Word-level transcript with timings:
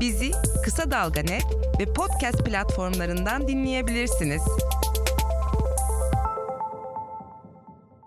Bizi 0.00 0.30
Kısa 0.64 0.90
Dalga 0.90 1.20
Net 1.20 1.44
ve 1.80 1.92
podcast 1.92 2.44
platformlarından 2.46 3.48
dinleyebilirsiniz. 3.48 4.42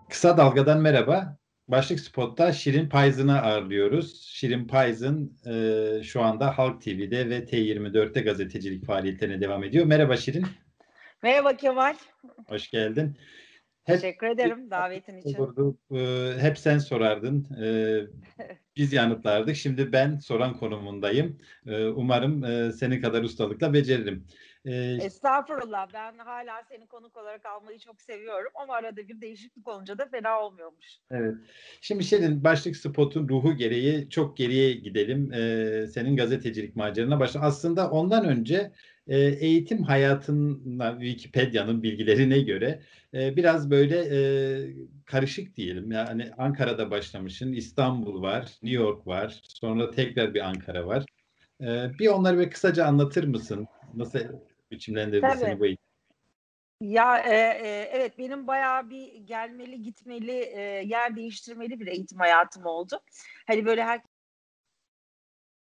Kısa 0.10 0.38
Dalga'dan 0.38 0.82
merhaba. 0.82 1.38
Başlık 1.68 2.00
Spot'ta 2.00 2.54
Şirin 2.54 2.90
Payzın'ı 2.90 3.42
ağırlıyoruz. 3.42 4.22
Şirin 4.22 4.68
Payzın 4.68 5.38
e, 5.48 6.04
şu 6.04 6.22
anda 6.22 6.58
Halk 6.58 6.82
TV'de 6.82 7.30
ve 7.30 7.40
T24'te 7.40 8.22
gazetecilik 8.22 8.86
faaliyetlerine 8.86 9.42
devam 9.42 9.64
ediyor. 9.64 9.86
Merhaba 9.86 10.18
Şirin. 10.18 10.46
Merhaba 11.24 11.58
Kemal. 11.58 11.96
Hoş 12.48 12.70
geldin. 12.70 13.18
Hep, 13.84 14.02
Teşekkür 14.02 14.28
ederim 14.28 14.72
davetin 14.72 15.18
için. 15.18 15.38
Olurdu. 15.38 15.78
Ee, 15.92 16.34
hep 16.42 16.58
sen 16.58 16.78
sorardın. 16.78 17.48
Ee, 17.64 18.02
biz 18.78 18.94
yanıtlardık. 18.94 19.56
Şimdi 19.56 19.92
ben 19.92 20.18
soran 20.18 20.58
konumundayım. 20.58 21.40
Ee, 21.68 21.88
umarım 21.88 22.44
e, 22.44 22.72
senin 22.72 23.02
kadar 23.02 23.24
ustalıkla 23.24 23.74
beceririm. 23.74 24.28
Ee, 24.66 24.98
Estağfurullah. 25.02 25.88
Ben 25.94 26.18
hala 26.18 26.64
seni 26.70 26.88
konuk 26.88 27.18
olarak 27.18 27.46
almayı 27.46 27.80
çok 27.80 28.02
seviyorum 28.02 28.52
ama 28.56 28.74
arada 28.74 28.98
bir 28.98 29.22
değişiklik 29.22 29.68
olunca 29.68 29.98
da 29.98 30.06
fena 30.06 30.40
olmuyormuş. 30.40 31.00
Evet. 31.12 31.36
Şimdi 31.82 32.04
senin 32.04 32.44
başlık 32.44 32.78
spotun 32.78 33.30
ruhu 33.30 33.54
gereği 33.58 34.10
çok 34.10 34.38
geriye 34.38 34.74
gidelim. 34.74 35.34
Ee, 35.34 35.88
senin 35.88 36.18
gazetecilik 36.18 36.76
macerana 36.76 37.20
başla. 37.20 37.42
Aslında 37.42 37.90
ondan 37.90 38.26
önce 38.26 38.72
e, 39.08 39.18
eğitim 39.20 39.84
hayatına 39.84 41.00
Wikipedia'nın 41.00 41.84
bilgilerine 41.84 42.40
göre 42.40 42.82
e, 43.14 43.36
biraz 43.36 43.70
böyle 43.70 43.98
e, 43.98 44.20
karışık 45.06 45.56
diyelim. 45.56 45.92
Yani 45.92 46.32
Ankara'da 46.38 46.92
başlamışsın, 46.92 47.54
İstanbul 47.54 48.22
var, 48.22 48.42
New 48.42 48.84
York 48.84 49.08
var, 49.08 49.42
sonra 49.44 49.92
tekrar 49.92 50.34
bir 50.34 50.42
Ankara 50.42 50.88
var. 50.88 51.06
E, 51.62 51.92
bir 52.00 52.08
onları 52.08 52.40
bir 52.40 52.50
kısaca 52.50 52.86
anlatır 52.86 53.24
mısın? 53.24 53.68
Nasıl 53.94 54.20
biçimlendirdi 54.72 55.28
seni 55.40 55.60
bu 55.60 55.66
eğitim? 55.66 55.84
Ya 56.82 57.18
e, 57.18 57.36
e, 57.36 57.90
evet 57.92 58.18
benim 58.18 58.48
bayağı 58.48 58.90
bir 58.90 59.16
gelmeli 59.16 59.82
gitmeli 59.82 60.32
e, 60.32 60.62
yer 60.86 61.16
değiştirmeli 61.16 61.80
bir 61.80 61.88
eğitim 61.88 62.20
hayatım 62.20 62.66
oldu. 62.66 63.02
Hani 63.48 63.66
böyle 63.66 63.84
her 63.84 64.02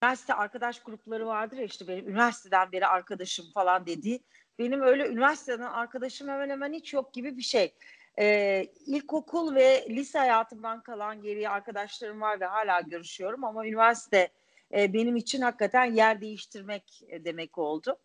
üniversite 0.03 0.35
arkadaş 0.35 0.83
grupları 0.83 1.27
vardır 1.27 1.57
ya 1.57 1.65
işte 1.65 1.89
benim 1.89 2.09
üniversiteden 2.09 2.73
beri 2.73 2.87
arkadaşım 2.87 3.45
falan 3.55 3.87
dediği. 3.87 4.25
Benim 4.59 4.83
öyle 4.83 5.09
üniversiteden 5.09 5.67
arkadaşım 5.67 6.29
hemen 6.29 6.51
hemen 6.51 6.73
hiç 6.73 6.93
yok 6.93 7.15
gibi 7.15 7.37
bir 7.37 7.43
şey. 7.43 7.75
Ee, 8.19 8.67
ilkokul 8.87 9.55
ve 9.55 9.87
lise 9.89 10.19
hayatımdan 10.19 10.83
kalan 10.83 11.23
geriye 11.23 11.49
arkadaşlarım 11.49 12.21
var 12.21 12.41
ve 12.41 12.45
hala 12.45 12.81
görüşüyorum 12.81 13.45
ama 13.45 13.67
üniversite 13.67 14.29
e, 14.75 14.93
benim 14.93 15.17
için 15.17 15.41
hakikaten 15.41 15.85
yer 15.85 16.21
değiştirmek 16.21 17.03
e, 17.09 17.25
demek 17.25 17.59
oldu. 17.59 17.99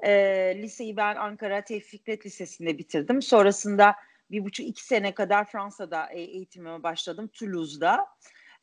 E, 0.00 0.12
liseyi 0.62 0.96
ben 0.96 1.16
Ankara 1.16 1.64
Tevfik 1.64 1.90
Fikret 1.90 2.26
Lisesi'nde 2.26 2.78
bitirdim. 2.78 3.22
Sonrasında 3.22 3.94
bir 4.30 4.44
buçuk 4.44 4.66
iki 4.66 4.84
sene 4.84 5.14
kadar 5.14 5.44
Fransa'da 5.44 6.06
e, 6.12 6.20
eğitimime 6.20 6.82
başladım 6.82 7.30
Toulouse'da 7.32 8.06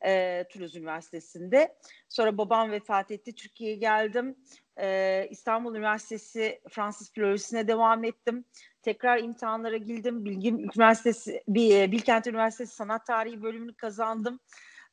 e, 0.06 0.44
Toulouse 0.52 0.78
Üniversitesi'nde. 0.78 1.76
Sonra 2.08 2.38
babam 2.38 2.70
vefat 2.70 3.10
etti. 3.10 3.34
Türkiye'ye 3.34 3.76
geldim. 3.76 4.36
E, 4.78 5.26
İstanbul 5.30 5.74
Üniversitesi 5.74 6.60
Fransız 6.70 7.12
Filolojisi'ne 7.12 7.68
devam 7.68 8.04
ettim. 8.04 8.44
Tekrar 8.82 9.18
imtihanlara 9.18 9.76
girdim. 9.76 10.24
Bilgim 10.24 10.58
Üniversitesi, 10.58 11.42
Bilkent 11.48 12.26
Üniversitesi 12.26 12.74
Sanat 12.74 13.06
Tarihi 13.06 13.42
bölümünü 13.42 13.74
kazandım. 13.74 14.40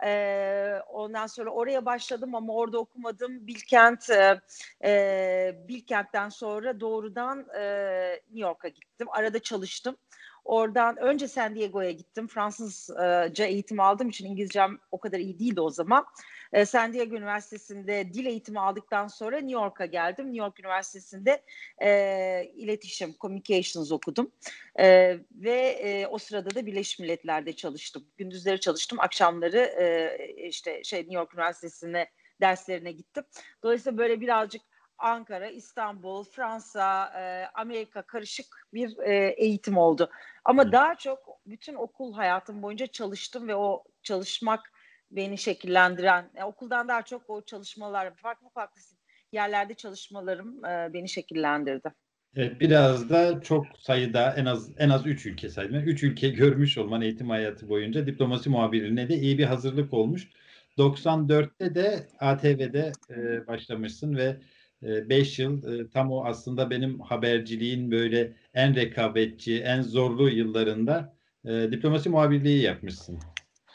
Ee, 0.05 0.79
ondan 0.89 1.27
sonra 1.27 1.49
oraya 1.49 1.85
başladım 1.85 2.35
ama 2.35 2.53
orada 2.53 2.79
okumadım. 2.79 3.47
Bilkent, 3.47 4.09
e, 4.83 5.55
Bilkent'ten 5.67 6.29
sonra 6.29 6.79
doğrudan 6.79 7.47
e, 7.57 7.63
New 8.11 8.39
York'a 8.39 8.67
gittim. 8.67 9.07
Arada 9.11 9.39
çalıştım. 9.39 9.97
Oradan 10.45 10.97
önce 10.97 11.27
San 11.27 11.55
Diego'ya 11.55 11.91
gittim. 11.91 12.27
Fransızca 12.27 13.45
eğitim 13.45 13.79
aldığım 13.79 14.09
için 14.09 14.25
İngilizcem 14.25 14.79
o 14.91 14.99
kadar 14.99 15.19
iyi 15.19 15.39
değildi 15.39 15.61
o 15.61 15.69
zaman. 15.69 16.05
E, 16.53 16.65
San 16.65 16.93
Diego 16.93 17.15
Üniversitesi'nde 17.15 18.13
dil 18.13 18.25
eğitimi 18.25 18.59
aldıktan 18.59 19.07
sonra 19.07 19.37
New 19.37 19.51
York'a 19.51 19.85
geldim. 19.85 20.25
New 20.25 20.43
York 20.43 20.59
Üniversitesi'nde 20.59 21.43
e, 21.83 22.51
iletişim, 22.55 23.15
communications 23.19 23.91
okudum. 23.91 24.31
E, 24.79 25.17
ve 25.31 25.59
e, 25.69 26.07
o 26.07 26.17
sırada 26.17 26.55
da 26.55 26.65
Birleşmiş 26.65 26.99
Milletler'de 26.99 27.53
çalıştım. 27.53 28.05
Gündüzleri 28.17 28.59
çalıştım, 28.59 28.99
akşamları 28.99 29.57
e, 29.57 30.17
işte 30.47 30.83
şey 30.83 30.99
New 30.99 31.15
York 31.15 31.33
Üniversitesi'ne 31.33 32.07
derslerine 32.41 32.91
gittim. 32.91 33.23
Dolayısıyla 33.63 33.97
böyle 33.97 34.21
birazcık 34.21 34.61
Ankara, 34.97 35.47
İstanbul, 35.47 36.23
Fransa, 36.23 37.05
e, 37.05 37.45
Amerika 37.53 38.01
karışık 38.01 38.67
bir 38.73 38.97
e, 38.97 39.27
eğitim 39.37 39.77
oldu. 39.77 40.09
Ama 40.45 40.71
daha 40.71 40.95
çok 40.95 41.19
bütün 41.45 41.73
okul 41.73 42.13
hayatım 42.13 42.61
boyunca 42.61 42.87
çalıştım 42.87 43.47
ve 43.47 43.55
o 43.55 43.83
çalışmak 44.03 44.71
beni 45.11 45.37
şekillendiren, 45.37 46.29
yani 46.35 46.45
okuldan 46.45 46.87
daha 46.87 47.01
çok 47.01 47.29
o 47.29 47.41
çalışmalar, 47.41 48.15
farklı 48.15 48.49
farklı 48.49 48.81
yerlerde 49.31 49.73
çalışmalarım 49.73 50.65
e, 50.65 50.93
beni 50.93 51.09
şekillendirdi. 51.09 51.93
Evet, 52.35 52.61
biraz 52.61 53.09
da 53.09 53.41
çok 53.41 53.65
sayıda 53.79 54.33
en 54.37 54.45
az 54.45 54.71
en 54.77 54.89
az 54.89 55.05
3 55.07 55.25
ülke 55.25 55.49
saydım. 55.49 55.75
3 55.75 56.03
ülke 56.03 56.29
görmüş 56.43 56.77
olman 56.77 57.01
eğitim 57.01 57.29
hayatı 57.29 57.69
boyunca 57.69 58.07
diplomasi 58.07 58.49
muhabirliğine 58.49 59.09
de 59.09 59.15
iyi 59.15 59.37
bir 59.37 59.45
hazırlık 59.45 59.93
olmuş. 59.93 60.29
94'te 60.77 61.75
de 61.75 62.07
ATV'de 62.19 62.91
e, 63.09 63.47
başlamışsın 63.47 64.15
ve 64.15 64.37
5 64.83 65.39
e, 65.39 65.43
yıl 65.43 65.79
e, 65.79 65.89
tam 65.89 66.11
o 66.11 66.25
aslında 66.25 66.69
benim 66.69 66.99
haberciliğin 66.99 67.91
böyle 67.91 68.33
en 68.53 68.75
rekabetçi, 68.75 69.61
en 69.61 69.81
zorlu 69.81 70.29
yıllarında 70.29 71.15
e, 71.45 71.71
diplomasi 71.71 72.09
muhabirliği 72.09 72.61
yapmışsın. 72.61 73.19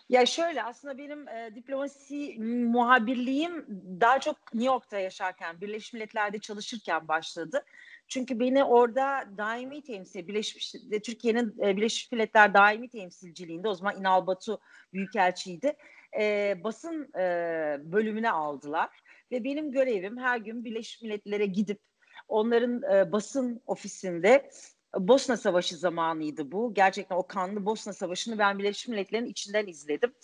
Ya 0.09 0.27
şöyle 0.27 0.63
aslında 0.63 0.99
benim 0.99 1.29
e, 1.29 1.55
diplomasi 1.55 2.39
muhabirliğim 2.41 3.67
daha 4.01 4.21
çok 4.21 4.55
New 4.55 4.67
York'ta 4.67 4.99
yaşarken, 4.99 5.61
Birleşmiş 5.61 5.93
Milletler'de 5.93 6.39
çalışırken 6.39 7.09
başladı. 7.09 7.65
Çünkü 8.09 8.41
beni 8.41 8.65
orada 8.65 9.25
daimi 9.39 9.83
temsil, 9.83 10.29
Birleşmiş 10.29 10.75
Türkiye'nin 11.05 11.55
e, 11.63 11.77
Birleşmiş 11.77 12.13
Milletler 12.13 12.55
daimi 12.55 12.89
temsilciliğinde 12.89 13.69
o 13.69 13.75
zaman 13.75 14.01
İnal 14.01 14.27
Batu 14.27 14.61
büyükelçiydi. 14.93 15.73
E, 16.19 16.55
basın 16.65 17.13
e, 17.19 17.23
bölümüne 17.85 18.31
aldılar 18.31 18.91
ve 19.33 19.45
benim 19.45 19.73
görevim 19.73 20.19
her 20.19 20.39
gün 20.39 20.65
Birleşmiş 20.65 21.03
Milletler'e 21.03 21.47
gidip 21.47 21.81
onların 22.29 22.83
e, 22.83 23.13
basın 23.13 23.63
ofisinde 23.67 24.51
Bosna 24.97 25.37
Savaşı 25.37 25.77
zamanıydı 25.77 26.53
bu. 26.53 26.75
Gerçekten 26.75 27.17
o 27.17 27.27
kanlı 27.27 27.67
Bosna 27.67 27.93
Savaşı'nı 27.93 28.39
ben 28.39 28.59
Birleşmiş 28.59 28.89
Milletler'in 28.89 29.27
içinden 29.27 29.67
izledim. 29.67 30.15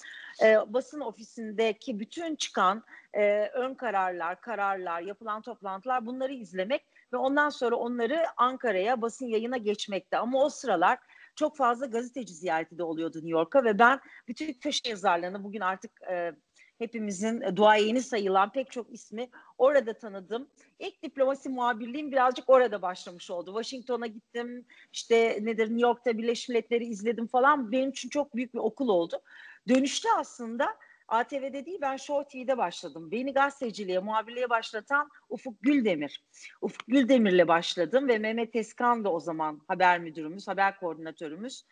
E, 0.43 0.57
basın 0.67 1.01
ofisindeki 1.01 1.99
bütün 1.99 2.37
çıkan 2.37 2.85
e, 3.13 3.49
ön 3.49 3.75
kararlar, 3.75 4.41
kararlar, 4.41 5.01
yapılan 5.01 5.43
toplantılar 5.43 6.07
bunları 6.07 6.33
izlemek 6.33 6.83
ve 7.13 7.17
ondan 7.17 7.49
sonra 7.49 7.77
onları 7.77 8.25
Ankara'ya 8.37 9.03
basın 9.03 9.27
yayına 9.27 9.57
geçmekte. 9.57 10.19
Ama 10.19 10.45
o 10.45 10.49
sıralar 10.49 10.99
çok 11.37 11.57
fazla 11.57 11.87
gazeteci 11.87 12.35
ziyareti 12.35 12.79
de 12.79 12.83
oluyordu 12.83 13.17
New 13.17 13.31
York'a 13.31 13.65
ve 13.65 13.79
ben 13.79 14.01
bütün 14.29 14.53
köşe 14.53 14.89
yazarlarını 14.89 15.45
bugün 15.45 15.61
artık 15.61 16.03
e, 16.11 16.33
hepimizin 16.79 17.41
e, 17.41 17.57
duayeni 17.57 18.03
sayılan 18.03 18.53
pek 18.53 18.71
çok 18.71 18.93
ismi 18.93 19.29
orada 19.59 19.99
tanıdım. 19.99 20.49
İlk 20.79 21.03
diplomasi 21.03 21.49
muhabirliğim 21.49 22.12
birazcık 22.12 22.51
orada 22.51 22.83
başlamış 22.83 23.31
oldu. 23.31 23.62
Washington'a 23.62 24.07
gittim, 24.07 24.67
işte 24.93 25.39
nedir 25.43 25.65
New 25.65 25.83
York'ta 25.83 26.19
Birleşmiş 26.19 26.49
Milletler'i 26.49 26.85
izledim 26.85 27.27
falan. 27.27 27.73
Benim 27.73 27.91
için 27.91 28.09
çok 28.09 28.37
büyük 28.37 28.55
bir 28.55 28.59
okul 28.59 28.89
oldu. 28.89 29.21
Dönüşte 29.69 30.09
aslında 30.19 30.77
ATV'de 31.09 31.67
değil 31.67 31.79
ben 31.81 31.97
Show 31.97 32.29
TV'de 32.29 32.59
başladım. 32.59 33.11
Beni 33.11 33.32
gazeteciliğe, 33.32 33.99
muhabirliğe 33.99 34.50
başlatan 34.50 35.09
Ufuk 35.29 35.62
Güldemir. 35.62 36.25
Ufuk 36.61 36.87
Güldemir'le 36.87 37.49
başladım 37.49 38.09
ve 38.09 38.19
Mehmet 38.19 38.53
Teskan 38.53 39.05
da 39.05 39.12
o 39.12 39.21
zaman 39.21 39.61
haber 39.69 40.00
müdürümüz, 40.00 40.49
haber 40.49 40.81
koordinatörümüz. 40.81 41.65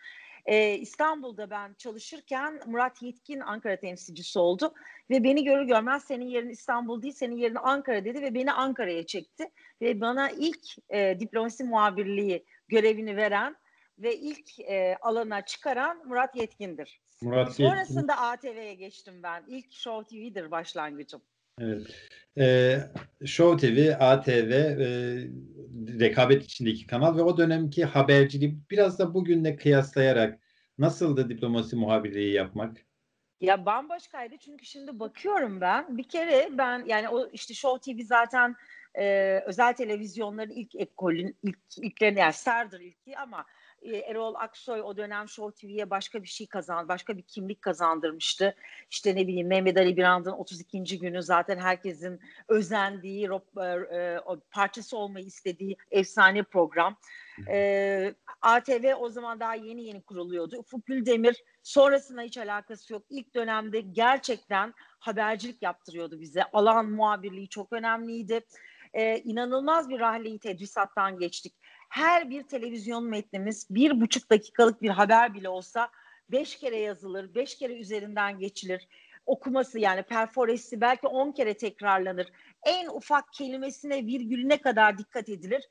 Ee, 0.46 0.74
İstanbul'da 0.74 1.50
ben 1.50 1.74
çalışırken 1.74 2.60
Murat 2.66 3.02
Yetkin 3.02 3.40
Ankara 3.40 3.76
temsilcisi 3.76 4.38
oldu 4.38 4.74
ve 5.10 5.24
beni 5.24 5.44
görür 5.44 5.66
görmez 5.66 6.04
senin 6.04 6.26
yerin 6.26 6.50
İstanbul 6.50 7.02
değil 7.02 7.14
senin 7.14 7.36
yerin 7.36 7.58
Ankara 7.62 8.04
dedi 8.04 8.22
ve 8.22 8.34
beni 8.34 8.52
Ankara'ya 8.52 9.06
çekti 9.06 9.50
ve 9.80 10.00
bana 10.00 10.30
ilk 10.30 10.64
e, 10.90 11.20
diplomasi 11.20 11.64
muhabirliği 11.64 12.44
görevini 12.68 13.16
veren 13.16 13.56
ve 13.98 14.16
ilk 14.16 14.60
e, 14.60 14.96
alana 15.00 15.44
çıkaran 15.44 16.08
Murat 16.08 16.36
Yetkin'dir. 16.36 17.00
Murat 17.22 17.54
Sonrasında 17.54 18.12
Yetkin. 18.12 18.52
ATV'ye 18.52 18.74
geçtim 18.74 19.22
ben. 19.22 19.44
İlk 19.46 19.72
Show 19.72 20.06
TV'dir 20.06 20.50
başlangıcım. 20.50 21.22
Evet. 21.60 21.86
Ee, 22.38 22.78
Show 23.26 23.56
TV, 23.56 23.94
ATV 24.00 24.50
e, 24.52 24.86
rekabet 26.00 26.44
içindeki 26.44 26.86
kanal 26.86 27.16
ve 27.16 27.22
o 27.22 27.36
dönemki 27.36 27.84
haberciliği 27.84 28.58
biraz 28.70 28.98
da 28.98 29.14
bugünle 29.14 29.56
kıyaslayarak 29.56 30.38
nasıldı 30.78 31.28
diplomasi 31.28 31.76
muhabirliği 31.76 32.32
yapmak? 32.32 32.76
Ya 33.40 33.66
bambaşkaydı 33.66 34.36
çünkü 34.36 34.66
şimdi 34.66 35.00
bakıyorum 35.00 35.60
ben 35.60 35.98
bir 35.98 36.08
kere 36.08 36.48
ben 36.58 36.84
yani 36.86 37.08
o 37.08 37.28
işte 37.28 37.54
Show 37.54 37.94
TV 37.94 38.04
zaten 38.04 38.56
e, 38.94 39.38
özel 39.46 39.72
televizyonların 39.72 40.50
ilk 40.50 40.74
ekolün 40.74 41.36
ilk 41.42 41.58
ilklerini 41.76 42.18
yani 42.18 42.32
Star'dır 42.32 42.80
ilki 42.80 43.18
ama 43.18 43.40
e, 43.40 43.44
Erol 43.84 44.34
Aksoy 44.34 44.82
o 44.82 44.96
dönem 44.96 45.28
Show 45.28 45.66
TV'ye 45.66 45.90
başka 45.90 46.22
bir 46.22 46.28
şey 46.28 46.46
kazan, 46.46 46.88
başka 46.88 47.16
bir 47.16 47.22
kimlik 47.22 47.62
kazandırmıştı. 47.62 48.54
İşte 48.90 49.16
ne 49.16 49.26
bileyim 49.26 49.46
Mehmet 49.46 49.76
Ali 49.76 49.96
Birand'ın 49.96 50.32
32. 50.32 50.98
günü 50.98 51.22
zaten 51.22 51.58
herkesin 51.58 52.20
özendiği, 52.48 53.28
e, 53.56 53.64
e, 53.64 54.20
parçası 54.50 54.96
olmayı 54.96 55.26
istediği 55.26 55.76
efsane 55.90 56.42
program. 56.42 56.96
E, 57.48 58.14
ATV 58.42 58.94
o 58.98 59.08
zaman 59.08 59.40
daha 59.40 59.54
yeni 59.54 59.84
yeni 59.84 60.02
kuruluyordu. 60.02 60.58
Ufuk 60.58 60.86
Güldemir 60.86 61.44
sonrasında 61.62 62.22
hiç 62.22 62.38
alakası 62.38 62.92
yok. 62.92 63.02
İlk 63.10 63.34
dönemde 63.34 63.80
gerçekten 63.80 64.74
habercilik 64.98 65.62
yaptırıyordu 65.62 66.20
bize. 66.20 66.44
Alan 66.52 66.90
muhabirliği 66.90 67.48
çok 67.48 67.72
önemliydi. 67.72 68.40
E, 68.94 69.18
inanılmaz 69.18 69.88
bir 69.88 70.00
rahleyi 70.00 70.38
tedrisattan 70.38 71.18
geçtik 71.18 71.52
her 71.92 72.30
bir 72.30 72.42
televizyon 72.42 73.04
metnimiz 73.04 73.66
bir 73.70 74.00
buçuk 74.00 74.30
dakikalık 74.30 74.82
bir 74.82 74.88
haber 74.90 75.34
bile 75.34 75.48
olsa 75.48 75.90
beş 76.28 76.56
kere 76.56 76.76
yazılır, 76.76 77.34
beş 77.34 77.58
kere 77.58 77.72
üzerinden 77.72 78.38
geçilir. 78.38 78.88
Okuması 79.26 79.78
yani 79.78 80.02
perforesi 80.02 80.80
belki 80.80 81.06
on 81.06 81.32
kere 81.32 81.54
tekrarlanır. 81.54 82.32
En 82.66 82.88
ufak 82.88 83.32
kelimesine 83.32 84.06
virgülüne 84.06 84.56
kadar 84.56 84.98
dikkat 84.98 85.28
edilir. 85.28 85.68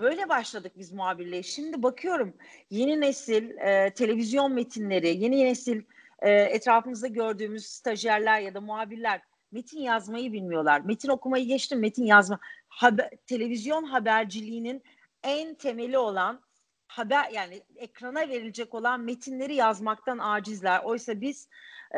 Böyle 0.00 0.28
başladık 0.28 0.72
biz 0.76 0.92
muhabirliğe. 0.92 1.42
Şimdi 1.42 1.82
bakıyorum 1.82 2.34
yeni 2.70 3.00
nesil 3.00 3.50
e, 3.50 3.90
televizyon 3.94 4.52
metinleri, 4.52 5.08
yeni 5.08 5.44
nesil 5.44 5.82
e, 6.22 6.30
etrafımızda 6.30 7.06
gördüğümüz 7.06 7.66
stajyerler 7.66 8.40
ya 8.40 8.54
da 8.54 8.60
muhabirler 8.60 9.20
metin 9.52 9.80
yazmayı 9.80 10.32
bilmiyorlar. 10.32 10.80
Metin 10.80 11.08
okumayı 11.08 11.46
geçtim, 11.46 11.80
metin 11.80 12.04
yazma. 12.04 12.38
Haber, 12.68 13.10
televizyon 13.26 13.84
haberciliğinin 13.84 14.82
en 15.22 15.54
temeli 15.54 15.98
olan 15.98 16.40
haber 16.88 17.30
yani 17.30 17.62
ekrana 17.76 18.28
verilecek 18.28 18.74
olan 18.74 19.00
metinleri 19.00 19.54
yazmaktan 19.54 20.18
acizler. 20.18 20.80
Oysa 20.84 21.20
biz 21.20 21.48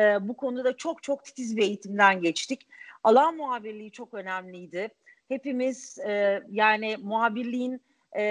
e, 0.01 0.29
bu 0.29 0.37
konuda 0.37 0.77
çok 0.77 1.03
çok 1.03 1.25
titiz 1.25 1.57
bir 1.57 1.63
eğitimden 1.63 2.21
geçtik. 2.21 2.69
Alan 3.05 3.37
muhabirliği 3.37 3.93
çok 3.93 4.15
önemliydi. 4.15 4.89
Hepimiz 5.29 5.99
e, 5.99 6.43
yani 6.51 6.97
muhabirliğin 7.03 7.81
e, 8.17 8.23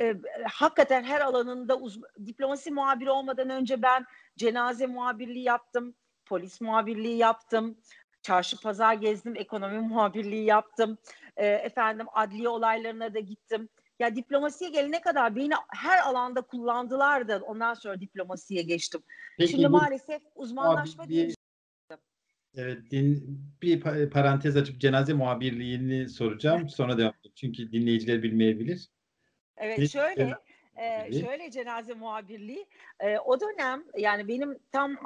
e, 0.00 0.14
hakikaten 0.44 1.04
her 1.04 1.20
alanında 1.20 1.80
diplomasi 2.26 2.70
muhabiri 2.70 3.10
olmadan 3.10 3.50
önce 3.50 3.82
ben 3.82 4.06
cenaze 4.36 4.86
muhabirliği 4.86 5.44
yaptım, 5.44 5.94
polis 6.26 6.60
muhabirliği 6.60 7.16
yaptım, 7.16 7.78
çarşı 8.22 8.60
pazar 8.60 8.94
gezdim, 8.94 9.36
ekonomi 9.36 9.78
muhabirliği 9.88 10.44
yaptım, 10.44 10.98
e, 11.36 11.46
efendim 11.46 12.06
adliye 12.12 12.48
olaylarına 12.48 13.14
da 13.14 13.18
gittim. 13.18 13.68
Ya 13.98 14.16
diplomasiye 14.16 14.70
gelene 14.70 15.00
kadar 15.00 15.36
beni 15.36 15.54
her 15.68 15.98
alanda 15.98 16.40
kullandılar 16.40 17.28
da 17.28 17.38
ondan 17.38 17.74
sonra 17.74 18.00
diplomasiye 18.00 18.62
geçtim. 18.62 19.02
Peki, 19.38 19.50
Şimdi 19.50 19.66
bu, 19.66 19.70
maalesef 19.70 20.22
uzmanlaşma 20.34 21.04
abi, 21.04 21.10
diye 21.10 21.28
Evet, 22.54 22.90
din, 22.90 23.40
bir 23.62 23.80
parantez 24.10 24.56
açıp 24.56 24.80
cenaze 24.80 25.12
muhabirliğini 25.12 26.08
soracağım. 26.08 26.68
Sonra 26.68 26.98
devam 26.98 27.12
edeceğim. 27.12 27.34
Çünkü 27.34 27.72
dinleyiciler 27.72 28.22
bilmeyebilir. 28.22 28.88
Evet, 29.56 29.78
bir, 29.78 29.88
şöyle 29.88 30.34
e, 30.76 31.12
şöyle 31.20 31.50
cenaze 31.50 31.94
muhabirliği. 31.94 32.66
E, 33.00 33.18
o 33.18 33.40
dönem 33.40 33.84
yani 33.96 34.28
benim 34.28 34.58
tam 34.72 34.96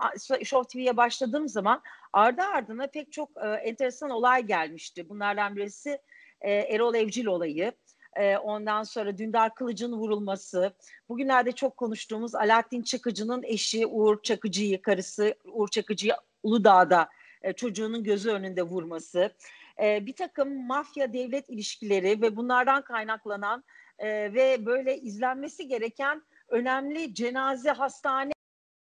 Show 0.45 0.69
TV'ye 0.69 0.97
başladığım 0.97 1.49
zaman 1.49 1.83
ardı 2.13 2.43
ardına 2.43 2.87
pek 2.87 3.13
çok 3.13 3.31
e, 3.45 3.49
enteresan 3.49 4.11
olay 4.11 4.47
gelmişti. 4.47 5.09
Bunlardan 5.09 5.57
birisi 5.57 5.99
e, 6.41 6.53
Erol 6.53 6.95
Evcil 6.95 7.27
olayı. 7.27 7.73
E, 8.17 8.37
ondan 8.37 8.83
sonra 8.83 9.19
Dündar 9.19 9.55
Kılıç'ın 9.55 9.93
vurulması. 9.93 10.73
Bugünlerde 11.09 11.53
çok 11.53 11.77
konuştuğumuz 11.77 12.35
Alaaddin 12.35 12.83
Çakıcı'nın 12.83 13.43
eşi 13.43 13.87
Uğur 13.87 14.23
Çakıcı'yı, 14.23 14.83
karısı 14.83 15.35
Uğur 15.45 15.69
Çakıcı'yı 15.69 16.15
Uludağ'da 16.43 17.09
e, 17.43 17.53
çocuğunun 17.53 18.05
gözü 18.05 18.31
önünde 18.31 18.63
vurması. 18.63 19.35
E, 19.83 20.07
bir 20.07 20.17
takım 20.17 20.67
mafya 20.67 21.13
devlet 21.13 21.51
ilişkileri 21.51 22.23
ve 22.23 22.37
bunlardan 22.37 22.83
kaynaklanan 22.83 23.65
e, 23.99 24.09
ve 24.09 24.67
böyle 24.67 24.99
izlenmesi 24.99 25.69
gereken 25.69 26.23
önemli 26.49 27.15
cenaze, 27.15 27.71
hastane 27.71 28.33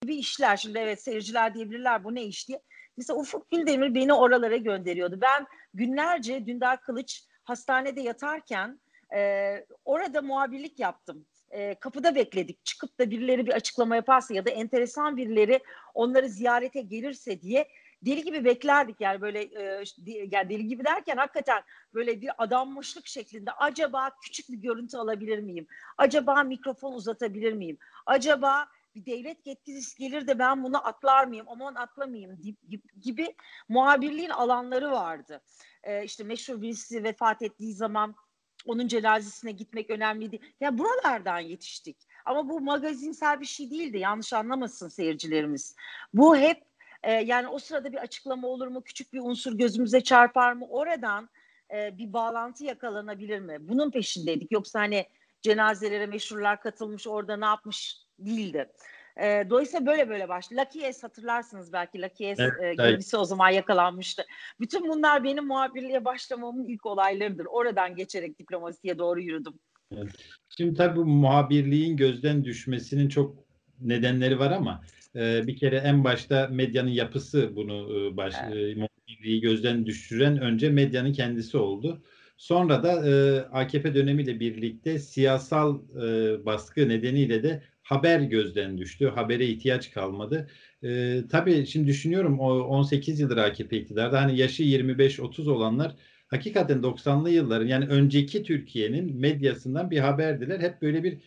gibi 0.02 0.16
işler. 0.16 0.56
Şimdi 0.56 0.78
evet 0.78 1.02
seyirciler 1.02 1.54
diyebilirler 1.54 2.04
bu 2.04 2.14
ne 2.14 2.24
iş 2.24 2.48
diye. 2.48 2.62
Mesela 2.96 3.18
Ufuk 3.18 3.50
Güldemir 3.50 3.94
beni 3.94 4.12
oralara 4.12 4.56
gönderiyordu. 4.56 5.18
Ben 5.20 5.46
günlerce 5.74 6.46
Dündar 6.46 6.82
Kılıç 6.82 7.24
hastanede 7.44 8.00
yatarken 8.00 8.80
e, 9.14 9.66
orada 9.84 10.22
muhabirlik 10.22 10.78
yaptım. 10.78 11.26
E, 11.50 11.74
kapıda 11.74 12.14
bekledik. 12.14 12.64
Çıkıp 12.64 12.98
da 12.98 13.10
birileri 13.10 13.46
bir 13.46 13.52
açıklama 13.52 13.96
yaparsa 13.96 14.34
ya 14.34 14.44
da 14.44 14.50
enteresan 14.50 15.16
birileri 15.16 15.60
onları 15.94 16.28
ziyarete 16.28 16.80
gelirse 16.80 17.40
diye 17.40 17.68
deli 18.02 18.24
gibi 18.24 18.44
beklerdik 18.44 19.00
yani 19.00 19.20
böyle 19.20 19.42
e, 19.42 19.84
yani 20.06 20.48
deli 20.48 20.66
gibi 20.66 20.84
derken 20.84 21.16
hakikaten 21.16 21.62
böyle 21.94 22.20
bir 22.20 22.30
adanmışlık 22.38 23.06
şeklinde 23.06 23.52
acaba 23.52 24.10
küçük 24.22 24.48
bir 24.48 24.56
görüntü 24.56 24.96
alabilir 24.96 25.38
miyim? 25.38 25.66
Acaba 25.98 26.42
mikrofon 26.42 26.92
uzatabilir 26.92 27.52
miyim? 27.52 27.78
Acaba 28.06 28.66
bir 28.94 29.06
devlet 29.06 29.46
yetkilisi 29.46 29.98
gelir 29.98 30.26
de 30.26 30.38
ben 30.38 30.64
bunu 30.64 30.86
atlar 30.86 31.24
mıyım? 31.24 31.46
Aman 31.48 31.74
atlamayayım 31.74 32.38
gibi 33.00 33.36
muhabirliğin 33.68 34.30
alanları 34.30 34.90
vardı. 34.90 35.42
Ee, 35.82 36.04
işte 36.04 36.24
meşhur 36.24 36.62
birisi 36.62 37.04
vefat 37.04 37.42
ettiği 37.42 37.74
zaman 37.74 38.14
onun 38.66 38.88
cenazesine 38.88 39.52
gitmek 39.52 39.90
önemliydi. 39.90 40.38
Ya 40.60 40.78
buralardan 40.78 41.38
yetiştik. 41.38 41.96
Ama 42.24 42.48
bu 42.48 42.60
magazinsel 42.60 43.40
bir 43.40 43.46
şey 43.46 43.70
değildi. 43.70 43.98
Yanlış 43.98 44.32
anlamasın 44.32 44.88
seyircilerimiz. 44.88 45.76
Bu 46.14 46.36
hep 46.36 46.62
e, 47.02 47.12
yani 47.12 47.48
o 47.48 47.58
sırada 47.58 47.92
bir 47.92 47.98
açıklama 47.98 48.48
olur 48.48 48.66
mu? 48.66 48.82
Küçük 48.82 49.12
bir 49.12 49.20
unsur 49.20 49.58
gözümüze 49.58 50.00
çarpar 50.00 50.52
mı? 50.52 50.66
Oradan 50.68 51.28
e, 51.74 51.98
bir 51.98 52.12
bağlantı 52.12 52.64
yakalanabilir 52.64 53.40
mi? 53.40 53.56
Bunun 53.60 53.90
peşindeydik. 53.90 54.52
Yoksa 54.52 54.80
hani 54.80 55.06
cenazelere 55.42 56.06
meşhurlar 56.06 56.60
katılmış 56.60 57.06
orada 57.06 57.36
ne 57.36 57.44
yapmış 57.44 57.96
değildi. 58.18 58.72
E, 59.16 59.50
dolayısıyla 59.50 59.86
böyle 59.86 60.08
böyle 60.08 60.28
başladı. 60.28 60.60
Lucky 60.60 60.92
S 60.92 61.02
hatırlarsınız 61.02 61.72
belki 61.72 62.02
Lucky 62.02 62.36
S 62.36 62.42
evet, 62.42 62.80
e, 62.80 62.90
gemisi 62.90 63.16
o 63.16 63.24
zaman 63.24 63.50
yakalanmıştı. 63.50 64.22
Bütün 64.60 64.88
bunlar 64.88 65.24
benim 65.24 65.46
muhabirliğe 65.46 66.04
başlamamın 66.04 66.68
ilk 66.68 66.86
olaylarıdır. 66.86 67.46
Oradan 67.50 67.94
geçerek 67.94 68.38
diplomasiye 68.38 68.98
doğru 68.98 69.20
yürüdüm. 69.20 69.54
Evet. 69.96 70.10
Şimdi 70.56 70.74
tabii 70.74 70.96
bu 70.96 71.04
muhabirliğin 71.04 71.96
gözden 71.96 72.44
düşmesinin 72.44 73.08
çok 73.08 73.44
nedenleri 73.80 74.38
var 74.38 74.50
ama 74.50 74.82
e, 75.16 75.46
bir 75.46 75.56
kere 75.56 75.76
en 75.76 76.04
başta 76.04 76.48
medyanın 76.50 76.90
yapısı 76.90 77.56
bunu 77.56 77.96
e, 77.96 78.16
baş, 78.16 78.34
evet. 78.44 78.76
e, 78.76 78.80
muhabirliği 78.80 79.40
gözden 79.40 79.86
düşüren 79.86 80.38
önce 80.38 80.70
medyanın 80.70 81.12
kendisi 81.12 81.56
oldu. 81.56 82.02
Sonra 82.36 82.82
da 82.82 83.08
e, 83.08 83.40
AKP 83.40 83.94
dönemiyle 83.94 84.40
birlikte 84.40 84.98
siyasal 84.98 85.78
e, 85.96 86.44
baskı 86.46 86.88
nedeniyle 86.88 87.42
de 87.42 87.62
haber 87.90 88.20
gözden 88.20 88.78
düştü. 88.78 89.08
Habere 89.08 89.46
ihtiyaç 89.46 89.90
kalmadı. 89.90 90.50
E, 90.82 91.20
tabii 91.30 91.66
şimdi 91.66 91.86
düşünüyorum 91.86 92.40
o 92.40 92.52
18 92.60 93.20
yıldır 93.20 93.36
AKP 93.36 93.76
iktidarda 93.76 94.22
hani 94.22 94.38
yaşı 94.38 94.62
25-30 94.62 95.50
olanlar 95.50 95.96
hakikaten 96.28 96.78
90'lı 96.78 97.30
yılların 97.30 97.66
yani 97.66 97.86
önceki 97.86 98.42
Türkiye'nin 98.42 99.16
medyasından 99.16 99.90
bir 99.90 99.98
haberdiler. 99.98 100.60
Hep 100.60 100.82
böyle 100.82 101.04
bir 101.04 101.18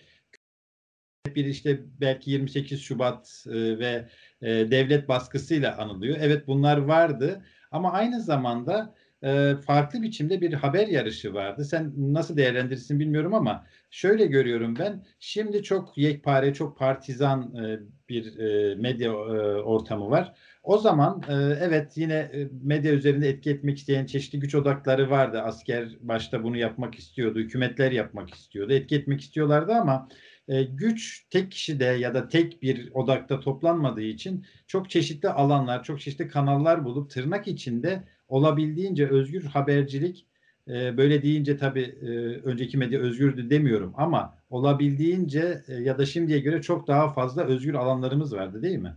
bir 1.35 1.45
işte 1.45 1.79
belki 2.01 2.31
28 2.31 2.81
Şubat 2.81 3.45
e, 3.47 3.79
ve 3.79 4.09
e, 4.41 4.47
devlet 4.71 5.07
baskısıyla 5.09 5.77
anılıyor. 5.77 6.17
Evet 6.21 6.47
bunlar 6.47 6.77
vardı 6.77 7.45
ama 7.71 7.91
aynı 7.91 8.21
zamanda 8.21 8.95
e, 9.23 9.55
farklı 9.65 10.01
biçimde 10.01 10.41
bir 10.41 10.53
haber 10.53 10.87
yarışı 10.87 11.33
vardı. 11.33 11.65
Sen 11.65 11.93
nasıl 11.97 12.37
değerlendirirsin 12.37 12.99
bilmiyorum 12.99 13.33
ama 13.33 13.65
şöyle 13.89 14.25
görüyorum 14.25 14.75
ben. 14.79 15.05
Şimdi 15.19 15.63
çok 15.63 15.97
yekpare, 15.97 16.53
çok 16.53 16.77
partizan 16.77 17.55
e, 17.55 17.79
bir 18.09 18.39
e, 18.39 18.75
medya 18.75 19.11
e, 19.11 19.13
ortamı 19.61 20.09
var. 20.09 20.33
O 20.63 20.77
zaman 20.77 21.21
evet 21.61 21.97
yine 21.97 22.31
medya 22.63 22.93
üzerinde 22.93 23.29
etki 23.29 23.49
etmek 23.49 23.77
isteyen 23.77 24.05
çeşitli 24.05 24.39
güç 24.39 24.55
odakları 24.55 25.09
vardı. 25.09 25.41
Asker 25.41 25.89
başta 26.01 26.43
bunu 26.43 26.57
yapmak 26.57 26.95
istiyordu, 26.95 27.39
hükümetler 27.39 27.91
yapmak 27.91 28.33
istiyordu, 28.33 28.73
etki 28.73 28.95
etmek 28.95 29.21
istiyorlardı 29.21 29.73
ama 29.73 30.09
güç 30.69 31.27
tek 31.29 31.51
kişide 31.51 31.85
ya 31.85 32.13
da 32.13 32.27
tek 32.27 32.61
bir 32.61 32.91
odakta 32.93 33.39
toplanmadığı 33.39 34.01
için 34.01 34.45
çok 34.67 34.89
çeşitli 34.89 35.29
alanlar, 35.29 35.83
çok 35.83 36.01
çeşitli 36.01 36.27
kanallar 36.27 36.85
bulup 36.85 37.09
tırnak 37.09 37.47
içinde 37.47 38.03
olabildiğince 38.33 39.07
özgür 39.07 39.43
habercilik 39.43 40.27
e, 40.67 40.97
böyle 40.97 41.23
deyince 41.23 41.57
tabii 41.57 41.97
e, 42.01 42.07
önceki 42.49 42.77
medya 42.77 42.99
özgürdü 42.99 43.49
demiyorum 43.49 43.93
ama 43.97 44.37
olabildiğince 44.49 45.63
e, 45.67 45.73
ya 45.73 45.97
da 45.97 46.05
şimdiye 46.05 46.39
göre 46.39 46.61
çok 46.61 46.87
daha 46.87 47.13
fazla 47.13 47.43
özgür 47.43 47.73
alanlarımız 47.73 48.35
vardı 48.35 48.61
değil 48.63 48.77
mi? 48.77 48.95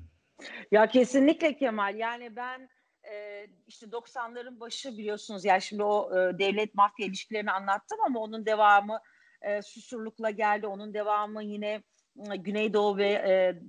Ya 0.70 0.86
kesinlikle 0.86 1.56
Kemal. 1.56 1.96
Yani 1.96 2.36
ben 2.36 2.68
e, 3.12 3.46
işte 3.66 3.86
90'ların 3.86 4.60
başı 4.60 4.98
biliyorsunuz 4.98 5.44
yani 5.44 5.62
şimdi 5.62 5.82
o 5.82 6.18
e, 6.18 6.38
devlet 6.38 6.74
mafya 6.74 7.06
ilişkilerini 7.06 7.50
anlattım 7.50 7.98
ama 8.06 8.20
onun 8.20 8.46
devamı 8.46 8.98
e, 9.42 9.62
Susurluk'la 9.62 10.30
geldi. 10.30 10.66
Onun 10.66 10.94
devamı 10.94 11.44
yine 11.44 11.82
e, 12.32 12.36
Güneydoğu 12.36 12.96
ve 12.96 13.08
e, 13.08 13.60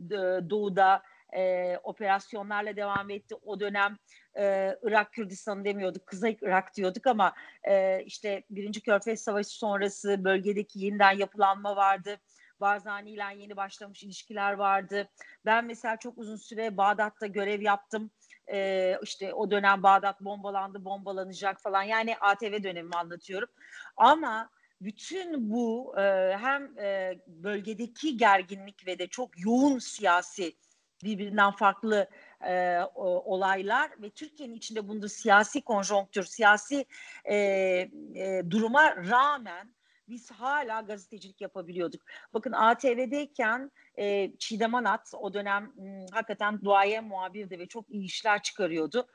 Doğu'da 0.50 1.02
e, 1.36 1.78
operasyonlarla 1.84 2.76
devam 2.76 3.10
etti. 3.10 3.36
O 3.46 3.60
dönem 3.60 3.98
e, 4.38 4.76
Irak 4.84 5.14
Kürdistan'ı 5.14 5.66
demiyorduk, 5.66 6.08
Kızıl 6.08 6.28
Irak 6.42 6.76
diyorduk 6.76 7.08
ama 7.08 7.34
e, 7.64 8.04
işte 8.04 8.44
Birinci 8.50 8.82
Körfez 8.82 9.22
Savaşı 9.22 9.50
sonrası 9.50 10.24
bölgedeki 10.24 10.80
yeniden 10.80 11.12
yapılanma 11.12 11.76
vardı. 11.76 12.20
Barzani 12.62 13.12
ile 13.12 13.24
yeni 13.38 13.58
başlamış 13.58 14.04
ilişkiler 14.04 14.54
vardı. 14.54 15.10
Ben 15.46 15.66
mesela 15.66 15.98
çok 15.98 16.18
uzun 16.18 16.36
süre 16.36 16.78
Bağdat'ta 16.78 17.28
görev 17.28 17.62
yaptım. 17.62 18.12
Ee, 18.52 18.98
işte 19.04 19.34
o 19.34 19.52
dönem 19.52 19.84
Bağdat 19.84 20.22
bombalandı, 20.22 20.86
bombalanacak 20.86 21.62
falan. 21.62 21.84
Yani 21.84 22.18
ATV 22.18 22.64
dönemimi 22.64 22.96
anlatıyorum. 22.96 23.50
Ama 23.98 24.50
bütün 24.82 25.50
bu 25.52 25.96
e, 26.00 26.38
hem 26.38 26.80
e, 26.80 27.20
bölgedeki 27.28 28.18
gerginlik 28.18 28.88
ve 28.88 29.00
de 29.00 29.08
çok 29.08 29.46
yoğun 29.46 29.80
siyasi 29.80 30.56
birbirinden 31.04 31.52
farklı 31.52 32.10
e, 32.48 32.80
olaylar 32.96 33.92
ve 34.02 34.10
Türkiye'nin 34.10 34.56
içinde 34.56 34.88
bulunduğu 34.88 35.10
siyasi 35.10 35.62
konjonktür, 35.62 36.24
siyasi 36.24 36.86
e, 37.26 37.36
e, 37.36 38.42
duruma 38.50 38.96
rağmen 38.96 39.78
biz 40.10 40.32
hala 40.32 40.82
gazetecilik 40.82 41.42
yapabiliyorduk. 41.42 42.02
Bakın 42.34 42.52
ATV'deyken 42.52 43.72
e, 44.00 44.32
Çiğdem 44.38 44.76
Anat 44.76 45.14
o 45.20 45.34
dönem 45.34 45.74
m, 45.76 46.06
hakikaten 46.12 46.62
duaye 46.62 47.00
muhabirdi 47.00 47.60
ve 47.60 47.68
çok 47.68 47.90
iyi 47.90 48.06
işler 48.06 48.42
çıkarıyordu. 48.42 49.08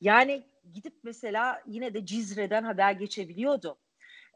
Yani 0.00 0.46
gidip 0.72 0.94
mesela 1.02 1.62
yine 1.66 1.94
de 1.94 2.06
Cizre'den 2.06 2.62
haber 2.64 2.92
geçebiliyordu. 2.92 3.78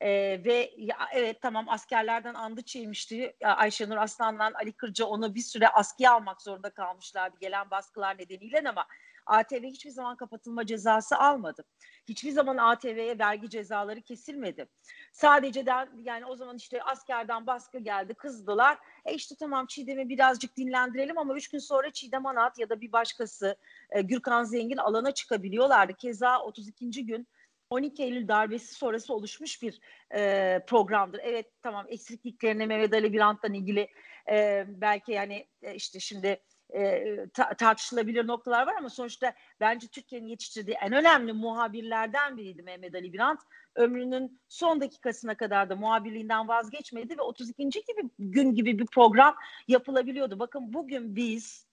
Ee, 0.00 0.40
ve 0.44 0.74
ya, 0.76 0.96
evet 1.12 1.42
tamam 1.42 1.68
askerlerden 1.68 2.34
andı 2.34 2.62
çiğmişti. 2.62 3.36
Ayşenur 3.44 3.96
Aslan'la 3.96 4.50
Ali 4.54 4.72
Kırca 4.72 5.04
onu 5.04 5.34
bir 5.34 5.40
süre 5.40 5.68
askıya 5.68 6.12
almak 6.12 6.42
zorunda 6.42 6.70
kalmışlardı 6.70 7.36
gelen 7.40 7.70
baskılar 7.70 8.18
nedeniyle 8.18 8.68
ama 8.68 8.86
ATV 9.26 9.62
hiçbir 9.62 9.90
zaman 9.90 10.16
kapatılma 10.16 10.66
cezası 10.66 11.16
almadı. 11.16 11.64
Hiçbir 12.08 12.30
zaman 12.30 12.56
ATV'ye 12.56 13.18
vergi 13.18 13.50
cezaları 13.50 14.02
kesilmedi. 14.02 14.68
Sadece 15.12 15.66
de 15.66 15.72
yani 16.02 16.26
o 16.26 16.36
zaman 16.36 16.56
işte 16.56 16.82
askerden 16.82 17.46
baskı 17.46 17.78
geldi 17.78 18.14
kızdılar. 18.14 18.78
E 19.04 19.14
işte 19.14 19.34
tamam 19.38 19.66
Çiğdem'i 19.66 20.08
birazcık 20.08 20.56
dinlendirelim 20.56 21.18
ama 21.18 21.36
üç 21.36 21.48
gün 21.48 21.58
sonra 21.58 21.92
Çiğdem 21.92 22.26
Anat 22.26 22.58
ya 22.58 22.68
da 22.68 22.80
bir 22.80 22.92
başkası 22.92 23.56
e, 23.90 24.02
Gürkan 24.02 24.44
Zengin 24.44 24.76
alana 24.76 25.12
çıkabiliyorlardı. 25.12 25.94
Keza 25.94 26.40
32. 26.40 27.06
gün 27.06 27.28
12 27.71 28.02
Eylül 28.02 28.28
darbesi 28.28 28.75
sonrası 28.75 29.14
oluşmuş 29.14 29.62
bir 29.62 29.80
e, 30.14 30.61
programdır. 30.66 31.21
Evet 31.23 31.47
tamam 31.62 31.87
eksikliklerine 31.88 32.66
Mehmet 32.66 32.94
Ali 32.94 33.12
Birant'tan 33.12 33.54
ilgili 33.54 33.88
e, 34.30 34.64
belki 34.68 35.12
yani 35.12 35.47
e, 35.62 35.75
işte 35.75 36.00
şimdi 36.00 36.40
e, 36.75 37.04
ta- 37.35 37.54
tartışılabilir 37.54 38.26
noktalar 38.26 38.66
var 38.66 38.75
ama 38.78 38.90
sonuçta 38.90 39.35
bence 39.61 39.87
Türkiye'nin 39.87 40.26
yetiştirdiği 40.26 40.76
en 40.83 40.92
önemli 40.92 41.33
muhabirlerden 41.33 42.37
biriydi 42.37 42.62
Mehmet 42.62 42.94
Ali 42.94 43.12
Birant. 43.12 43.40
Ömrünün 43.75 44.40
son 44.49 44.80
dakikasına 44.80 45.37
kadar 45.37 45.71
da 45.71 45.76
muhabirliğinden 45.76 46.49
vazgeçmedi 46.49 47.18
ve 47.18 47.23
32. 47.23 47.68
gibi 47.68 48.11
gün 48.18 48.54
gibi 48.54 48.78
bir 48.78 48.87
program 48.87 49.37
yapılabiliyordu. 49.68 50.38
Bakın 50.38 50.73
bugün 50.73 51.16
biz 51.16 51.66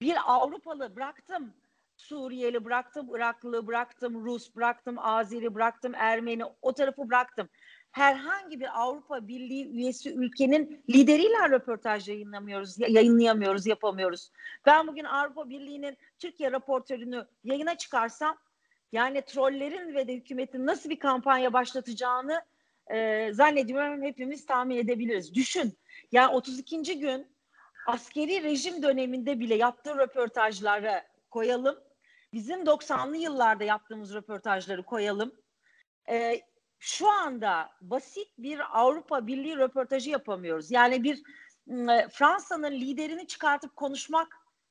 bir 0.00 0.16
Avrupalı 0.26 0.96
bıraktım 0.96 1.54
Suriyeli 1.96 2.64
bıraktım, 2.64 3.16
Iraklı 3.16 3.66
bıraktım, 3.66 4.24
Rus 4.24 4.56
bıraktım, 4.56 4.98
Azeri 4.98 5.54
bıraktım, 5.54 5.94
Ermeni 5.94 6.44
o 6.62 6.72
tarafı 6.72 7.08
bıraktım. 7.08 7.48
Herhangi 7.90 8.60
bir 8.60 8.80
Avrupa 8.82 9.28
Birliği 9.28 9.68
üyesi 9.68 10.14
ülkenin 10.14 10.84
lideriyle 10.90 11.50
röportaj 11.50 12.08
yayınlamıyoruz, 12.08 12.78
yayınlayamıyoruz, 12.78 13.66
yapamıyoruz. 13.66 14.30
Ben 14.66 14.86
bugün 14.86 15.04
Avrupa 15.04 15.48
Birliği'nin 15.48 15.96
Türkiye 16.18 16.52
raportörünü 16.52 17.26
yayına 17.44 17.74
çıkarsam 17.78 18.38
yani 18.92 19.22
trollerin 19.22 19.94
ve 19.94 20.08
de 20.08 20.14
hükümetin 20.14 20.66
nasıl 20.66 20.90
bir 20.90 20.98
kampanya 20.98 21.52
başlatacağını 21.52 22.42
e, 22.86 23.28
zannediyorum 23.32 24.02
hepimiz 24.02 24.46
tahmin 24.46 24.76
edebiliriz. 24.76 25.34
Düşün 25.34 25.78
yani 26.12 26.34
32. 26.34 26.98
gün 26.98 27.26
askeri 27.86 28.42
rejim 28.42 28.82
döneminde 28.82 29.40
bile 29.40 29.54
yaptığı 29.54 29.98
röportajları 29.98 31.02
koyalım 31.30 31.85
bizim 32.32 32.60
90'lı 32.60 33.16
yıllarda 33.16 33.64
yaptığımız 33.64 34.14
röportajları 34.14 34.82
koyalım. 34.82 35.32
Ee, 36.10 36.40
şu 36.78 37.10
anda 37.10 37.70
basit 37.80 38.28
bir 38.38 38.80
Avrupa 38.80 39.26
Birliği 39.26 39.56
röportajı 39.56 40.10
yapamıyoruz. 40.10 40.70
Yani 40.70 41.04
bir 41.04 41.22
e, 41.90 42.08
Fransa'nın 42.08 42.72
liderini 42.72 43.26
çıkartıp 43.26 43.76
konuşmak 43.76 44.28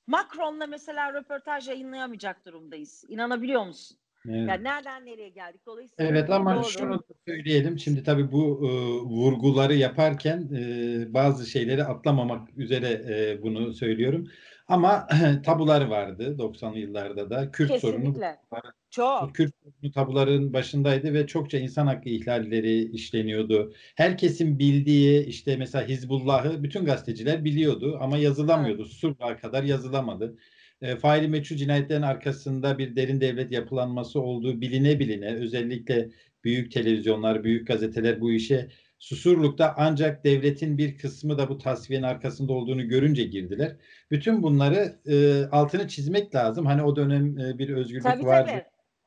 Macron'la 0.08 0.68
mesela 0.68 1.14
röportaj 1.14 1.68
yayınlayamayacak 1.68 2.46
durumdayız. 2.46 3.04
İnanabiliyor 3.10 3.66
musun? 3.66 3.98
Evet. 4.30 4.50
Yani 4.50 4.64
nereden 4.64 5.06
nereye 5.06 5.30
geldik? 5.30 5.62
Dolayısıyla 5.66 6.12
Evet 6.12 6.30
ama 6.30 6.56
doğru. 6.56 6.64
şunu 6.64 7.04
söyleyelim. 7.28 7.80
Şimdi 7.80 8.04
tabii 8.04 8.32
bu 8.32 8.60
e, 8.64 8.70
vurguları 9.10 9.74
yaparken 9.76 10.50
e, 10.56 11.14
bazı 11.14 11.46
şeyleri 11.46 11.84
atlamamak 11.84 12.58
üzere 12.58 12.88
e, 12.88 13.44
bunu 13.44 13.74
söylüyorum. 13.74 14.28
Ama 14.68 15.08
tabular 15.46 15.86
vardı 15.86 16.36
90'lı 16.40 16.80
yıllarda 16.80 17.30
da. 17.30 17.52
Kürt 17.52 17.72
Kesinlikle. 17.72 18.38
sorunu 18.52 18.74
çok. 18.90 19.36
Kürt 19.36 19.54
sorunu 19.64 19.92
tabuların 19.92 20.54
başındaydı 20.54 21.14
ve 21.14 21.28
çokça 21.28 21.58
insan 21.58 21.88
hakkı 21.88 22.10
ihlalleri 22.10 22.92
işleniyordu. 22.92 23.74
Herkesin 23.96 24.60
bildiği 24.60 25.26
işte 25.26 25.58
mesela 25.58 25.88
Hizbullah'ı 25.88 26.64
bütün 26.64 26.86
gazeteciler 26.86 27.46
biliyordu 27.46 27.98
ama 28.02 28.18
yazılamıyordu. 28.18 28.82
Evet. 28.82 28.92
Sur'a 28.92 29.38
kadar 29.38 29.64
yazılamadı. 29.64 30.38
E, 30.82 30.96
faili 30.96 31.28
meçhul 31.28 31.56
cinayetlerin 31.56 32.02
arkasında 32.02 32.78
bir 32.78 32.96
derin 32.96 33.22
devlet 33.22 33.52
yapılanması 33.52 34.22
olduğu 34.22 34.62
biline 34.62 35.00
biline 35.00 35.36
özellikle 35.36 36.10
büyük 36.44 36.72
televizyonlar, 36.72 37.44
büyük 37.44 37.68
gazeteler 37.68 38.22
bu 38.22 38.32
işe 38.32 38.70
Susurluk'ta 39.00 39.74
ancak 39.78 40.24
devletin 40.24 40.78
bir 40.78 40.98
kısmı 40.98 41.38
da 41.38 41.50
bu 41.50 41.58
tasfiyenin 41.58 42.06
arkasında 42.06 42.54
olduğunu 42.54 42.88
görünce 42.88 43.24
girdiler. 43.24 43.76
Bütün 44.12 44.44
bunları 44.44 45.00
e, 45.06 45.46
altını 45.46 45.88
çizmek 45.88 46.36
lazım. 46.36 46.66
Hani 46.66 46.84
o 46.84 46.96
dönem 46.96 47.40
e, 47.40 47.58
bir 47.58 47.70
özgürlük 47.70 48.04
tabii, 48.04 48.26
vardı. 48.26 48.52
Tabii. 48.52 48.64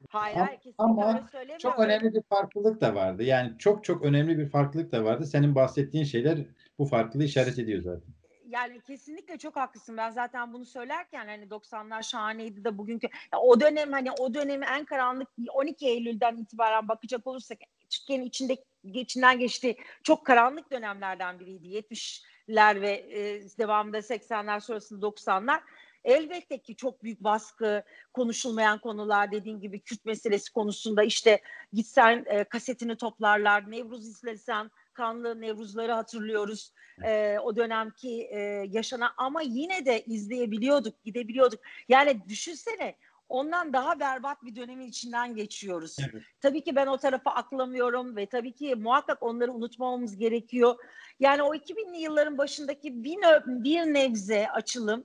Hayır, 0.08 0.36
hayır 0.36 0.60
ama 0.78 1.30
çok 1.58 1.78
önemli 1.78 2.14
bir 2.14 2.22
farklılık 2.22 2.80
da 2.80 2.94
vardı. 2.94 3.22
Yani 3.22 3.58
çok 3.58 3.84
çok 3.84 4.02
önemli 4.02 4.38
bir 4.38 4.48
farklılık 4.48 4.92
da 4.92 5.04
vardı. 5.04 5.26
Senin 5.26 5.54
bahsettiğin 5.54 6.04
şeyler 6.04 6.38
bu 6.78 6.84
farklılığı 6.84 7.24
işaret 7.24 7.58
ediyor 7.58 7.82
zaten 7.82 8.14
yani 8.48 8.80
kesinlikle 8.80 9.38
çok 9.38 9.56
haklısın. 9.56 9.96
Ben 9.96 10.10
zaten 10.10 10.52
bunu 10.52 10.64
söylerken 10.64 11.26
hani 11.26 11.44
90'lar 11.44 12.02
şahaneydi 12.02 12.64
de 12.64 12.78
bugünkü 12.78 13.08
o 13.42 13.60
dönem 13.60 13.92
hani 13.92 14.10
o 14.12 14.34
dönemi 14.34 14.66
en 14.66 14.84
karanlık 14.84 15.28
12 15.54 15.86
Eylül'den 15.86 16.36
itibaren 16.36 16.88
bakacak 16.88 17.26
olursak 17.26 17.58
Türkiye'nin 17.90 18.24
içinde 18.24 18.56
geçinden 18.90 19.38
geçtiği 19.38 19.76
çok 20.02 20.26
karanlık 20.26 20.72
dönemlerden 20.72 21.40
biriydi. 21.40 21.66
70'ler 21.66 22.80
ve 22.80 22.90
e, 22.90 23.42
devamında 23.58 23.98
80'ler 23.98 24.60
sonrasında 24.60 25.06
90'lar. 25.06 25.60
Elbette 26.04 26.58
ki 26.58 26.76
çok 26.76 27.02
büyük 27.02 27.24
baskı, 27.24 27.82
konuşulmayan 28.12 28.80
konular 28.80 29.32
dediğin 29.32 29.60
gibi 29.60 29.80
Kürt 29.80 30.04
meselesi 30.04 30.52
konusunda 30.52 31.02
işte 31.02 31.40
gitsen 31.72 32.24
e, 32.26 32.44
kasetini 32.44 32.96
toplarlar, 32.96 33.70
Nevruz 33.70 34.08
izlesen 34.08 34.70
kanlı 34.92 35.40
Nevruzları 35.40 35.92
hatırlıyoruz. 35.92 36.72
E, 37.04 37.38
o 37.42 37.56
dönemki 37.56 38.28
e, 38.30 38.38
yaşanan 38.70 39.10
ama 39.16 39.42
yine 39.42 39.86
de 39.86 40.04
izleyebiliyorduk, 40.04 41.04
gidebiliyorduk. 41.04 41.60
Yani 41.88 42.20
düşünsene 42.28 42.94
ondan 43.28 43.72
daha 43.72 44.00
berbat 44.00 44.44
bir 44.44 44.56
dönemin 44.56 44.86
içinden 44.86 45.34
geçiyoruz. 45.34 45.96
Evet. 46.12 46.22
Tabii 46.40 46.64
ki 46.64 46.76
ben 46.76 46.86
o 46.86 46.98
tarafa 46.98 47.30
aklamıyorum 47.30 48.16
ve 48.16 48.26
tabii 48.26 48.52
ki 48.52 48.74
muhakkak 48.74 49.22
onları 49.22 49.52
unutmamamız 49.52 50.16
gerekiyor. 50.16 50.76
Yani 51.20 51.42
o 51.42 51.54
2000'li 51.54 51.98
yılların 51.98 52.38
başındaki 52.38 53.04
bir, 53.04 53.18
bir 53.46 53.80
nebze 53.80 54.48
açılım 54.48 55.04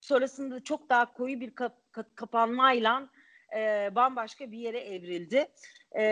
sonrasında 0.00 0.64
çok 0.64 0.88
daha 0.88 1.12
koyu 1.12 1.40
bir 1.40 1.54
kap, 1.54 1.76
kapanmayla 2.14 3.08
e, 3.56 3.90
bambaşka 3.94 4.52
bir 4.52 4.58
yere 4.58 4.80
evrildi. 4.80 5.48
E, 5.92 6.02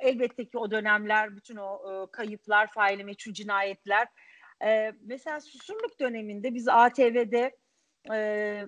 elbette 0.00 0.44
ki 0.44 0.58
o 0.58 0.70
dönemler 0.70 1.36
bütün 1.36 1.56
o 1.56 1.74
e, 1.92 2.10
kayıplar, 2.10 2.72
faili 2.72 3.04
meçhul 3.04 3.32
cinayetler. 3.32 4.08
E, 4.64 4.92
mesela 5.02 5.40
Susurluk 5.40 6.00
döneminde 6.00 6.54
biz 6.54 6.68
ATV'de 6.68 7.56
e, 8.12 8.66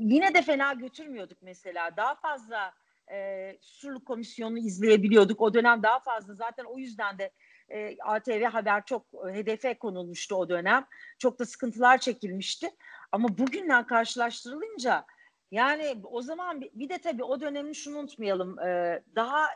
yine 0.00 0.34
de 0.34 0.42
fena 0.42 0.72
götürmüyorduk 0.72 1.38
mesela. 1.42 1.96
Daha 1.96 2.14
fazla 2.14 2.72
e, 3.12 3.58
Susurluk 3.60 4.06
Komisyonu 4.06 4.58
izleyebiliyorduk. 4.58 5.40
O 5.40 5.54
dönem 5.54 5.82
daha 5.82 5.98
fazla 6.00 6.34
zaten 6.34 6.64
o 6.64 6.78
yüzden 6.78 7.18
de 7.18 7.30
e, 7.68 7.96
ATV 8.02 8.44
Haber 8.44 8.84
çok 8.84 9.06
hedefe 9.32 9.74
konulmuştu 9.74 10.34
o 10.34 10.48
dönem. 10.48 10.86
Çok 11.18 11.38
da 11.38 11.46
sıkıntılar 11.46 11.98
çekilmişti. 11.98 12.70
Ama 13.12 13.38
bugünden 13.38 13.86
karşılaştırılınca 13.86 15.06
yani 15.50 15.96
o 16.04 16.22
zaman 16.22 16.60
bir 16.60 16.88
de 16.88 16.98
tabii 16.98 17.24
o 17.24 17.40
dönemi 17.40 17.74
şunu 17.74 17.98
unutmayalım. 17.98 18.58
E, 18.58 19.02
daha 19.14 19.46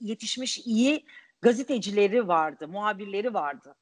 yetişmiş 0.00 0.58
iyi 0.58 1.04
gazetecileri 1.42 2.28
vardı, 2.28 2.68
muhabirleri 2.68 3.34
vardı. 3.34 3.74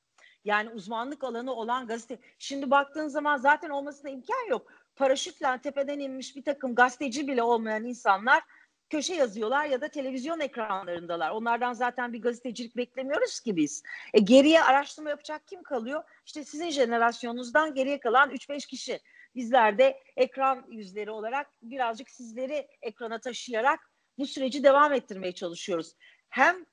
Yani 0.46 0.70
uzmanlık 0.70 1.24
alanı 1.24 1.52
olan 1.52 1.86
gazete. 1.86 2.18
Şimdi 2.38 2.70
baktığın 2.70 3.08
zaman 3.08 3.36
zaten 3.36 3.70
olmasına 3.70 4.10
imkan 4.10 4.48
yok. 4.48 4.72
Paraşütle 4.96 5.58
tepeden 5.62 5.98
inmiş 5.98 6.36
bir 6.36 6.44
takım 6.44 6.74
gazeteci 6.74 7.28
bile 7.28 7.42
olmayan 7.42 7.84
insanlar 7.84 8.42
köşe 8.90 9.14
yazıyorlar 9.14 9.66
ya 9.66 9.80
da 9.80 9.88
televizyon 9.88 10.40
ekranlarındalar. 10.40 11.30
Onlardan 11.30 11.72
zaten 11.72 12.12
bir 12.12 12.22
gazetecilik 12.22 12.76
beklemiyoruz 12.76 13.40
ki 13.40 13.56
biz. 13.56 13.82
E, 14.14 14.18
geriye 14.18 14.62
araştırma 14.62 15.10
yapacak 15.10 15.46
kim 15.46 15.62
kalıyor? 15.62 16.02
İşte 16.26 16.44
sizin 16.44 16.70
jenerasyonunuzdan 16.70 17.74
geriye 17.74 18.00
kalan 18.00 18.30
3-5 18.30 18.66
kişi. 18.66 19.00
Bizler 19.34 19.78
de 19.78 20.02
ekran 20.16 20.64
yüzleri 20.68 21.10
olarak 21.10 21.46
birazcık 21.62 22.10
sizleri 22.10 22.68
ekrana 22.82 23.18
taşıyarak 23.18 23.90
bu 24.18 24.26
süreci 24.26 24.64
devam 24.64 24.92
ettirmeye 24.92 25.32
çalışıyoruz. 25.32 25.94
Hem 26.28 26.66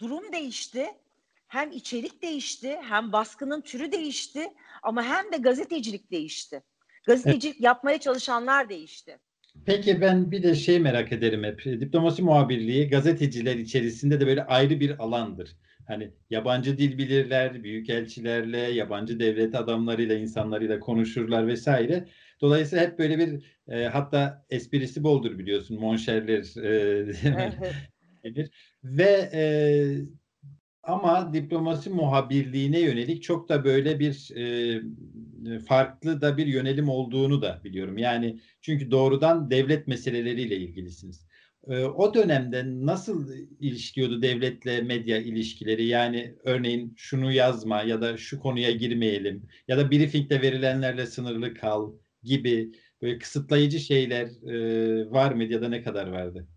durum 0.00 0.32
değişti, 0.32 0.94
hem 1.48 1.70
içerik 1.72 2.22
değişti, 2.22 2.76
hem 2.82 3.12
baskının 3.12 3.60
türü 3.60 3.92
değişti 3.92 4.48
ama 4.82 5.02
hem 5.02 5.32
de 5.32 5.36
gazetecilik 5.36 6.10
değişti. 6.10 6.62
Gazetecilik 7.06 7.54
evet. 7.54 7.64
yapmaya 7.64 8.00
çalışanlar 8.00 8.68
değişti. 8.68 9.18
Peki 9.66 10.00
ben 10.00 10.30
bir 10.30 10.42
de 10.42 10.54
şey 10.54 10.78
merak 10.78 11.12
ederim 11.12 11.44
hep. 11.44 11.64
Diplomasi 11.64 12.22
muhabirliği 12.22 12.88
gazeteciler 12.88 13.56
içerisinde 13.56 14.20
de 14.20 14.26
böyle 14.26 14.44
ayrı 14.44 14.80
bir 14.80 14.98
alandır. 15.04 15.56
Hani 15.86 16.10
yabancı 16.30 16.78
dil 16.78 16.98
bilirler, 16.98 17.64
büyükelçilerle, 17.64 18.58
yabancı 18.58 19.20
devlet 19.20 19.54
adamlarıyla, 19.54 20.14
insanlarıyla 20.14 20.80
konuşurlar 20.80 21.46
vesaire. 21.46 22.08
Dolayısıyla 22.40 22.84
hep 22.84 22.98
böyle 22.98 23.18
bir 23.18 23.44
e, 23.68 23.84
hatta 23.84 24.46
esprisi 24.50 25.04
boldur 25.04 25.38
biliyorsun. 25.38 25.80
Monşerler 25.80 26.62
e, 26.64 27.06
Ve 28.84 29.30
e, 29.32 29.42
ama 30.88 31.32
diplomasi 31.32 31.90
muhabirliğine 31.90 32.80
yönelik 32.80 33.22
çok 33.22 33.48
da 33.48 33.64
böyle 33.64 33.98
bir 34.00 34.30
e, 34.36 35.58
farklı 35.60 36.20
da 36.20 36.36
bir 36.36 36.46
yönelim 36.46 36.88
olduğunu 36.88 37.42
da 37.42 37.60
biliyorum. 37.64 37.98
Yani 37.98 38.40
çünkü 38.60 38.90
doğrudan 38.90 39.50
devlet 39.50 39.86
meseleleriyle 39.86 40.56
ilgilisiniz. 40.56 41.26
E, 41.68 41.84
o 41.84 42.14
dönemde 42.14 42.64
nasıl 42.86 43.32
ilişkiyordu 43.60 44.22
devletle 44.22 44.80
medya 44.82 45.18
ilişkileri? 45.18 45.86
Yani 45.86 46.34
örneğin 46.44 46.94
şunu 46.96 47.32
yazma 47.32 47.82
ya 47.82 48.00
da 48.02 48.16
şu 48.16 48.40
konuya 48.40 48.70
girmeyelim 48.70 49.48
ya 49.68 49.78
da 49.78 49.90
briefingde 49.90 50.42
verilenlerle 50.42 51.06
sınırlı 51.06 51.54
kal 51.54 51.92
gibi 52.22 52.72
böyle 53.02 53.18
kısıtlayıcı 53.18 53.78
şeyler 53.80 54.26
e, 54.50 55.10
var 55.10 55.32
medyada 55.34 55.68
ne 55.68 55.82
kadar 55.82 56.06
vardı? 56.06 56.48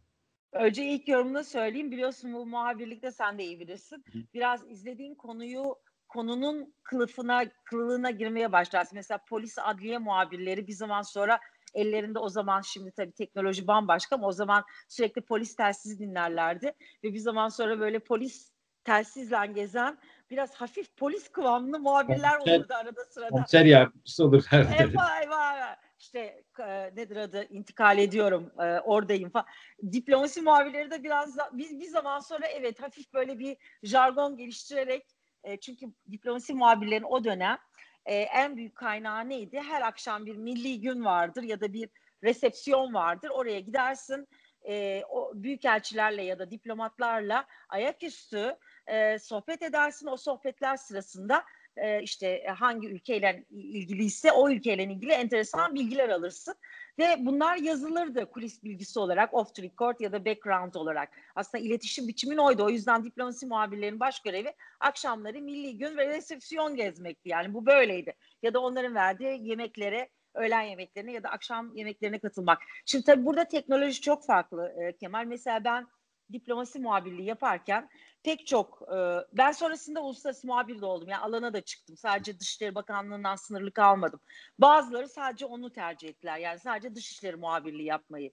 Önce 0.53 0.86
ilk 0.86 1.08
yorumunu 1.08 1.43
söyleyeyim. 1.43 1.91
Biliyorsun 1.91 2.34
bu 2.34 2.46
muhabirlikte 2.46 3.12
sen 3.12 3.38
de 3.38 3.43
iyi 3.43 3.60
bilirsin. 3.60 4.03
Biraz 4.34 4.72
izlediğin 4.72 5.15
konuyu 5.15 5.75
konunun 6.08 6.74
kılıfına, 6.84 7.43
kılığına 7.63 8.12
girmeye 8.12 8.51
başlarsın. 8.51 8.96
Mesela 8.96 9.17
polis 9.29 9.58
adliye 9.60 9.98
muhabirleri 9.98 10.67
bir 10.67 10.74
zaman 10.74 11.01
sonra 11.01 11.39
ellerinde 11.74 12.20
o 12.20 12.29
zaman 12.29 12.62
şimdi 12.62 12.91
tabii 12.91 13.12
teknoloji 13.12 13.67
bambaşka 13.67 14.15
ama 14.15 14.27
o 14.27 14.31
zaman 14.31 14.63
sürekli 14.88 15.22
polis 15.22 15.55
telsiz 15.55 16.00
dinlerlerdi. 16.00 16.74
Ve 17.03 17.13
bir 17.13 17.20
zaman 17.20 17.50
sonra 17.50 17.79
böyle 17.79 18.00
polis 18.00 18.51
telsizle 18.84 19.46
gezen 19.55 19.98
biraz 20.29 20.53
hafif 20.55 20.98
polis 20.98 21.29
kıvamlı 21.29 21.79
muhabirler 21.79 22.39
komiser, 22.39 22.58
olurdu 22.58 22.74
arada 22.74 23.05
sırada. 23.05 23.29
Komiser 23.29 23.65
yardımcısı 23.65 24.25
olur. 24.25 24.43
Eyvah 24.79 25.22
eyvah 25.22 25.77
işte 26.01 26.43
e, 26.60 26.96
nedir 26.96 27.15
adı 27.15 27.48
intikal 27.50 27.98
ediyorum 27.98 28.51
e, 28.60 28.79
oradayım 28.79 29.29
falan. 29.29 29.46
Diplomasi 29.91 30.41
muhabirleri 30.41 30.91
de 30.91 31.03
biraz 31.03 31.38
da, 31.38 31.50
bir, 31.53 31.79
bir 31.79 31.88
zaman 31.88 32.20
sonra 32.20 32.48
evet 32.48 32.81
hafif 32.81 33.13
böyle 33.13 33.39
bir 33.39 33.58
jargon 33.84 34.38
geliştirerek 34.38 35.06
e, 35.43 35.60
çünkü 35.60 35.86
diplomasi 36.12 36.54
muhabirlerin 36.54 37.04
o 37.04 37.23
dönem 37.23 37.58
e, 38.06 38.15
en 38.15 38.58
büyük 38.58 38.76
kaynağı 38.76 39.30
neydi? 39.30 39.60
Her 39.60 39.82
akşam 39.82 40.26
bir 40.26 40.36
milli 40.36 40.82
gün 40.82 41.06
vardır 41.06 41.43
ya 41.43 41.62
da 41.62 41.73
bir 41.73 41.89
resepsiyon 42.23 42.93
vardır. 42.93 43.30
Oraya 43.30 43.60
gidersin 43.60 44.28
e, 44.67 45.04
o 45.10 45.32
büyükelçilerle 45.36 46.23
ya 46.23 46.39
da 46.39 46.52
diplomatlarla 46.52 47.45
ayaküstü 47.69 48.58
e, 48.88 49.19
sohbet 49.19 49.62
edersin. 49.62 50.08
O 50.08 50.17
sohbetler 50.17 50.78
sırasında 50.78 51.43
e, 51.77 52.01
işte 52.01 52.43
hangi 52.57 52.88
ülkeyle 52.88 53.45
ilgiliyse 53.49 54.31
o 54.31 54.49
ülkeyle 54.49 54.84
ilgili 54.84 55.12
enteresan 55.12 55.75
bilgiler 55.75 56.10
alırsın. 56.10 56.55
Ve 56.99 57.15
bunlar 57.19 57.57
yazılırdı 57.57 58.25
kulis 58.25 58.63
bilgisi 58.63 58.99
olarak, 58.99 59.34
off 59.34 59.55
the 59.55 59.63
record 59.63 59.99
ya 59.99 60.12
da 60.12 60.25
background 60.25 60.73
olarak. 60.73 61.10
Aslında 61.36 61.63
iletişim 61.63 62.07
biçimin 62.07 62.38
oydu. 62.38 62.65
O 62.65 62.69
yüzden 62.69 63.03
diplomasi 63.03 63.45
muhabirlerinin 63.45 63.99
baş 63.99 64.19
görevi 64.19 64.53
akşamları 64.79 65.41
milli 65.41 65.77
gün 65.77 65.97
ve 65.97 66.07
resepsiyon 66.07 66.75
gezmekti. 66.75 67.29
Yani 67.29 67.53
bu 67.53 67.65
böyleydi. 67.65 68.13
Ya 68.43 68.53
da 68.53 68.60
onların 68.60 68.95
verdiği 68.95 69.47
yemeklere 69.47 70.10
öğlen 70.34 70.62
yemeklerine 70.62 71.12
ya 71.12 71.23
da 71.23 71.29
akşam 71.29 71.75
yemeklerine 71.75 72.19
katılmak. 72.19 72.62
Şimdi 72.86 73.05
tabii 73.05 73.25
burada 73.25 73.45
teknoloji 73.45 74.01
çok 74.01 74.25
farklı 74.25 74.73
e, 74.81 74.97
Kemal. 74.97 75.25
Mesela 75.25 75.63
ben 75.63 75.88
diplomasi 76.34 76.80
muhabirliği 76.80 77.28
yaparken 77.28 77.89
pek 78.24 78.48
çok 78.48 78.82
e, 78.82 78.98
ben 79.34 79.52
sonrasında 79.52 80.02
uluslararası 80.02 80.48
muhabir 80.48 80.82
de 80.82 80.86
oldum. 80.86 81.10
Yani 81.10 81.22
alana 81.22 81.54
da 81.54 81.62
çıktım. 81.62 81.98
Sadece 81.98 82.39
Dışişleri 82.39 82.76
Bakanlığı'ndan 82.76 83.36
sınırlı 83.36 83.72
kalmadım. 83.72 84.20
Bazıları 84.60 85.10
sadece 85.10 85.46
onu 85.46 85.74
tercih 85.74 86.10
ettiler. 86.10 86.38
Yani 86.38 86.60
sadece 86.60 86.96
Dışişleri 86.96 87.36
muhabirliği 87.36 87.88
yapmayı. 87.88 88.32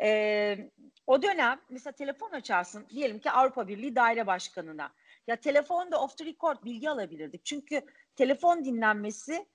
E, 0.00 0.70
o 1.06 1.22
dönem 1.22 1.60
mesela 1.70 1.92
telefon 1.92 2.30
açarsın 2.30 2.86
diyelim 2.90 3.18
ki 3.18 3.30
Avrupa 3.30 3.68
Birliği 3.68 3.96
Daire 3.96 4.26
Başkanı'na. 4.26 4.92
Ya 5.26 5.36
telefonda 5.36 6.02
off 6.02 6.18
the 6.18 6.24
record 6.24 6.64
bilgi 6.64 6.90
alabilirdik. 6.90 7.44
Çünkü 7.44 7.82
telefon 8.16 8.64
dinlenmesi 8.64 9.46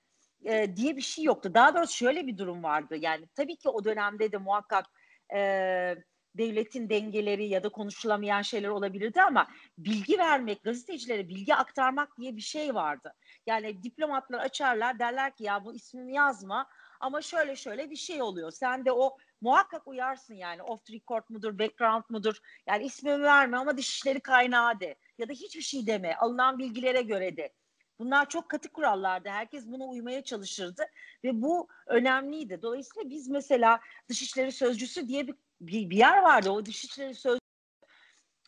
e, 0.44 0.76
diye 0.76 0.96
bir 0.96 1.02
şey 1.02 1.24
yoktu. 1.24 1.54
Daha 1.54 1.74
doğrusu 1.74 1.96
şöyle 1.96 2.26
bir 2.26 2.38
durum 2.38 2.62
vardı. 2.62 2.96
Yani 2.96 3.26
tabii 3.34 3.56
ki 3.56 3.68
o 3.68 3.84
dönemde 3.84 4.32
de 4.32 4.36
muhakkak 4.36 4.86
e, 5.34 5.96
devletin 6.34 6.90
dengeleri 6.90 7.48
ya 7.48 7.62
da 7.62 7.68
konuşulamayan 7.68 8.42
şeyler 8.42 8.68
olabilirdi 8.68 9.22
ama 9.22 9.46
bilgi 9.78 10.18
vermek, 10.18 10.62
gazetecilere 10.64 11.28
bilgi 11.28 11.54
aktarmak 11.54 12.18
diye 12.18 12.36
bir 12.36 12.40
şey 12.40 12.74
vardı. 12.74 13.14
Yani 13.46 13.82
diplomatlar 13.82 14.38
açarlar 14.38 14.98
derler 14.98 15.36
ki 15.36 15.44
ya 15.44 15.64
bu 15.64 15.74
ismimi 15.74 16.14
yazma 16.14 16.66
ama 17.00 17.22
şöyle 17.22 17.56
şöyle 17.56 17.90
bir 17.90 17.96
şey 17.96 18.22
oluyor. 18.22 18.50
Sen 18.50 18.84
de 18.84 18.92
o 18.92 19.16
muhakkak 19.40 19.88
uyarsın 19.88 20.34
yani 20.34 20.62
off 20.62 20.90
record 20.90 21.24
mudur, 21.28 21.58
background 21.58 22.04
mudur? 22.08 22.36
Yani 22.66 22.84
ismimi 22.84 23.22
verme 23.22 23.56
ama 23.56 23.76
dışişleri 23.76 24.20
kaynağı 24.20 24.80
de 24.80 24.96
ya 25.18 25.28
da 25.28 25.32
hiçbir 25.32 25.62
şey 25.62 25.86
deme. 25.86 26.14
Alınan 26.14 26.58
bilgilere 26.58 27.02
göre 27.02 27.36
de. 27.36 27.52
Bunlar 27.98 28.28
çok 28.28 28.48
katı 28.48 28.72
kurallardı. 28.72 29.28
Herkes 29.28 29.66
buna 29.66 29.84
uymaya 29.84 30.24
çalışırdı 30.24 30.86
ve 31.24 31.42
bu 31.42 31.68
önemliydi. 31.86 32.62
Dolayısıyla 32.62 33.10
biz 33.10 33.28
mesela 33.28 33.80
Dışişleri 34.08 34.52
Sözcüsü 34.52 35.08
diye 35.08 35.26
bir 35.26 35.34
bir, 35.60 35.90
bir 35.90 35.96
yer 35.96 36.22
vardı. 36.22 36.50
O 36.50 36.66
dışişleri 36.66 37.14
söz 37.14 37.40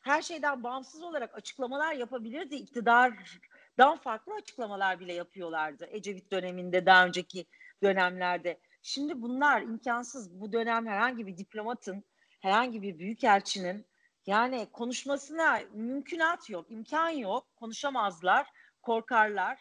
her 0.02 0.22
şeyden 0.22 0.62
bağımsız 0.62 1.02
olarak 1.02 1.34
açıklamalar 1.34 1.94
yapabilirdi. 1.94 2.54
İktidardan 2.54 3.96
farklı 4.02 4.34
açıklamalar 4.34 5.00
bile 5.00 5.12
yapıyorlardı. 5.12 5.86
Ecevit 5.90 6.32
döneminde, 6.32 6.86
daha 6.86 7.06
önceki 7.06 7.46
dönemlerde. 7.82 8.60
Şimdi 8.82 9.22
bunlar 9.22 9.62
imkansız. 9.62 10.40
Bu 10.40 10.52
dönem 10.52 10.86
herhangi 10.86 11.26
bir 11.26 11.38
diplomatın, 11.38 12.04
herhangi 12.40 12.82
bir 12.82 12.98
büyükelçinin 12.98 13.86
yani 14.26 14.68
konuşmasına 14.72 15.60
mümkünat 15.72 16.50
yok, 16.50 16.70
imkan 16.70 17.08
yok. 17.08 17.56
Konuşamazlar, 17.56 18.46
korkarlar 18.82 19.58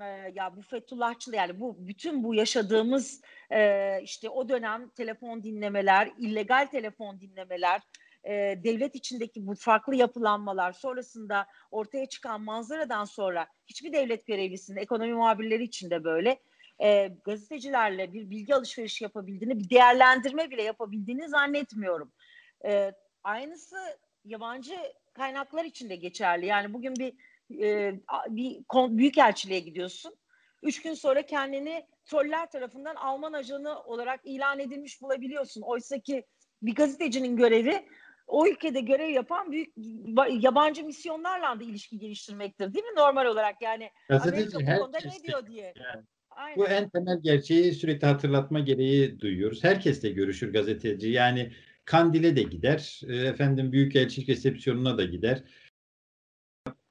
e, 0.00 0.32
ya 0.34 0.56
bu 0.56 0.62
Fethullahçılı 0.62 1.36
yani 1.36 1.60
bu 1.60 1.76
bütün 1.78 2.24
bu 2.24 2.34
yaşadığımız 2.34 3.20
e, 3.50 4.00
işte 4.02 4.28
o 4.28 4.48
dönem 4.48 4.88
telefon 4.88 5.42
dinlemeler, 5.42 6.10
illegal 6.18 6.66
telefon 6.66 7.20
dinlemeler, 7.20 7.82
e, 8.24 8.32
devlet 8.64 8.94
içindeki 8.94 9.46
bu 9.46 9.54
farklı 9.54 9.94
yapılanmalar 9.94 10.72
sonrasında 10.72 11.46
ortaya 11.70 12.06
çıkan 12.06 12.40
manzaradan 12.40 13.04
sonra 13.04 13.46
hiçbir 13.66 13.92
devlet 13.92 14.26
görevlisinin 14.26 14.80
ekonomi 14.80 15.14
muhabirleri 15.14 15.62
için 15.62 15.90
de 15.90 16.04
böyle 16.04 16.40
e, 16.82 17.08
gazetecilerle 17.24 18.12
bir 18.12 18.30
bilgi 18.30 18.54
alışverişi 18.54 19.04
yapabildiğini, 19.04 19.58
bir 19.58 19.70
değerlendirme 19.70 20.50
bile 20.50 20.62
yapabildiğini 20.62 21.28
zannetmiyorum. 21.28 22.12
E, 22.64 22.92
aynısı 23.24 23.76
yabancı 24.24 24.74
kaynaklar 25.12 25.64
için 25.64 25.90
de 25.90 25.96
geçerli. 25.96 26.46
Yani 26.46 26.74
bugün 26.74 26.96
bir 26.96 27.12
e, 27.50 27.94
bir 28.28 28.60
büyük 28.72 29.18
elçiliğe 29.18 29.60
gidiyorsun. 29.60 30.14
Üç 30.62 30.82
gün 30.82 30.94
sonra 30.94 31.26
kendini 31.26 31.86
troller 32.04 32.50
tarafından 32.50 32.94
Alman 32.94 33.32
ajanı 33.32 33.82
olarak 33.82 34.20
ilan 34.24 34.58
edilmiş 34.58 35.02
bulabiliyorsun. 35.02 35.62
Oysa 35.62 35.98
ki 35.98 36.24
bir 36.62 36.74
gazetecinin 36.74 37.36
görevi 37.36 37.88
o 38.26 38.46
ülkede 38.46 38.80
görev 38.80 39.08
yapan 39.08 39.52
büyük 39.52 39.72
yabancı 40.42 40.84
misyonlarla 40.84 41.60
da 41.60 41.64
ilişki 41.64 41.98
geliştirmektir 41.98 42.74
değil 42.74 42.84
mi 42.84 42.96
normal 42.96 43.26
olarak 43.26 43.62
yani 43.62 43.90
Gazeteci 44.08 44.56
Amerika 44.56 44.76
bu 44.76 44.80
konuda 44.80 44.98
ne 45.04 45.22
diyor 45.28 45.46
diye. 45.46 45.74
Yani. 45.94 46.04
Aynen. 46.36 46.58
Bu 46.58 46.66
en 46.66 46.88
temel 46.88 47.20
gerçeği 47.22 47.72
sürekli 47.72 48.06
hatırlatma 48.06 48.60
gereği 48.60 49.20
duyuyoruz. 49.20 49.64
Herkesle 49.64 50.10
görüşür 50.10 50.52
gazeteci. 50.52 51.08
Yani 51.08 51.52
Kandil'e 51.84 52.36
de 52.36 52.42
gider. 52.42 53.00
E, 53.08 53.16
efendim 53.16 53.72
Büyükelçilik 53.72 54.28
resepsiyonuna 54.28 54.98
da 54.98 55.04
gider. 55.04 55.42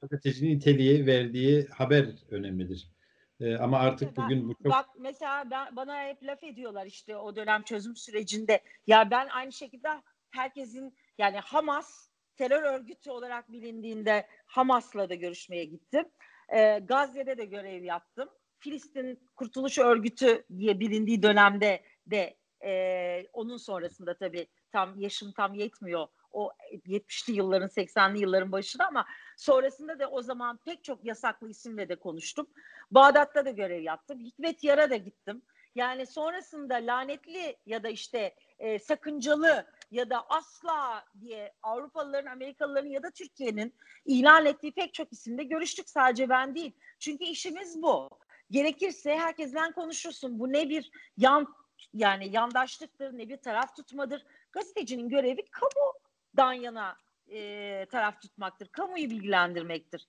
Gazetecinin 0.04 0.56
niteliği 0.56 1.06
verdiği 1.06 1.68
haber 1.68 2.06
önemlidir. 2.32 2.92
E, 3.40 3.58
ama 3.58 3.80
artık 3.80 4.18
ben, 4.18 4.26
bugün 4.26 4.50
bu 4.50 4.54
çok... 4.54 4.72
Bak 4.72 4.86
mesela 5.00 5.52
ben, 5.52 5.76
bana 5.76 6.04
hep 6.04 6.24
laf 6.24 6.44
ediyorlar 6.44 6.86
işte 6.86 7.18
o 7.18 7.36
dönem 7.36 7.64
çözüm 7.64 7.96
sürecinde. 7.96 8.60
Ya 8.88 9.12
ben 9.12 9.28
aynı 9.28 9.52
şekilde 9.52 9.88
herkesin 10.32 10.98
yani 11.18 11.38
Hamas 11.38 12.10
terör 12.38 12.64
örgütü 12.64 13.12
olarak 13.12 13.52
bilindiğinde 13.52 14.28
Hamas'la 14.46 15.10
da 15.10 15.16
görüşmeye 15.16 15.66
gittim. 15.66 16.06
E, 16.50 16.80
Gazze'de 16.80 17.38
de 17.38 17.46
görev 17.46 17.84
yaptım. 17.84 18.30
Filistin 18.60 19.30
Kurtuluş 19.36 19.78
Örgütü 19.78 20.46
diye 20.58 20.80
bilindiği 20.80 21.24
dönemde 21.24 21.84
de 22.08 22.38
e, 22.66 23.26
onun 23.34 23.58
sonrasında 23.58 24.18
tabii 24.18 24.48
tam 24.72 25.00
yaşım 25.00 25.32
tam 25.32 25.54
yetmiyor 25.54 26.08
o 26.34 26.52
70'li 26.86 27.34
yılların 27.34 27.68
80'li 27.68 28.20
yılların 28.20 28.52
başında 28.52 28.88
ama 28.88 29.06
sonrasında 29.38 30.00
da 30.00 30.08
o 30.10 30.22
zaman 30.22 30.58
pek 30.58 30.84
çok 30.84 31.06
yasaklı 31.06 31.50
isimle 31.50 31.90
de 31.90 31.96
konuştum. 31.96 32.48
Bağdat'ta 32.92 33.46
da 33.46 33.52
görev 33.52 33.82
yaptım. 33.82 34.20
Hikmet 34.20 34.64
Yar'a 34.64 34.90
da 34.90 34.96
gittim. 34.96 35.42
Yani 35.76 36.06
sonrasında 36.06 36.76
lanetli 36.76 37.58
ya 37.66 37.84
da 37.84 37.90
işte 37.90 38.36
e, 38.60 38.80
sakıncalı 38.80 39.66
ya 39.92 40.10
da 40.10 40.30
asla 40.30 41.06
diye 41.22 41.54
Avrupalıların, 41.64 42.32
Amerikalıların 42.32 42.90
ya 42.90 43.04
da 43.04 43.12
Türkiye'nin 43.12 43.74
ilan 44.06 44.46
ettiği 44.46 44.72
pek 44.72 44.94
çok 44.94 45.14
isimde 45.14 45.44
görüştük 45.44 45.90
sadece 45.90 46.30
ben 46.30 46.56
değil. 46.56 46.72
Çünkü 47.00 47.24
işimiz 47.24 47.82
bu. 47.82 48.10
Gerekirse 48.52 49.18
herkesten 49.18 49.72
konuşursun. 49.72 50.40
Bu 50.40 50.54
ne 50.54 50.70
bir 50.70 50.92
yan 51.18 51.56
yani 51.94 52.36
yandaşlıktır 52.36 53.18
ne 53.18 53.30
bir 53.30 53.38
taraf 53.38 53.76
tutmadır. 53.76 54.26
Gazetecinin 54.52 55.10
görevi 55.10 55.46
kamudan 55.52 56.54
yana 56.54 56.98
e, 57.28 57.86
taraf 57.92 58.22
tutmaktır. 58.22 58.68
Kamuyu 58.68 59.10
bilgilendirmektir. 59.10 60.08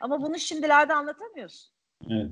Ama 0.00 0.22
bunu 0.22 0.38
şimdilerde 0.38 0.94
anlatamıyorsun. 0.94 1.76
Evet. 2.10 2.30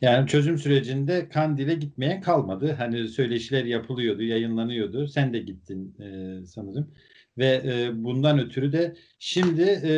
Yani 0.00 0.28
çözüm 0.28 0.58
sürecinde 0.58 1.28
Kandil'e 1.28 1.74
gitmeye 1.74 2.20
kalmadı. 2.20 2.72
Hani 2.72 3.08
söyleşiler 3.08 3.64
yapılıyordu, 3.64 4.22
yayınlanıyordu. 4.22 5.08
Sen 5.08 5.32
de 5.32 5.38
gittin 5.38 5.96
e, 6.00 6.46
sanırım. 6.46 6.94
Ve 7.38 7.62
e, 7.64 8.04
bundan 8.04 8.38
ötürü 8.38 8.72
de 8.72 8.96
şimdi 9.18 9.62
e, 9.62 9.90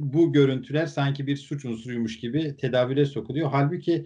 bu 0.00 0.32
görüntüler 0.32 0.86
sanki 0.86 1.26
bir 1.26 1.36
suç 1.36 1.64
unsuruymuş 1.64 2.18
gibi 2.20 2.56
tedavüle 2.56 3.06
sokuluyor. 3.06 3.50
Halbuki 3.50 4.04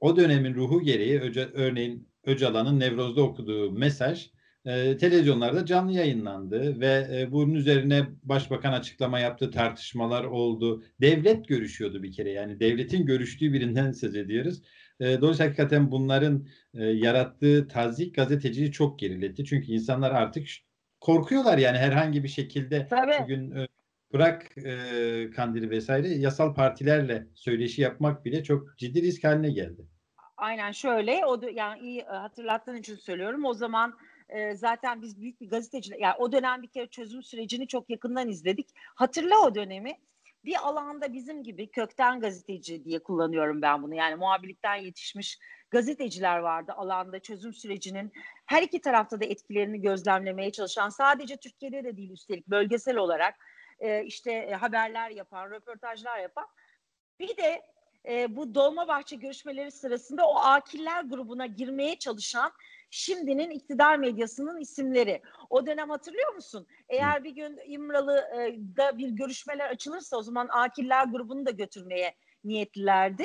o 0.00 0.16
dönemin 0.16 0.54
ruhu 0.54 0.82
gereği 0.82 1.20
örneğin 1.54 2.08
Öcalan'ın 2.24 2.80
Nevroz'da 2.80 3.22
okuduğu 3.22 3.72
mesaj 3.72 4.30
e, 4.64 4.96
televizyonlarda 4.96 5.66
canlı 5.66 5.92
yayınlandı 5.92 6.80
ve 6.80 7.08
e, 7.12 7.32
bunun 7.32 7.54
üzerine 7.54 8.06
başbakan 8.22 8.72
açıklama 8.72 9.18
yaptı, 9.18 9.50
tartışmalar 9.50 10.24
oldu. 10.24 10.84
Devlet 11.00 11.48
görüşüyordu 11.48 12.02
bir 12.02 12.12
kere 12.12 12.30
yani 12.30 12.60
devletin 12.60 13.06
görüştüğü 13.06 13.52
birinden 13.52 13.92
söz 13.92 14.16
ediyoruz. 14.16 14.62
E, 15.00 15.20
dolayısıyla 15.20 15.48
hakikaten 15.48 15.90
bunların 15.90 16.46
e, 16.74 16.84
yarattığı 16.84 17.68
tazik 17.68 18.14
gazeteciyi 18.14 18.72
çok 18.72 18.98
geriletti. 18.98 19.44
Çünkü 19.44 19.72
insanlar 19.72 20.10
artık 20.10 20.46
korkuyorlar 21.00 21.58
yani 21.58 21.78
herhangi 21.78 22.24
bir 22.24 22.28
şekilde 22.28 22.86
Tabii. 22.90 23.22
bugün 23.22 23.50
e, 23.50 23.68
bırak 24.12 24.58
e, 24.58 25.30
kandili 25.30 25.70
vesaire 25.70 26.08
yasal 26.08 26.54
partilerle 26.54 27.26
söyleşi 27.34 27.82
yapmak 27.82 28.24
bile 28.24 28.44
çok 28.44 28.78
ciddi 28.78 29.02
risk 29.02 29.24
haline 29.24 29.50
geldi. 29.50 29.86
Aynen 30.36 30.72
şöyle 30.72 31.26
o 31.26 31.42
da, 31.42 31.50
yani 31.50 31.80
iyi 31.80 32.00
e, 32.00 32.04
hatırlattığın 32.04 32.76
için 32.76 32.96
söylüyorum. 32.96 33.44
O 33.44 33.54
zaman 33.54 33.94
e, 34.28 34.54
zaten 34.54 35.02
biz 35.02 35.20
büyük 35.20 35.40
bir 35.40 35.50
gazeteciler 35.50 35.98
yani 35.98 36.14
o 36.18 36.32
dönem 36.32 36.62
bir 36.62 36.68
kere 36.68 36.86
çözüm 36.86 37.22
sürecini 37.22 37.68
çok 37.68 37.90
yakından 37.90 38.28
izledik. 38.28 38.68
Hatırla 38.74 39.38
o 39.38 39.54
dönemi. 39.54 39.98
Bir 40.44 40.56
alanda 40.68 41.12
bizim 41.12 41.42
gibi 41.42 41.70
kökten 41.70 42.20
gazeteci 42.20 42.84
diye 42.84 42.98
kullanıyorum 42.98 43.62
ben 43.62 43.82
bunu. 43.82 43.94
Yani 43.94 44.14
muhabirlikten 44.14 44.74
yetişmiş 44.74 45.38
gazeteciler 45.70 46.38
vardı 46.38 46.72
alanda 46.76 47.18
çözüm 47.18 47.52
sürecinin 47.52 48.12
her 48.46 48.62
iki 48.62 48.80
tarafta 48.80 49.20
da 49.20 49.24
etkilerini 49.24 49.80
gözlemlemeye 49.80 50.52
çalışan 50.52 50.88
sadece 50.88 51.36
Türkiye'de 51.36 51.84
de 51.84 51.96
değil 51.96 52.10
üstelik 52.10 52.48
bölgesel 52.48 52.96
olarak 52.96 53.34
e, 53.78 54.04
işte 54.04 54.32
e, 54.32 54.54
haberler 54.54 55.10
yapan, 55.10 55.50
röportajlar 55.50 56.18
yapan 56.18 56.46
bir 57.20 57.36
de 57.36 57.62
e, 58.08 58.36
bu 58.36 58.54
Dolmabahçe 58.54 59.16
görüşmeleri 59.16 59.70
sırasında 59.70 60.28
o 60.28 60.36
akiller 60.36 61.04
grubuna 61.04 61.46
girmeye 61.46 61.98
çalışan 61.98 62.52
şimdinin 62.94 63.50
iktidar 63.50 63.96
medyasının 63.96 64.60
isimleri. 64.60 65.22
O 65.50 65.66
dönem 65.66 65.90
hatırlıyor 65.90 66.34
musun? 66.34 66.66
Eğer 66.88 67.24
bir 67.24 67.30
gün 67.30 67.60
İmralı'da 67.66 68.98
bir 68.98 69.08
görüşmeler 69.08 69.70
açılırsa 69.70 70.16
o 70.16 70.22
zaman 70.22 70.48
akiller 70.52 71.04
grubunu 71.04 71.46
da 71.46 71.50
götürmeye 71.50 72.14
niyetlilerdi. 72.44 73.24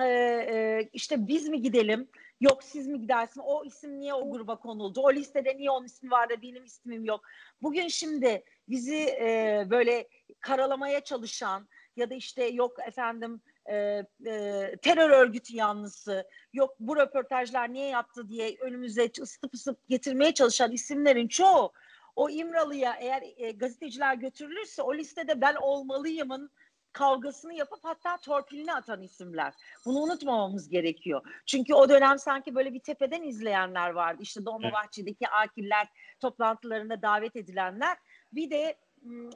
Ee, 0.00 0.88
işte 0.92 1.28
biz 1.28 1.48
mi 1.48 1.62
gidelim? 1.62 2.08
Yok 2.40 2.64
siz 2.64 2.86
mi 2.86 3.00
gidersin? 3.00 3.40
O 3.44 3.64
isim 3.64 4.00
niye 4.00 4.14
o 4.14 4.30
gruba 4.30 4.58
konuldu? 4.58 5.00
O 5.00 5.12
listede 5.12 5.56
niye 5.56 5.70
onun 5.70 5.86
ismi 5.86 6.10
var 6.10 6.30
da 6.30 6.42
benim 6.42 6.64
ismim 6.64 7.04
yok? 7.04 7.20
Bugün 7.62 7.88
şimdi 7.88 8.44
bizi 8.68 8.96
e, 8.96 9.66
böyle 9.70 10.08
karalamaya 10.40 11.00
çalışan 11.00 11.68
ya 11.96 12.10
da 12.10 12.14
işte 12.14 12.44
yok 12.44 12.76
efendim 12.86 13.40
e, 13.68 13.74
e, 14.26 14.76
terör 14.82 15.10
örgütü 15.10 15.56
yanlısı, 15.56 16.28
yok 16.52 16.74
bu 16.80 16.96
röportajlar 16.96 17.72
niye 17.72 17.88
yaptı 17.88 18.28
diye 18.28 18.56
önümüze 18.60 19.10
ısıtıp 19.20 19.54
ısıtıp 19.54 19.88
getirmeye 19.88 20.34
çalışan 20.34 20.72
isimlerin 20.72 21.28
çoğu 21.28 21.72
o 22.16 22.30
İmralı'ya 22.30 22.96
eğer 23.00 23.22
e, 23.36 23.52
gazeteciler 23.52 24.14
götürülürse 24.14 24.82
o 24.82 24.94
listede 24.94 25.40
ben 25.40 25.54
olmalıyımın 25.54 26.50
kavgasını 26.92 27.54
yapıp 27.54 27.78
hatta 27.82 28.16
torpilini 28.16 28.74
atan 28.74 29.02
isimler. 29.02 29.54
Bunu 29.86 29.98
unutmamamız 29.98 30.68
gerekiyor. 30.68 31.20
Çünkü 31.46 31.74
o 31.74 31.88
dönem 31.88 32.18
sanki 32.18 32.54
böyle 32.54 32.74
bir 32.74 32.80
tepeden 32.80 33.22
izleyenler 33.22 33.90
vardı. 33.90 34.22
İşte 34.22 34.44
Dolmabahçe'deki 34.44 35.28
akiller 35.28 35.88
toplantılarına 36.20 37.02
davet 37.02 37.36
edilenler. 37.36 37.98
Bir 38.32 38.50
de 38.50 38.76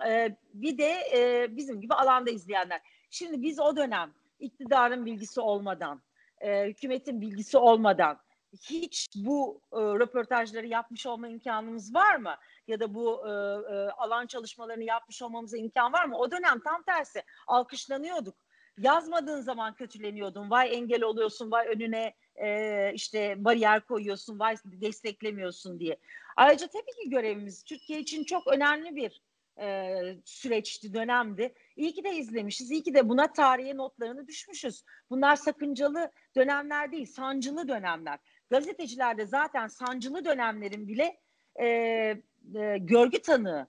e, 0.06 0.36
bir 0.54 0.78
de 0.78 0.92
e, 1.14 1.46
bizim 1.56 1.80
gibi 1.80 1.94
alanda 1.94 2.30
izleyenler. 2.30 2.80
Şimdi 3.10 3.42
biz 3.42 3.60
o 3.60 3.76
dönem 3.76 4.14
iktidarın 4.40 5.06
bilgisi 5.06 5.40
olmadan, 5.40 6.02
e, 6.40 6.66
hükümetin 6.66 7.20
bilgisi 7.20 7.58
olmadan 7.58 8.20
hiç 8.52 9.08
bu 9.16 9.62
e, 9.72 9.76
röportajları 9.76 10.66
yapmış 10.66 11.06
olma 11.06 11.28
imkanımız 11.28 11.94
var 11.94 12.16
mı? 12.16 12.34
Ya 12.66 12.80
da 12.80 12.94
bu 12.94 13.26
e, 13.26 13.30
e, 13.74 13.90
alan 13.90 14.26
çalışmalarını 14.26 14.84
yapmış 14.84 15.22
olmamıza 15.22 15.56
imkan 15.56 15.92
var 15.92 16.04
mı? 16.04 16.18
O 16.18 16.30
dönem 16.30 16.60
tam 16.64 16.82
tersi 16.82 17.22
alkışlanıyorduk. 17.46 18.34
Yazmadığın 18.78 19.40
zaman 19.40 19.74
kötüleniyordun. 19.74 20.50
Vay 20.50 20.74
engel 20.74 21.02
oluyorsun, 21.02 21.50
vay 21.50 21.66
önüne 21.66 22.14
e, 22.36 22.92
işte 22.94 23.44
bariyer 23.44 23.80
koyuyorsun, 23.80 24.38
vay 24.38 24.56
desteklemiyorsun 24.64 25.80
diye. 25.80 25.96
Ayrıca 26.36 26.66
tabii 26.66 27.02
ki 27.02 27.10
görevimiz 27.10 27.62
Türkiye 27.64 28.00
için 28.00 28.24
çok 28.24 28.46
önemli 28.46 28.96
bir 28.96 29.22
e, 29.60 30.00
süreçti, 30.24 30.94
dönemdi. 30.94 31.54
İyi 31.76 31.94
ki 31.94 32.04
de 32.04 32.16
izlemişiz, 32.16 32.70
iyi 32.70 32.82
ki 32.82 32.94
de 32.94 33.08
buna 33.08 33.32
tarihe 33.32 33.76
notlarını 33.76 34.26
düşmüşüz. 34.26 34.84
Bunlar 35.10 35.36
sakıncalı 35.36 36.10
dönemler 36.36 36.92
değil, 36.92 37.06
sancılı 37.06 37.68
dönemler. 37.68 38.18
Gazetecilerde 38.50 39.26
zaten 39.26 39.66
sancılı 39.66 40.24
dönemlerin 40.24 40.88
bile 40.88 41.20
e, 41.60 41.66
e, 41.66 42.78
görgü 42.78 43.22
tanığı. 43.22 43.66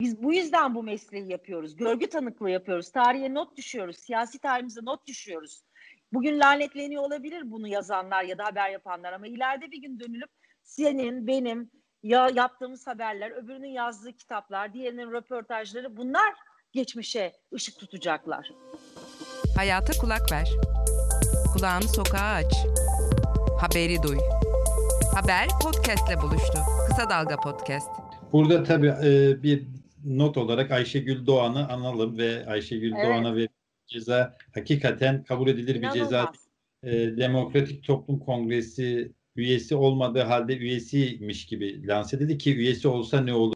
Biz 0.00 0.22
bu 0.22 0.34
yüzden 0.34 0.74
bu 0.74 0.82
mesleği 0.82 1.30
yapıyoruz. 1.30 1.76
Görgü 1.76 2.06
tanıklığı 2.06 2.50
yapıyoruz. 2.50 2.90
Tarihe 2.92 3.34
not 3.34 3.56
düşüyoruz. 3.56 3.96
Siyasi 3.96 4.38
tarihimize 4.38 4.80
not 4.84 5.06
düşüyoruz. 5.06 5.62
Bugün 6.12 6.40
lanetleniyor 6.40 7.02
olabilir 7.02 7.50
bunu 7.50 7.68
yazanlar 7.68 8.24
ya 8.24 8.38
da 8.38 8.44
haber 8.44 8.70
yapanlar 8.70 9.12
ama 9.12 9.26
ileride 9.26 9.70
bir 9.70 9.82
gün 9.82 10.00
dönülüp 10.00 10.30
senin, 10.62 11.26
benim, 11.26 11.70
ya 12.04 12.30
yaptığımız 12.34 12.86
haberler, 12.86 13.30
öbürünün 13.30 13.68
yazdığı 13.68 14.12
kitaplar, 14.12 14.72
diğerinin 14.72 15.12
röportajları 15.12 15.96
bunlar 15.96 16.34
geçmişe 16.72 17.32
ışık 17.54 17.78
tutacaklar. 17.78 18.50
Hayata 19.56 19.92
kulak 20.00 20.32
ver. 20.32 20.48
Kulağını 21.52 21.88
sokağa 21.88 22.32
aç. 22.34 22.54
Haberi 23.60 24.02
duy. 24.02 24.18
Haber 25.14 25.48
podcastle 25.62 26.22
buluştu. 26.22 26.58
Kısa 26.88 27.10
Dalga 27.10 27.36
Podcast. 27.36 27.88
Burada 28.32 28.62
tabii 28.62 28.94
e, 29.04 29.42
bir 29.42 29.66
not 30.04 30.36
olarak 30.36 30.70
Ayşegül 30.70 31.26
Doğan'ı 31.26 31.68
analım 31.68 32.18
ve 32.18 32.46
Ayşegül 32.46 32.92
evet. 32.92 33.06
Doğan'a 33.06 33.36
bir 33.36 33.48
ceza 33.86 34.36
hakikaten 34.54 35.24
kabul 35.24 35.48
edilir 35.48 35.74
İnanılmaz. 35.74 35.94
bir 35.94 36.00
ceza. 36.00 36.32
E, 36.82 37.16
Demokratik 37.16 37.84
Toplum 37.84 38.18
Kongresi 38.18 39.12
üyesi 39.36 39.74
olmadığı 39.74 40.22
halde 40.22 40.56
üyesiymiş 40.56 41.46
gibi 41.46 41.86
lanse 41.86 42.16
edildi 42.16 42.38
ki 42.38 42.56
üyesi 42.56 42.88
olsa 42.88 43.20
ne 43.20 43.34
olur 43.34 43.54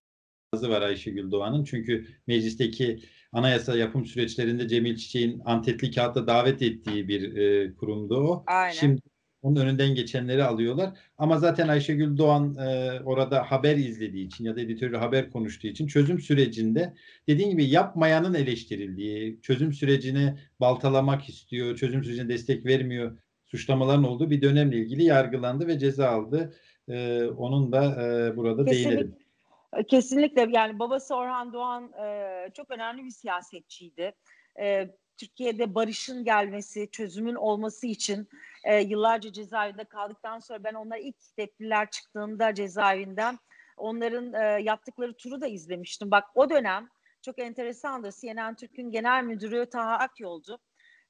var 0.55 0.83
Ayşegül 0.83 1.31
Doğan'ın. 1.31 1.65
Çünkü 1.65 2.07
meclisteki 2.27 2.99
anayasa 3.33 3.77
yapım 3.77 4.07
süreçlerinde 4.07 4.69
Cemil 4.69 4.97
Çiçek'in 4.97 5.43
antetli 5.45 5.91
kağıtta 5.91 6.27
davet 6.27 6.63
ettiği 6.63 7.09
bir 7.09 7.37
e, 7.37 7.75
kurumdu 7.75 8.17
o. 8.17 8.45
Aynen. 8.47 8.73
Şimdi 8.73 9.01
onun 9.43 9.57
önünden 9.57 9.95
geçenleri 9.95 10.45
alıyorlar. 10.45 10.99
Ama 11.19 11.39
zaten 11.39 11.69
Ayşegül 11.69 12.17
Doğan 12.17 12.55
e, 12.55 13.01
orada 13.05 13.51
haber 13.51 13.77
izlediği 13.77 14.27
için 14.27 14.45
ya 14.45 14.57
da 14.57 14.61
editörü 14.61 14.97
haber 14.97 15.31
konuştuğu 15.31 15.67
için 15.67 15.87
çözüm 15.87 16.19
sürecinde 16.21 16.95
dediğim 17.29 17.51
gibi 17.51 17.65
yapmayanın 17.65 18.35
eleştirildiği, 18.35 19.41
çözüm 19.43 19.73
sürecini 19.73 20.39
baltalamak 20.61 21.29
istiyor, 21.29 21.77
çözüm 21.77 22.05
sürecine 22.05 22.29
destek 22.29 22.67
vermiyor 22.67 23.19
suçlamaların 23.49 24.05
olduğu 24.05 24.31
bir 24.31 24.43
dönemle 24.43 24.77
ilgili 24.77 25.05
yargılandı 25.05 25.67
ve 25.67 25.79
ceza 25.79 26.09
aldı. 26.09 26.55
E, 26.89 27.25
onun 27.25 27.73
da 27.73 27.85
e, 27.85 28.37
burada 28.37 28.65
Kesinlikle. 28.65 28.91
değinelim. 28.91 29.17
Kesinlikle 29.89 30.49
yani 30.51 30.79
babası 30.79 31.15
Orhan 31.15 31.53
Doğan 31.53 31.93
e, 31.93 32.51
çok 32.55 32.71
önemli 32.71 33.05
bir 33.05 33.11
siyasetçiydi. 33.11 34.13
E, 34.61 34.91
Türkiye'de 35.17 35.75
barışın 35.75 36.25
gelmesi, 36.25 36.89
çözümün 36.91 37.35
olması 37.35 37.87
için 37.87 38.29
e, 38.65 38.81
yıllarca 38.81 39.33
cezaevinde 39.33 39.85
kaldıktan 39.85 40.39
sonra 40.39 40.65
ben 40.65 40.75
onlar 40.75 40.99
ilk 40.99 41.17
tepkiler 41.37 41.91
çıktığında 41.91 42.55
cezaevinden 42.55 43.39
onların 43.77 44.33
e, 44.33 44.63
yaptıkları 44.63 45.17
turu 45.17 45.41
da 45.41 45.47
izlemiştim. 45.47 46.11
Bak 46.11 46.25
o 46.35 46.51
dönem 46.51 46.89
çok 47.23 47.39
enteresandır. 47.39 48.13
CNN 48.21 48.55
Türk'ün 48.55 48.91
genel 48.91 49.25
müdürü 49.25 49.67
Taha 49.71 49.99
Akyol'du. 49.99 50.59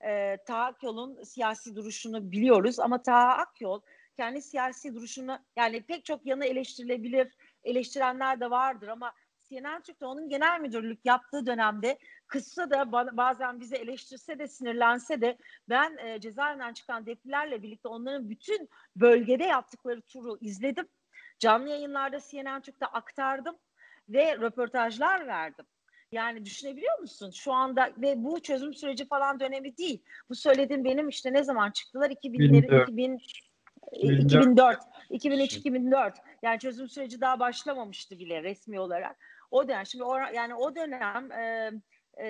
E, 0.04 0.36
Taha 0.46 0.64
Akyol'un 0.64 1.22
siyasi 1.22 1.76
duruşunu 1.76 2.32
biliyoruz 2.32 2.80
ama 2.80 3.02
Taha 3.02 3.36
Akyol 3.36 3.80
kendi 4.16 4.42
siyasi 4.42 4.94
duruşunu 4.94 5.38
yani 5.56 5.82
pek 5.82 6.04
çok 6.04 6.26
yanı 6.26 6.44
eleştirilebilir, 6.44 7.32
eleştirenler 7.64 8.40
de 8.40 8.50
vardır 8.50 8.88
ama 8.88 9.12
CNN 9.48 9.82
Türk'te 9.82 10.06
onun 10.06 10.28
genel 10.28 10.60
müdürlük 10.60 11.00
yaptığı 11.04 11.46
dönemde 11.46 11.98
kısa 12.26 12.70
da 12.70 12.92
bazen 12.92 13.60
bizi 13.60 13.76
eleştirse 13.76 14.38
de 14.38 14.48
sinirlense 14.48 15.20
de 15.20 15.38
ben 15.68 15.96
e, 15.96 16.20
cezaevinden 16.20 16.72
çıkan 16.72 17.06
deplilerle 17.06 17.62
birlikte 17.62 17.88
onların 17.88 18.30
bütün 18.30 18.68
bölgede 18.96 19.44
yaptıkları 19.44 20.02
turu 20.02 20.38
izledim. 20.40 20.88
Canlı 21.38 21.68
yayınlarda 21.68 22.20
CNN 22.30 22.60
Türk'te 22.60 22.86
aktardım 22.86 23.56
ve 24.08 24.36
röportajlar 24.36 25.26
verdim. 25.26 25.66
Yani 26.12 26.44
düşünebiliyor 26.44 26.98
musun? 26.98 27.30
Şu 27.30 27.52
anda 27.52 27.90
ve 27.98 28.24
bu 28.24 28.40
çözüm 28.40 28.74
süreci 28.74 29.08
falan 29.08 29.40
dönemi 29.40 29.76
değil. 29.76 30.02
Bu 30.28 30.34
söylediğim 30.34 30.84
benim 30.84 31.08
işte 31.08 31.32
ne 31.32 31.44
zaman 31.44 31.70
çıktılar? 31.70 32.10
2000'lerin 32.10 32.82
2000 32.82 33.18
2004 33.92 34.78
2003 35.10 35.56
2004 35.56 36.18
yani 36.42 36.58
çözüm 36.58 36.88
süreci 36.88 37.20
daha 37.20 37.40
başlamamıştı 37.40 38.18
bile 38.18 38.42
resmi 38.42 38.80
olarak. 38.80 39.16
O 39.50 39.68
dönem 39.68 39.86
şimdi 39.86 40.04
o, 40.04 40.16
yani 40.16 40.54
o 40.54 40.74
dönem 40.76 41.32
e, 41.32 41.70
e, 42.22 42.26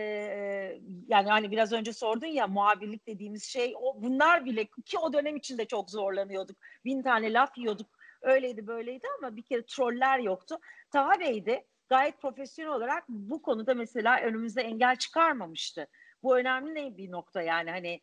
yani 1.08 1.28
hani 1.28 1.50
biraz 1.50 1.72
önce 1.72 1.92
sordun 1.92 2.26
ya 2.26 2.46
muhabirlik 2.46 3.06
dediğimiz 3.06 3.44
şey 3.44 3.74
o 3.80 4.02
bunlar 4.02 4.44
bile 4.44 4.64
ki 4.64 4.98
o 4.98 5.12
dönem 5.12 5.36
içinde 5.36 5.64
çok 5.64 5.90
zorlanıyorduk. 5.90 6.56
Bin 6.84 7.02
tane 7.02 7.32
laf 7.32 7.58
yiyorduk. 7.58 7.86
Öyleydi 8.22 8.66
böyleydi 8.66 9.06
ama 9.18 9.36
bir 9.36 9.42
kere 9.42 9.62
troller 9.66 10.18
yoktu. 10.18 10.58
Taha 10.90 11.20
Bey 11.20 11.46
de 11.46 11.64
gayet 11.88 12.20
profesyonel 12.20 12.72
olarak 12.72 13.04
bu 13.08 13.42
konuda 13.42 13.74
mesela 13.74 14.20
önümüzde 14.20 14.62
engel 14.62 14.96
çıkarmamıştı. 14.96 15.86
Bu 16.22 16.38
önemli 16.38 16.96
bir 16.96 17.10
nokta 17.10 17.42
yani 17.42 17.70
hani 17.70 18.00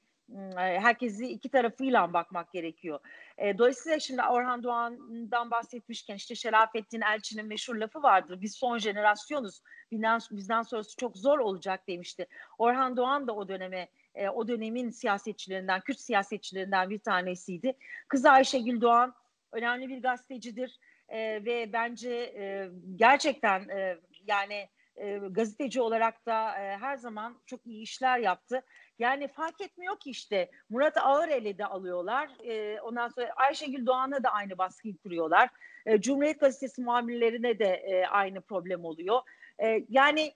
herkesi 0.55 1.27
iki 1.27 1.49
tarafıyla 1.49 2.13
bakmak 2.13 2.51
gerekiyor. 2.51 2.99
E, 3.37 3.57
dolayısıyla 3.57 3.99
şimdi 3.99 4.21
Orhan 4.21 4.63
Doğan'dan 4.63 5.51
bahsetmişken 5.51 6.15
işte 6.15 6.35
Şerafettin 6.35 7.01
Elçi'nin 7.01 7.45
meşhur 7.45 7.75
lafı 7.75 8.03
vardır. 8.03 8.41
Biz 8.41 8.55
son 8.55 8.77
jenerasyonuz. 8.77 9.61
Bizden, 9.91 10.19
bizden 10.31 10.61
sonrası 10.61 10.95
çok 10.95 11.17
zor 11.17 11.39
olacak 11.39 11.87
demişti. 11.87 12.27
Orhan 12.57 12.97
Doğan 12.97 13.27
da 13.27 13.35
o 13.35 13.47
döneme 13.47 13.87
e, 14.15 14.29
o 14.29 14.47
dönemin 14.47 14.89
siyasetçilerinden, 14.89 15.81
Kürt 15.81 15.99
siyasetçilerinden 15.99 16.89
bir 16.89 16.99
tanesiydi. 16.99 17.77
Kızı 18.07 18.31
Ayşegül 18.31 18.81
Doğan 18.81 19.13
önemli 19.51 19.89
bir 19.89 20.01
gazetecidir 20.01 20.79
e, 21.09 21.45
ve 21.45 21.73
bence 21.73 22.11
e, 22.13 22.69
gerçekten 22.95 23.69
e, 23.69 23.97
yani 24.27 24.69
e, 24.95 25.17
gazeteci 25.17 25.81
olarak 25.81 26.25
da 26.25 26.59
e, 26.59 26.77
her 26.77 26.95
zaman 26.97 27.41
çok 27.45 27.65
iyi 27.65 27.81
işler 27.81 28.19
yaptı. 28.19 28.63
Yani 28.99 29.27
fark 29.27 29.61
etmiyor 29.61 29.99
ki 29.99 30.09
işte 30.09 30.51
Murat 30.69 30.97
Ağırel'i 30.97 31.57
de 31.57 31.65
alıyorlar. 31.65 32.29
E, 32.43 32.81
ondan 32.81 33.07
sonra 33.07 33.33
Ayşegül 33.35 33.85
Doğan'a 33.85 34.23
da 34.23 34.29
aynı 34.29 34.57
baskıyı 34.57 34.97
kuruyorlar. 34.97 35.49
E, 35.85 36.01
Cumhuriyet 36.01 36.39
Gazetesi 36.39 36.81
muhabirlerine 36.81 37.59
de 37.59 37.65
e, 37.65 38.05
aynı 38.05 38.41
problem 38.41 38.85
oluyor. 38.85 39.21
E, 39.63 39.85
yani 39.89 40.33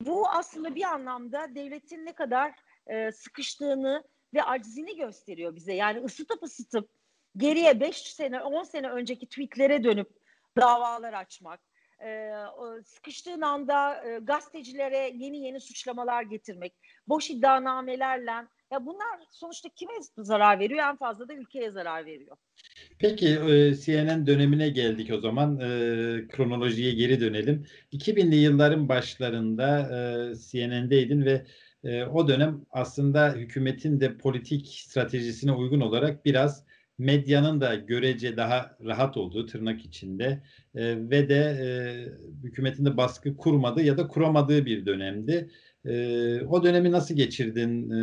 bu 0.00 0.28
aslında 0.28 0.74
bir 0.74 0.84
anlamda 0.84 1.54
devletin 1.54 2.06
ne 2.06 2.12
kadar 2.12 2.52
e, 2.86 3.12
sıkıştığını 3.12 4.04
ve 4.34 4.42
acizini 4.42 4.96
gösteriyor 4.96 5.54
bize. 5.54 5.72
Yani 5.74 6.00
ısıtıp 6.04 6.42
ısıtıp 6.42 6.90
geriye 7.40 7.80
5 7.80 7.96
sene 7.96 8.40
10 8.40 8.62
sene 8.62 8.90
önceki 8.90 9.26
tweetlere 9.26 9.84
dönüp 9.84 10.08
davalar 10.56 11.12
açmak 11.12 11.60
e, 12.04 12.30
sıkıştığın 12.84 13.40
anda 13.40 14.04
e, 14.06 14.18
gazetecilere 14.18 15.12
yeni 15.14 15.38
yeni 15.38 15.60
suçlamalar 15.60 16.22
getirmek, 16.22 16.72
boş 17.08 17.30
iddianamelerle 17.30 18.30
ya 18.72 18.86
bunlar 18.86 19.20
sonuçta 19.30 19.68
kime 19.68 19.92
zarar 20.18 20.58
veriyor? 20.58 20.88
En 20.88 20.96
fazla 20.96 21.28
da 21.28 21.34
ülkeye 21.34 21.70
zarar 21.70 22.06
veriyor. 22.06 22.36
Peki 22.98 23.28
e, 23.28 23.74
CNN 23.74 24.26
dönemine 24.26 24.68
geldik 24.68 25.10
o 25.12 25.20
zaman. 25.20 25.60
E, 25.60 25.68
kronolojiye 26.28 26.92
geri 26.92 27.20
dönelim. 27.20 27.66
2000'li 27.92 28.36
yılların 28.36 28.88
başlarında 28.88 29.78
e, 29.78 30.34
CNN'deydin 30.34 31.24
ve 31.24 31.46
e, 31.84 32.04
o 32.04 32.28
dönem 32.28 32.66
aslında 32.70 33.32
hükümetin 33.32 34.00
de 34.00 34.16
politik 34.16 34.68
stratejisine 34.68 35.52
uygun 35.52 35.80
olarak 35.80 36.24
biraz 36.24 36.64
medyanın 37.00 37.60
da 37.60 37.74
görece 37.74 38.36
daha 38.36 38.76
rahat 38.84 39.16
olduğu 39.16 39.46
tırnak 39.46 39.84
içinde 39.84 40.42
e, 40.74 41.10
ve 41.10 41.28
de 41.28 41.36
e, 41.36 41.66
hükümetin 42.44 42.84
de 42.84 42.96
baskı 42.96 43.36
kurmadığı 43.36 43.82
ya 43.82 43.98
da 43.98 44.08
kuramadığı 44.08 44.66
bir 44.66 44.86
dönemdi. 44.86 45.50
E, 45.84 45.94
o 46.42 46.64
dönemi 46.64 46.92
nasıl 46.92 47.14
geçirdin 47.14 47.90
e, 47.90 48.00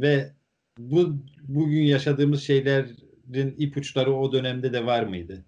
ve 0.00 0.32
bu 0.78 1.16
bugün 1.42 1.82
yaşadığımız 1.82 2.42
şeylerin 2.42 3.54
ipuçları 3.58 4.14
o 4.14 4.32
dönemde 4.32 4.72
de 4.72 4.86
var 4.86 5.02
mıydı? 5.02 5.44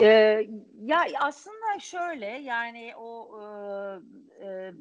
Ee, 0.00 0.48
ya 0.82 1.06
aslında 1.20 1.78
şöyle 1.80 2.26
yani 2.26 2.92
o 2.96 3.40
e, 3.40 4.46
e, 4.46 4.72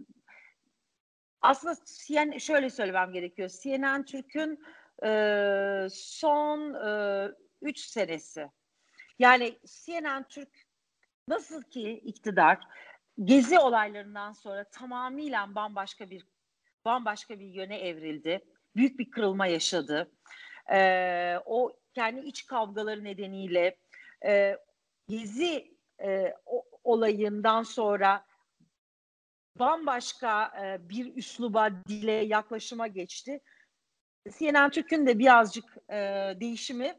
aslında 1.42 1.76
CNN, 2.08 2.38
şöyle 2.38 2.70
söylemem 2.70 3.14
gerekiyor. 3.14 3.50
CNN 3.64 4.06
Türk'ün 4.06 4.52
e, 4.52 4.58
son 5.90 6.74
e, 6.74 7.32
üç 7.62 7.80
senesi. 7.80 8.52
Yani 9.20 9.60
CNN 9.66 10.24
Türk 10.30 10.50
nasıl 11.28 11.64
ki 11.64 11.92
iktidar 11.92 12.60
gezi 13.24 13.60
olaylarından 13.60 14.34
sonra 14.34 14.64
tamamıyla 14.64 15.56
bambaşka 15.56 16.10
bir 16.10 16.26
bambaşka 16.86 17.40
bir 17.40 17.46
yöne 17.46 17.80
evrildi. 17.80 18.46
Büyük 18.76 19.00
bir 19.00 19.12
kırılma 19.12 19.48
yaşadı. 19.48 20.12
E, 20.72 21.38
o 21.46 21.80
kendi 21.94 22.28
iç 22.28 22.46
kavgaları 22.46 23.04
nedeniyle 23.04 23.78
e, 24.26 24.58
gezi 25.10 25.78
e, 26.02 26.34
o, 26.46 26.66
olayından 26.84 27.64
sonra 27.64 28.26
bambaşka 29.60 30.52
e, 30.64 30.90
bir 30.90 31.16
üsluba, 31.16 31.70
dile, 31.88 32.12
yaklaşıma 32.12 32.88
geçti. 32.88 33.42
CNN 34.32 34.70
Türk'ün 34.70 35.08
de 35.08 35.20
birazcık 35.20 35.66
e, 35.90 35.96
değişimi, 36.40 36.96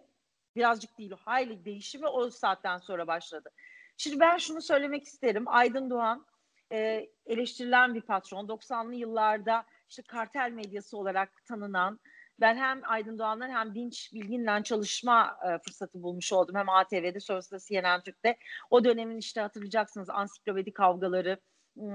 birazcık 0.57 0.99
değil, 0.99 1.13
hayli 1.25 1.65
değişimi 1.65 2.07
o 2.07 2.31
saatten 2.31 2.79
sonra 2.79 3.07
başladı. 3.07 3.51
Şimdi 3.97 4.21
ben 4.21 4.37
şunu 4.37 4.63
söylemek 4.63 5.05
isterim. 5.05 5.45
Aydın 5.47 5.91
Doğan 5.91 6.27
e, 6.73 7.07
eleştirilen 7.27 7.95
bir 7.95 8.01
patron. 8.01 8.47
90'lı 8.47 8.95
yıllarda 8.95 9.65
işte 9.89 10.03
kartel 10.03 10.51
medyası 10.51 10.99
olarak 10.99 11.45
tanınan, 11.45 12.01
ben 12.41 12.57
hem 12.57 12.81
Aydın 12.85 13.19
Doğan'la 13.19 13.49
hem 13.49 13.75
Dinç 13.75 14.11
Bilgin'le 14.15 14.63
çalışma 14.63 15.39
e, 15.47 15.59
fırsatı 15.59 16.03
bulmuş 16.03 16.33
oldum. 16.33 16.55
Hem 16.55 16.69
ATV'de 16.69 17.21
sonrasında 17.21 17.61
CNN 17.61 18.03
Türk'te. 18.03 18.37
O 18.71 18.85
dönemin 18.85 19.19
işte 19.19 19.41
hatırlayacaksınız 19.41 20.11
ansiklopedi 20.11 20.73
kavgaları, 20.73 21.39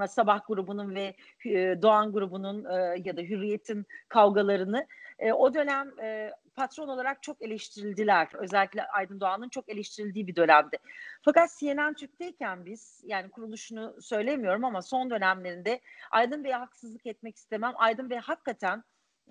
Sabah 0.07 0.39
grubunun 0.47 0.95
ve 0.95 1.15
e, 1.45 1.81
Doğan 1.81 2.11
grubunun 2.11 2.65
e, 2.65 3.01
ya 3.05 3.17
da 3.17 3.21
Hürriyet'in 3.21 3.85
kavgalarını 4.09 4.87
e, 5.21 5.33
o 5.33 5.53
dönem 5.53 5.99
e, 5.99 6.31
patron 6.55 6.87
olarak 6.87 7.23
çok 7.23 7.41
eleştirildiler. 7.41 8.27
Özellikle 8.33 8.87
Aydın 8.87 9.19
Doğan'ın 9.19 9.49
çok 9.49 9.69
eleştirildiği 9.69 10.27
bir 10.27 10.35
dönemdi. 10.35 10.77
Fakat 11.21 11.49
CNN 11.59 11.93
Türk'teyken 11.93 12.65
biz 12.65 13.01
yani 13.03 13.29
kuruluşunu 13.29 14.01
söylemiyorum 14.01 14.65
ama 14.65 14.81
son 14.81 15.09
dönemlerinde 15.09 15.81
Aydın 16.11 16.43
Bey'e 16.43 16.55
haksızlık 16.55 17.05
etmek 17.05 17.35
istemem. 17.35 17.73
Aydın 17.75 18.09
Bey 18.09 18.17
hakikaten 18.17 18.83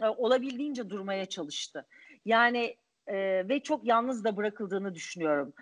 e, 0.03 0.07
olabildiğince 0.07 0.91
durmaya 0.91 1.27
çalıştı. 1.27 1.87
Yani 2.25 2.77
e, 3.07 3.49
ve 3.49 3.63
çok 3.63 3.85
yalnız 3.85 4.25
da 4.25 4.37
bırakıldığını 4.37 4.95
düşünüyorum 4.95 5.55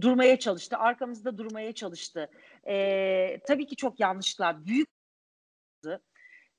durmaya 0.00 0.38
çalıştı. 0.38 0.76
Arkamızda 0.76 1.38
durmaya 1.38 1.72
çalıştı. 1.72 2.30
E, 2.68 3.40
tabii 3.48 3.66
ki 3.66 3.76
çok 3.76 4.00
yanlışlar. 4.00 4.66
Büyük 4.66 4.88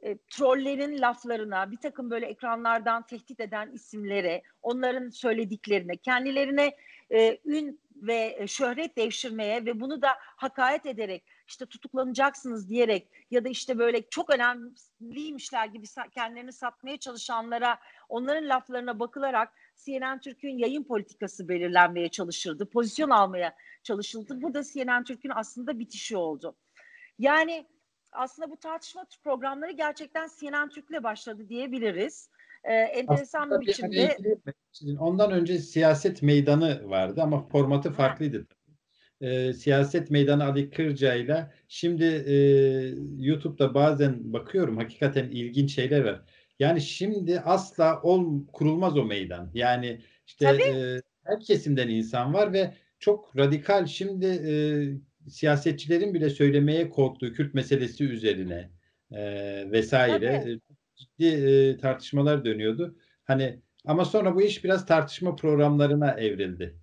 e, 0.04 0.18
trollerin 0.18 1.02
laflarına, 1.02 1.72
bir 1.72 1.78
takım 1.78 2.12
böyle 2.12 2.26
ekranlardan 2.26 3.06
tehdit 3.06 3.40
eden 3.40 3.72
isimlere, 3.72 4.42
onların 4.62 5.10
söylediklerine, 5.10 5.98
kendilerine 5.98 6.76
e, 7.12 7.38
ün 7.46 7.80
ve 7.96 8.36
e, 8.40 8.48
şöhret 8.48 8.98
devşirmeye 8.98 9.66
ve 9.66 9.80
bunu 9.80 10.02
da 10.02 10.10
hakaret 10.20 10.86
ederek 10.86 11.24
işte 11.48 11.66
tutuklanacaksınız 11.66 12.70
diyerek 12.70 13.08
ya 13.32 13.44
da 13.44 13.50
işte 13.50 13.78
böyle 13.78 14.10
çok 14.10 14.30
önemliymişler 14.30 15.66
gibi 15.66 15.86
kendilerini 16.12 16.54
satmaya 16.54 16.98
çalışanlara 16.98 17.80
onların 18.10 18.50
laflarına 18.50 19.00
bakılarak 19.00 19.54
CNN 19.86 20.20
Türk'ün 20.20 20.58
yayın 20.58 20.84
politikası 20.84 21.50
belirlenmeye 21.50 22.10
çalışıldı. 22.10 22.70
Pozisyon 22.70 23.10
almaya 23.10 23.56
çalışıldı. 23.84 24.42
Bu 24.42 24.54
da 24.54 24.64
CNN 24.64 25.04
Türk'ün 25.04 25.32
aslında 25.36 25.80
bitişi 25.80 26.18
oldu. 26.18 26.56
Yani 27.20 27.66
aslında 28.12 28.52
bu 28.52 28.58
tartışma 28.58 29.06
programları 29.24 29.72
gerçekten 29.72 30.30
CNN 30.40 30.70
Türk'le 30.70 31.04
başladı 31.04 31.50
diyebiliriz. 31.50 32.30
Ee, 32.64 32.74
enteresan 32.74 33.42
aslında 33.42 33.62
bir 33.62 33.68
biçimde. 33.68 34.18
Bir 34.82 34.98
ondan 34.98 35.32
önce 35.32 35.60
siyaset 35.60 36.22
meydanı 36.22 36.90
vardı 36.90 37.22
ama 37.22 37.48
formatı 37.48 37.92
farklıydı. 37.92 38.48
Ee, 39.22 39.54
siyaset 39.54 40.12
meydanı 40.12 40.44
Ali 40.44 40.70
Kırca 40.70 41.16
ile 41.16 41.52
şimdi 41.68 42.04
e, 42.04 42.36
YouTube'da 43.18 43.74
bazen 43.74 44.34
bakıyorum 44.34 44.78
hakikaten 44.78 45.30
ilginç 45.30 45.76
şeyler 45.76 46.04
var. 46.04 46.22
Yani 46.60 46.82
şimdi 46.82 47.40
asla 47.40 48.02
ol, 48.02 48.46
kurulmaz 48.54 48.98
o 48.98 49.06
meydan. 49.06 49.52
Yani 49.54 50.02
işte 50.28 50.46
e, 50.48 51.02
her 51.24 51.40
kesimden 51.40 51.90
insan 51.90 52.34
var 52.34 52.54
ve 52.54 52.74
çok 53.00 53.38
radikal 53.38 53.86
şimdi 53.86 54.26
e, 54.26 54.54
siyasetçilerin 55.30 56.14
bile 56.14 56.30
söylemeye 56.30 56.90
korktuğu 56.90 57.34
Kürt 57.34 57.54
meselesi 57.54 58.04
üzerine 58.04 58.70
e, 59.12 59.22
vesaire 59.72 60.42
Tabii. 60.42 60.62
ciddi 60.96 61.26
e, 61.26 61.78
tartışmalar 61.78 62.46
dönüyordu. 62.46 62.98
Hani 63.24 63.60
ama 63.86 64.06
sonra 64.06 64.36
bu 64.36 64.42
iş 64.42 64.64
biraz 64.64 64.86
tartışma 64.86 65.36
programlarına 65.36 66.12
evrildi. 66.12 66.82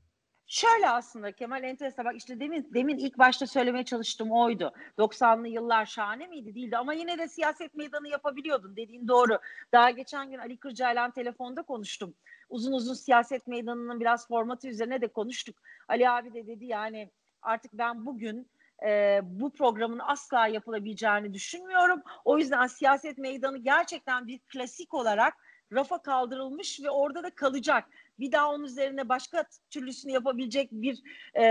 Şöyle 0.51 0.91
aslında 0.91 1.33
Kemal 1.33 1.65
enteresan 1.65 2.05
bak 2.05 2.17
işte 2.17 2.41
demin 2.41 2.71
demin 2.75 2.99
ilk 2.99 3.19
başta 3.19 3.47
söylemeye 3.47 3.85
çalıştığım 3.85 4.33
oydu. 4.33 4.73
90'lı 4.99 5.49
yıllar 5.49 5.87
şahane 5.87 6.27
miydi? 6.27 6.55
Değildi 6.55 6.77
ama 6.77 6.95
yine 6.95 7.19
de 7.19 7.29
siyaset 7.29 7.75
meydanı 7.75 8.09
yapabiliyordun 8.09 8.77
dediğin 8.77 9.09
doğru. 9.09 9.39
Daha 9.73 9.91
geçen 9.91 10.31
gün 10.31 10.39
Ali 10.39 10.57
Kırcaylan 10.57 11.11
telefonda 11.11 11.63
konuştum. 11.63 12.15
Uzun 12.49 12.73
uzun 12.73 12.95
siyaset 12.95 13.47
meydanının 13.47 14.01
biraz 14.01 14.29
formatı 14.29 14.69
üzerine 14.69 15.01
de 15.01 15.09
konuştuk. 15.09 15.57
Ali 15.89 16.11
abi 16.11 16.35
de 16.35 16.47
dedi 16.47 16.67
yani 16.67 17.11
artık 17.43 17.73
ben 17.73 18.07
bugün 18.07 18.51
e, 18.87 19.21
bu 19.23 19.53
programın 19.53 19.99
asla 19.99 20.47
yapılabileceğini 20.47 21.35
düşünmüyorum. 21.35 22.03
O 22.25 22.39
yüzden 22.39 22.67
siyaset 22.67 23.19
meydanı 23.19 23.59
gerçekten 23.59 24.27
bir 24.27 24.39
klasik 24.39 24.95
olarak 24.95 25.35
rafa 25.73 26.03
kaldırılmış 26.03 26.81
ve 26.83 26.91
orada 26.91 27.23
da 27.23 27.31
kalacak. 27.31 27.85
Bir 28.19 28.33
daha 28.33 28.51
onun 28.51 28.65
üzerine 28.65 29.09
başka 29.09 29.45
türlüsünü 29.71 30.13
yapabilecek 30.13 30.73
bir 30.73 31.03
e, 31.35 31.45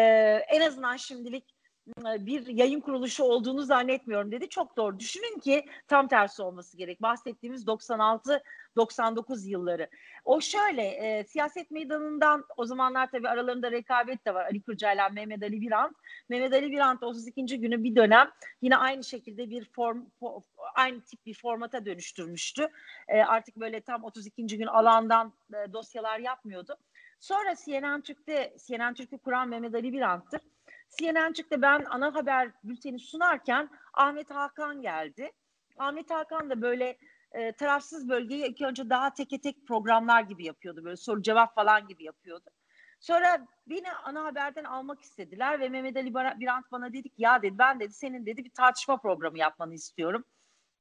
en 0.48 0.62
azından 0.62 0.96
şimdilik 0.96 1.57
bir 1.98 2.48
yayın 2.48 2.80
kuruluşu 2.80 3.24
olduğunu 3.24 3.64
zannetmiyorum 3.64 4.32
dedi. 4.32 4.50
Çok 4.50 4.78
doğru. 4.78 5.00
Düşünün 5.00 5.40
ki 5.40 5.66
tam 5.88 6.08
tersi 6.08 6.42
olması 6.42 6.78
gerek. 6.78 7.02
Bahsettiğimiz 7.02 7.66
96-99 7.66 9.48
yılları. 9.48 9.90
O 10.26 10.42
şöyle 10.42 10.84
e, 10.84 11.24
siyaset 11.24 11.72
meydanından 11.72 12.46
o 12.58 12.66
zamanlar 12.66 13.12
tabii 13.12 13.30
aralarında 13.30 13.72
rekabet 13.72 14.26
de 14.26 14.34
var. 14.34 14.46
Ali 14.46 14.62
Kırcayla 14.62 15.10
Mehmet 15.10 15.44
Ali 15.44 15.62
Birant. 15.62 15.98
Mehmet 16.30 16.54
Ali 16.54 16.72
Birant 16.72 17.04
32. 17.04 17.60
günü 17.60 17.84
bir 17.84 17.96
dönem 17.96 18.32
yine 18.62 18.78
aynı 18.78 19.04
şekilde 19.04 19.50
bir 19.50 19.66
form 19.66 20.06
aynı 20.76 21.02
tip 21.02 21.26
bir 21.26 21.34
formata 21.34 21.86
dönüştürmüştü. 21.86 22.68
E, 23.08 23.22
artık 23.22 23.56
böyle 23.56 23.82
tam 23.82 24.04
32. 24.04 24.58
gün 24.58 24.68
alandan 24.68 25.34
e, 25.54 25.74
dosyalar 25.74 26.20
yapmıyordu. 26.20 26.78
Sonra 27.20 27.56
CNN 27.66 28.02
Türk'te 28.02 28.56
CNN 28.68 28.94
Türk'ü 28.94 29.18
kuran 29.18 29.50
Mehmet 29.50 29.76
Ali 29.76 29.94
Birant'tır. 29.94 30.42
CNN 30.90 31.34
çıktı 31.34 31.62
ben 31.62 31.86
ana 31.90 32.16
haber 32.16 32.52
bülteni 32.64 33.00
sunarken 33.00 33.70
Ahmet 33.94 34.32
Hakan 34.32 34.82
geldi. 34.82 35.32
Ahmet 35.78 36.12
Hakan 36.12 36.50
da 36.50 36.62
böyle 36.62 36.98
e, 37.32 37.52
tarafsız 37.52 38.10
bölgeyi 38.10 38.46
ilk 38.46 38.62
önce 38.62 38.90
daha 38.90 39.14
teke 39.14 39.42
tek 39.42 39.68
programlar 39.68 40.22
gibi 40.22 40.46
yapıyordu. 40.46 40.84
Böyle 40.84 40.98
soru 40.98 41.22
cevap 41.22 41.56
falan 41.56 41.88
gibi 41.88 42.04
yapıyordu. 42.04 42.50
Sonra 43.00 43.48
beni 43.68 43.92
ana 43.92 44.24
haberden 44.24 44.64
almak 44.64 45.02
istediler 45.02 45.60
ve 45.60 45.70
Mehmet 45.70 45.98
Ali 45.98 46.14
Birant 46.14 46.72
bana 46.72 46.94
dedik 46.94 47.14
ya 47.18 47.42
dedi 47.42 47.58
ben 47.58 47.80
dedi 47.80 47.94
senin 47.94 48.26
dedi 48.26 48.46
bir 48.46 48.50
tartışma 48.50 48.98
programı 48.98 49.38
yapmanı 49.38 49.74
istiyorum. 49.74 50.24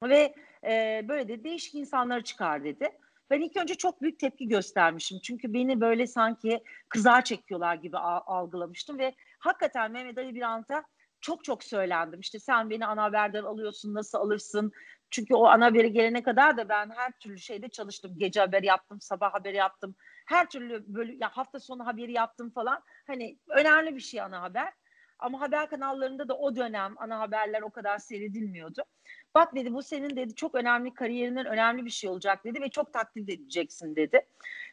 Ve 0.03 0.35
e, 0.63 1.05
böyle 1.07 1.27
de 1.27 1.43
değişik 1.43 1.75
insanları 1.75 2.23
çıkar 2.23 2.63
dedi. 2.63 2.89
Ben 3.29 3.41
ilk 3.41 3.57
önce 3.57 3.75
çok 3.75 4.01
büyük 4.01 4.19
tepki 4.19 4.47
göstermişim. 4.47 5.19
Çünkü 5.23 5.53
beni 5.53 5.81
böyle 5.81 6.07
sanki 6.07 6.63
kızar 6.89 7.23
çekiyorlar 7.23 7.75
gibi 7.75 7.97
algılamıştım 7.97 8.99
ve 8.99 9.15
hakikaten 9.39 9.91
Mehmet 9.91 10.17
Ali 10.17 10.35
Birant'a 10.35 10.83
çok 11.21 11.43
çok 11.43 11.63
söylendim. 11.63 12.19
İşte 12.19 12.39
sen 12.39 12.69
beni 12.69 12.85
ana 12.85 13.03
haberden 13.03 13.43
alıyorsun, 13.43 13.93
nasıl 13.93 14.17
alırsın? 14.17 14.71
Çünkü 15.11 15.35
o 15.35 15.45
ana 15.45 15.65
haberi 15.65 15.93
gelene 15.93 16.23
kadar 16.23 16.57
da 16.57 16.69
ben 16.69 16.89
her 16.89 17.11
türlü 17.19 17.39
şeyde 17.39 17.69
çalıştım. 17.69 18.13
Gece 18.17 18.39
haberi 18.39 18.65
yaptım, 18.65 19.01
sabah 19.01 19.33
haberi 19.33 19.55
yaptım. 19.55 19.95
Her 20.27 20.49
türlü 20.49 20.83
bölü, 20.87 21.17
ya 21.21 21.29
hafta 21.29 21.59
sonu 21.59 21.85
haberi 21.85 22.11
yaptım 22.11 22.49
falan. 22.51 22.81
Hani 23.07 23.39
önemli 23.49 23.95
bir 23.95 24.01
şey 24.01 24.21
ana 24.21 24.41
haber. 24.41 24.73
Ama 25.19 25.41
haber 25.41 25.69
kanallarında 25.69 26.27
da 26.27 26.37
o 26.37 26.55
dönem 26.55 26.93
ana 26.97 27.19
haberler 27.19 27.61
o 27.61 27.69
kadar 27.69 27.97
seyredilmiyordu. 27.97 28.83
Bak 29.37 29.55
dedi 29.55 29.73
bu 29.73 29.83
senin 29.83 30.15
dedi 30.15 30.35
çok 30.35 30.55
önemli 30.55 30.93
kariyerinin 30.93 31.45
önemli 31.45 31.85
bir 31.85 31.89
şey 31.89 32.09
olacak 32.09 32.43
dedi 32.43 32.61
ve 32.61 32.69
çok 32.69 32.93
takdir 32.93 33.23
edeceksin 33.23 33.95
dedi. 33.95 34.27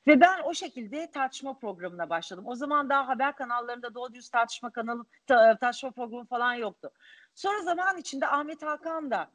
Ve 0.07 0.21
ben 0.21 0.41
o 0.45 0.55
şekilde 0.55 1.11
tartışma 1.11 1.59
programına 1.59 2.11
başladım. 2.11 2.45
O 2.47 2.55
zaman 2.55 2.89
daha 2.89 3.09
haber 3.09 3.37
kanallarında 3.37 3.95
doğru 3.95 4.15
düz 4.15 4.29
tartışma 4.29 4.71
kanalı 4.71 5.05
tartışma 5.27 5.91
programı 5.91 6.25
falan 6.25 6.55
yoktu. 6.55 6.91
Sonra 7.35 7.63
zaman 7.63 7.99
içinde 7.99 8.27
Ahmet 8.27 8.63
Hakan 8.63 9.11
da 9.11 9.31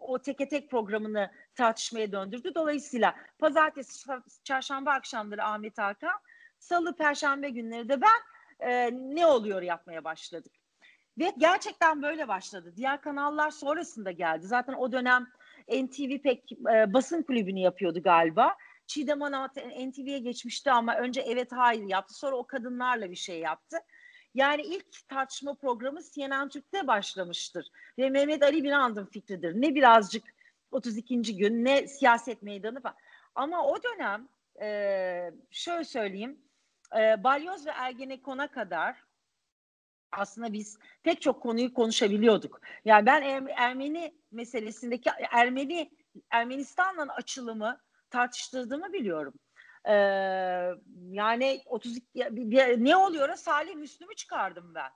o 0.00 0.18
teke 0.18 0.48
tek 0.48 0.70
programını 0.70 1.30
tartışmaya 1.54 2.12
döndürdü. 2.12 2.54
Dolayısıyla 2.54 3.14
pazartesi, 3.38 4.08
çarşamba 4.44 4.92
akşamları 4.92 5.44
Ahmet 5.44 5.78
Hakan, 5.78 6.20
salı, 6.58 6.96
perşembe 6.96 7.50
günleri 7.50 7.88
de 7.88 8.00
ben 8.00 8.20
e, 8.70 8.90
ne 8.92 9.26
oluyor 9.26 9.62
yapmaya 9.62 10.04
başladık. 10.04 10.52
Ve 11.18 11.32
gerçekten 11.38 12.02
böyle 12.02 12.28
başladı. 12.28 12.72
Diğer 12.76 13.00
kanallar 13.00 13.50
sonrasında 13.50 14.10
geldi. 14.10 14.46
Zaten 14.46 14.72
o 14.72 14.92
dönem 14.92 15.26
NTV 15.68 16.18
pek 16.22 16.52
e, 16.52 16.92
basın 16.92 17.22
kulübünü 17.22 17.58
yapıyordu 17.60 18.02
galiba. 18.02 18.56
Çiğdem 18.86 19.22
Ana 19.22 19.46
NTV'ye 19.86 20.18
geçmişti 20.18 20.70
ama 20.70 20.96
önce 20.96 21.20
evet 21.20 21.52
hayır 21.52 21.82
yaptı. 21.82 22.14
Sonra 22.14 22.36
o 22.36 22.46
kadınlarla 22.46 23.10
bir 23.10 23.16
şey 23.16 23.40
yaptı. 23.40 23.76
Yani 24.34 24.62
ilk 24.62 25.08
tartışma 25.08 25.54
programı 25.54 26.00
CNN 26.14 26.48
Türk'te 26.48 26.86
başlamıştır. 26.86 27.70
Ve 27.98 28.10
Mehmet 28.10 28.42
Ali 28.42 28.64
Birand'ın 28.64 29.06
fikridir. 29.06 29.62
Ne 29.62 29.74
birazcık 29.74 30.24
32. 30.70 31.36
gün 31.36 31.64
ne 31.64 31.88
siyaset 31.88 32.42
meydanı 32.42 32.80
falan. 32.80 32.96
Ama 33.34 33.66
o 33.66 33.82
dönem 33.82 34.28
e, 34.60 35.30
şöyle 35.50 35.84
söyleyeyim. 35.84 36.38
E, 36.98 37.24
Balyoz 37.24 37.66
ve 37.66 37.70
Ergenekon'a 37.70 38.48
kadar 38.48 39.07
aslında 40.12 40.52
biz 40.52 40.78
pek 41.02 41.22
çok 41.22 41.42
konuyu 41.42 41.74
konuşabiliyorduk. 41.74 42.60
Yani 42.84 43.06
ben 43.06 43.22
er, 43.22 43.42
Ermeni 43.56 44.14
meselesindeki 44.32 45.10
Ermeni 45.30 45.90
Ermenistan'la 46.30 47.14
açılımı 47.14 47.80
tartıştırdığımı 48.10 48.92
biliyorum. 48.92 49.34
Ee, 49.84 49.92
yani 51.10 51.62
32 51.66 52.84
ne 52.84 52.96
oluyor? 52.96 53.34
Salih 53.34 53.74
Müslüm'ü 53.74 54.14
çıkardım 54.14 54.74
ben. 54.74 54.90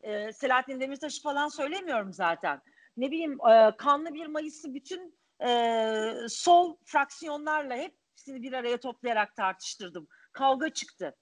Ee, 0.00 0.32
Selahattin 0.32 0.80
Demirtaş'ı 0.80 1.22
falan 1.22 1.48
söylemiyorum 1.48 2.12
zaten. 2.12 2.60
Ne 2.96 3.10
bileyim 3.10 3.38
e, 3.50 3.76
kanlı 3.76 4.14
bir 4.14 4.26
Mayıs'ı 4.26 4.74
bütün 4.74 5.18
e, 5.46 6.12
sol 6.28 6.76
fraksiyonlarla 6.84 7.76
hepsini 7.76 8.42
bir 8.42 8.52
araya 8.52 8.80
toplayarak 8.80 9.36
tartıştırdım. 9.36 10.08
Kavga 10.32 10.70
çıktı. 10.70 11.16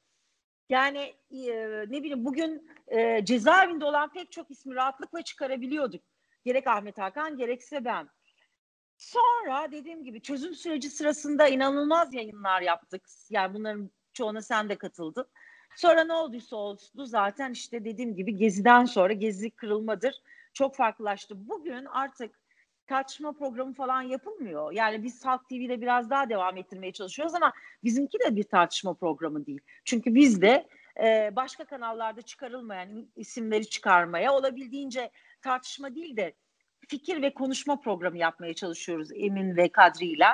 Yani 0.68 1.14
e, 1.30 1.68
ne 1.88 2.02
bileyim 2.02 2.24
bugün 2.24 2.70
e, 2.88 3.24
cezaevinde 3.24 3.84
olan 3.84 4.12
pek 4.12 4.32
çok 4.32 4.50
ismi 4.50 4.74
rahatlıkla 4.74 5.22
çıkarabiliyorduk. 5.22 6.02
Gerek 6.44 6.66
Ahmet 6.66 6.98
Hakan 6.98 7.36
gerekse 7.36 7.84
ben. 7.84 8.08
Sonra 8.98 9.72
dediğim 9.72 10.04
gibi 10.04 10.22
çözüm 10.22 10.54
süreci 10.54 10.90
sırasında 10.90 11.48
inanılmaz 11.48 12.14
yayınlar 12.14 12.62
yaptık. 12.62 13.08
Yani 13.30 13.54
bunların 13.54 13.90
çoğuna 14.12 14.42
sen 14.42 14.68
de 14.68 14.78
katıldın. 14.78 15.26
Sonra 15.76 16.04
ne 16.04 16.12
olduysa 16.12 16.56
oldu 16.56 17.04
zaten 17.04 17.52
işte 17.52 17.84
dediğim 17.84 18.14
gibi 18.14 18.36
Gezi'den 18.36 18.84
sonra 18.84 19.12
Gezi 19.12 19.50
kırılmadır. 19.50 20.22
Çok 20.52 20.76
farklılaştı. 20.76 21.48
Bugün 21.48 21.84
artık 21.84 22.45
tartışma 22.86 23.32
programı 23.32 23.74
falan 23.74 24.02
yapılmıyor. 24.02 24.72
Yani 24.72 25.02
biz 25.02 25.24
Halk 25.24 25.48
TV'de 25.48 25.80
biraz 25.80 26.10
daha 26.10 26.28
devam 26.28 26.56
ettirmeye 26.56 26.92
çalışıyoruz 26.92 27.34
ama 27.34 27.52
bizimki 27.84 28.18
de 28.18 28.36
bir 28.36 28.44
tartışma 28.44 28.94
programı 28.94 29.46
değil. 29.46 29.60
Çünkü 29.84 30.14
biz 30.14 30.42
de 30.42 30.68
e, 31.02 31.32
başka 31.36 31.64
kanallarda 31.64 32.22
çıkarılmayan 32.22 33.08
isimleri 33.16 33.68
çıkarmaya 33.70 34.32
olabildiğince 34.32 35.10
tartışma 35.42 35.94
değil 35.94 36.16
de 36.16 36.34
fikir 36.88 37.22
ve 37.22 37.34
konuşma 37.34 37.80
programı 37.80 38.18
yapmaya 38.18 38.54
çalışıyoruz 38.54 39.08
Emin 39.14 39.56
ve 39.56 39.68
Kadri 39.68 40.06
ile. 40.06 40.26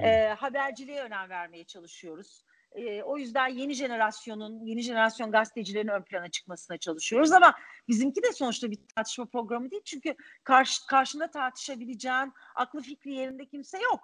E, 0.00 0.28
haberciliğe 0.28 1.02
önem 1.02 1.30
vermeye 1.30 1.64
çalışıyoruz. 1.64 2.44
E, 2.74 3.02
o 3.02 3.18
yüzden 3.18 3.48
yeni 3.48 3.74
jenerasyonun, 3.74 4.64
yeni 4.66 4.82
jenerasyon 4.82 5.30
gazetecilerin 5.30 5.88
ön 5.88 6.02
plana 6.02 6.28
çıkmasına 6.28 6.76
çalışıyoruz 6.76 7.32
ama 7.32 7.54
bizimki 7.88 8.22
de 8.22 8.32
sonuçta 8.32 8.70
bir 8.70 8.78
tartışma 8.96 9.26
programı 9.26 9.70
değil. 9.70 9.82
Çünkü 9.84 10.14
karşı, 10.44 10.86
karşında 10.86 11.30
tartışabileceğin 11.30 12.32
aklı 12.54 12.80
fikri 12.80 13.14
yerinde 13.14 13.46
kimse 13.46 13.78
yok. 13.78 14.00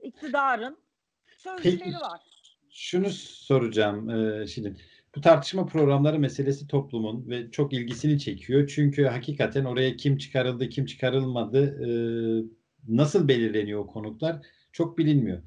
İktidarın 0.00 0.78
sözcüleri 1.36 1.78
Peki, 1.78 1.94
var. 1.94 2.20
Şunu 2.70 3.10
soracağım 3.10 4.10
e, 4.10 4.46
şimdi. 4.46 4.76
Bu 5.14 5.20
tartışma 5.20 5.66
programları 5.66 6.18
meselesi 6.18 6.66
toplumun 6.66 7.28
ve 7.28 7.50
çok 7.50 7.72
ilgisini 7.72 8.18
çekiyor. 8.18 8.66
Çünkü 8.74 9.04
hakikaten 9.04 9.64
oraya 9.64 9.96
kim 9.96 10.18
çıkarıldı, 10.18 10.68
kim 10.68 10.86
çıkarılmadı, 10.86 11.84
e, 11.84 11.88
nasıl 12.88 13.28
belirleniyor 13.28 13.80
o 13.80 13.86
konuklar 13.86 14.46
çok 14.72 14.98
bilinmiyor. 14.98 15.42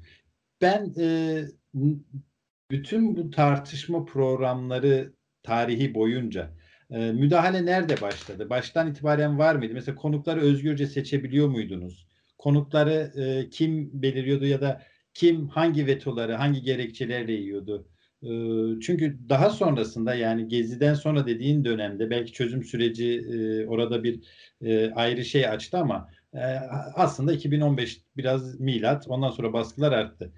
Ben 0.60 0.94
e, 0.98 1.42
bütün 2.70 3.16
bu 3.16 3.30
tartışma 3.30 4.04
programları 4.04 5.12
tarihi 5.42 5.94
boyunca 5.94 6.50
e, 6.90 7.12
müdahale 7.12 7.66
nerede 7.66 8.00
başladı? 8.00 8.50
Baştan 8.50 8.90
itibaren 8.90 9.38
var 9.38 9.54
mıydı? 9.54 9.74
Mesela 9.74 9.96
konukları 9.96 10.40
özgürce 10.40 10.86
seçebiliyor 10.86 11.48
muydunuz? 11.48 12.06
Konukları 12.38 13.12
e, 13.16 13.50
kim 13.50 14.02
belirliyordu 14.02 14.46
ya 14.46 14.60
da 14.60 14.82
kim 15.14 15.48
hangi 15.48 15.86
vetoları, 15.86 16.34
hangi 16.34 16.62
gerekçelerle 16.62 17.32
yiyordu? 17.32 17.88
E, 18.22 18.28
çünkü 18.80 19.18
daha 19.28 19.50
sonrasında 19.50 20.14
yani 20.14 20.48
Gezi'den 20.48 20.94
sonra 20.94 21.26
dediğin 21.26 21.64
dönemde 21.64 22.10
belki 22.10 22.32
çözüm 22.32 22.64
süreci 22.64 23.18
e, 23.18 23.66
orada 23.66 24.04
bir 24.04 24.20
e, 24.62 24.90
ayrı 24.90 25.24
şey 25.24 25.48
açtı 25.48 25.78
ama 25.78 26.08
aslında 26.94 27.32
2015 27.32 28.00
biraz 28.16 28.60
milat 28.60 29.04
ondan 29.08 29.30
sonra 29.30 29.52
baskılar 29.52 29.92
arttı. 29.92 30.32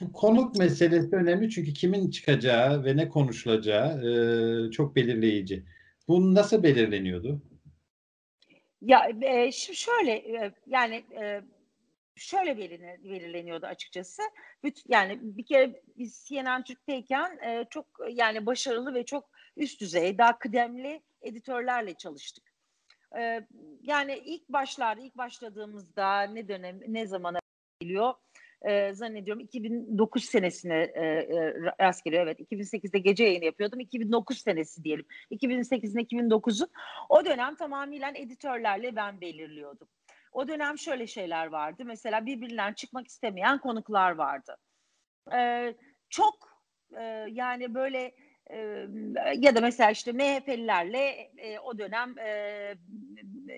Bu 0.00 0.12
konuk 0.12 0.56
meselesi 0.58 1.16
önemli 1.16 1.50
çünkü 1.50 1.72
kimin 1.72 2.10
çıkacağı 2.10 2.84
ve 2.84 2.96
ne 2.96 3.08
konuşulacağı 3.08 3.88
e, 4.08 4.70
çok 4.70 4.96
belirleyici. 4.96 5.64
Bu 6.08 6.34
nasıl 6.34 6.62
belirleniyordu? 6.62 7.42
Ya 8.82 9.10
e, 9.22 9.52
şimdi 9.52 9.78
şöyle 9.78 10.12
e, 10.12 10.54
yani 10.66 11.04
e, 11.20 11.42
şöyle 12.16 12.58
belirleniyordu 12.58 13.66
açıkçası. 13.66 14.22
Bütün, 14.64 14.82
yani 14.88 15.18
bir 15.22 15.46
kere 15.46 15.82
biz 15.98 16.24
CNN 16.28 16.64
Türk'teyken 16.64 17.38
e, 17.42 17.64
çok 17.70 17.86
yani 18.10 18.46
başarılı 18.46 18.94
ve 18.94 19.04
çok 19.04 19.30
üst 19.56 19.80
düzey, 19.80 20.18
daha 20.18 20.38
kıdemli 20.38 21.02
editörlerle 21.22 21.94
çalıştık. 21.94 22.44
E, 23.18 23.46
yani 23.82 24.22
ilk 24.24 24.48
başlarda, 24.48 25.00
ilk 25.00 25.16
başladığımızda 25.16 26.22
ne 26.22 26.48
dönem, 26.48 26.80
ne 26.88 27.06
zamana 27.06 27.38
geliyor? 27.80 28.14
E, 28.62 28.92
zannediyorum 28.92 29.42
2009 29.42 30.24
senesine 30.24 30.92
e, 30.94 31.04
e, 31.04 31.54
rast 31.80 32.04
geliyor. 32.04 32.22
Evet 32.22 32.40
2008'de 32.40 32.98
gece 32.98 33.24
yayını 33.24 33.44
yapıyordum. 33.44 33.80
2009 33.80 34.38
senesi 34.38 34.84
diyelim. 34.84 35.06
2008'in 35.30 36.30
2009'un 36.30 36.68
o 37.08 37.24
dönem 37.24 37.54
tamamıyla 37.54 38.12
editörlerle 38.14 38.96
ben 38.96 39.20
belirliyordum. 39.20 39.88
O 40.32 40.48
dönem 40.48 40.78
şöyle 40.78 41.06
şeyler 41.06 41.46
vardı. 41.46 41.82
Mesela 41.86 42.26
birbirinden 42.26 42.72
çıkmak 42.72 43.06
istemeyen 43.06 43.58
konuklar 43.58 44.10
vardı. 44.10 44.56
E, 45.34 45.74
çok 46.10 46.64
e, 46.98 47.02
yani 47.30 47.74
böyle 47.74 48.14
e, 48.50 48.86
ya 49.36 49.56
da 49.56 49.60
mesela 49.60 49.90
işte 49.90 50.12
MHP'lilerle 50.12 51.30
e, 51.36 51.58
o 51.58 51.78
dönem 51.78 52.18
e, 52.18 52.74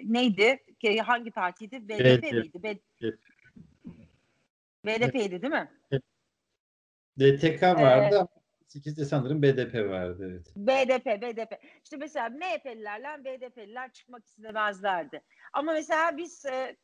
neydi? 0.05 0.59
Hangi 1.03 1.30
partiydi? 1.30 1.88
BDP 1.88 2.32
miydi? 2.32 2.80
Evet. 3.03 3.18
BDP'ydi 4.85 5.43
değil 5.43 5.53
mi? 5.53 5.70
DTK 7.18 7.62
vardı 7.62 8.28
ee, 8.37 8.41
8'de 8.78 9.05
sanırım 9.05 9.43
BDP 9.43 9.74
vardı. 9.74 10.31
Evet. 10.31 10.53
BDP, 10.57 11.07
BDP. 11.07 11.53
İşte 11.85 11.97
mesela 11.97 12.28
MHP'lilerle 12.28 13.24
BDP'liler 13.24 13.93
çıkmak 13.93 14.24
istemezlerdi. 14.24 15.22
Ama 15.53 15.72
mesela 15.72 16.16
biz 16.16 16.47
e, 16.47 16.76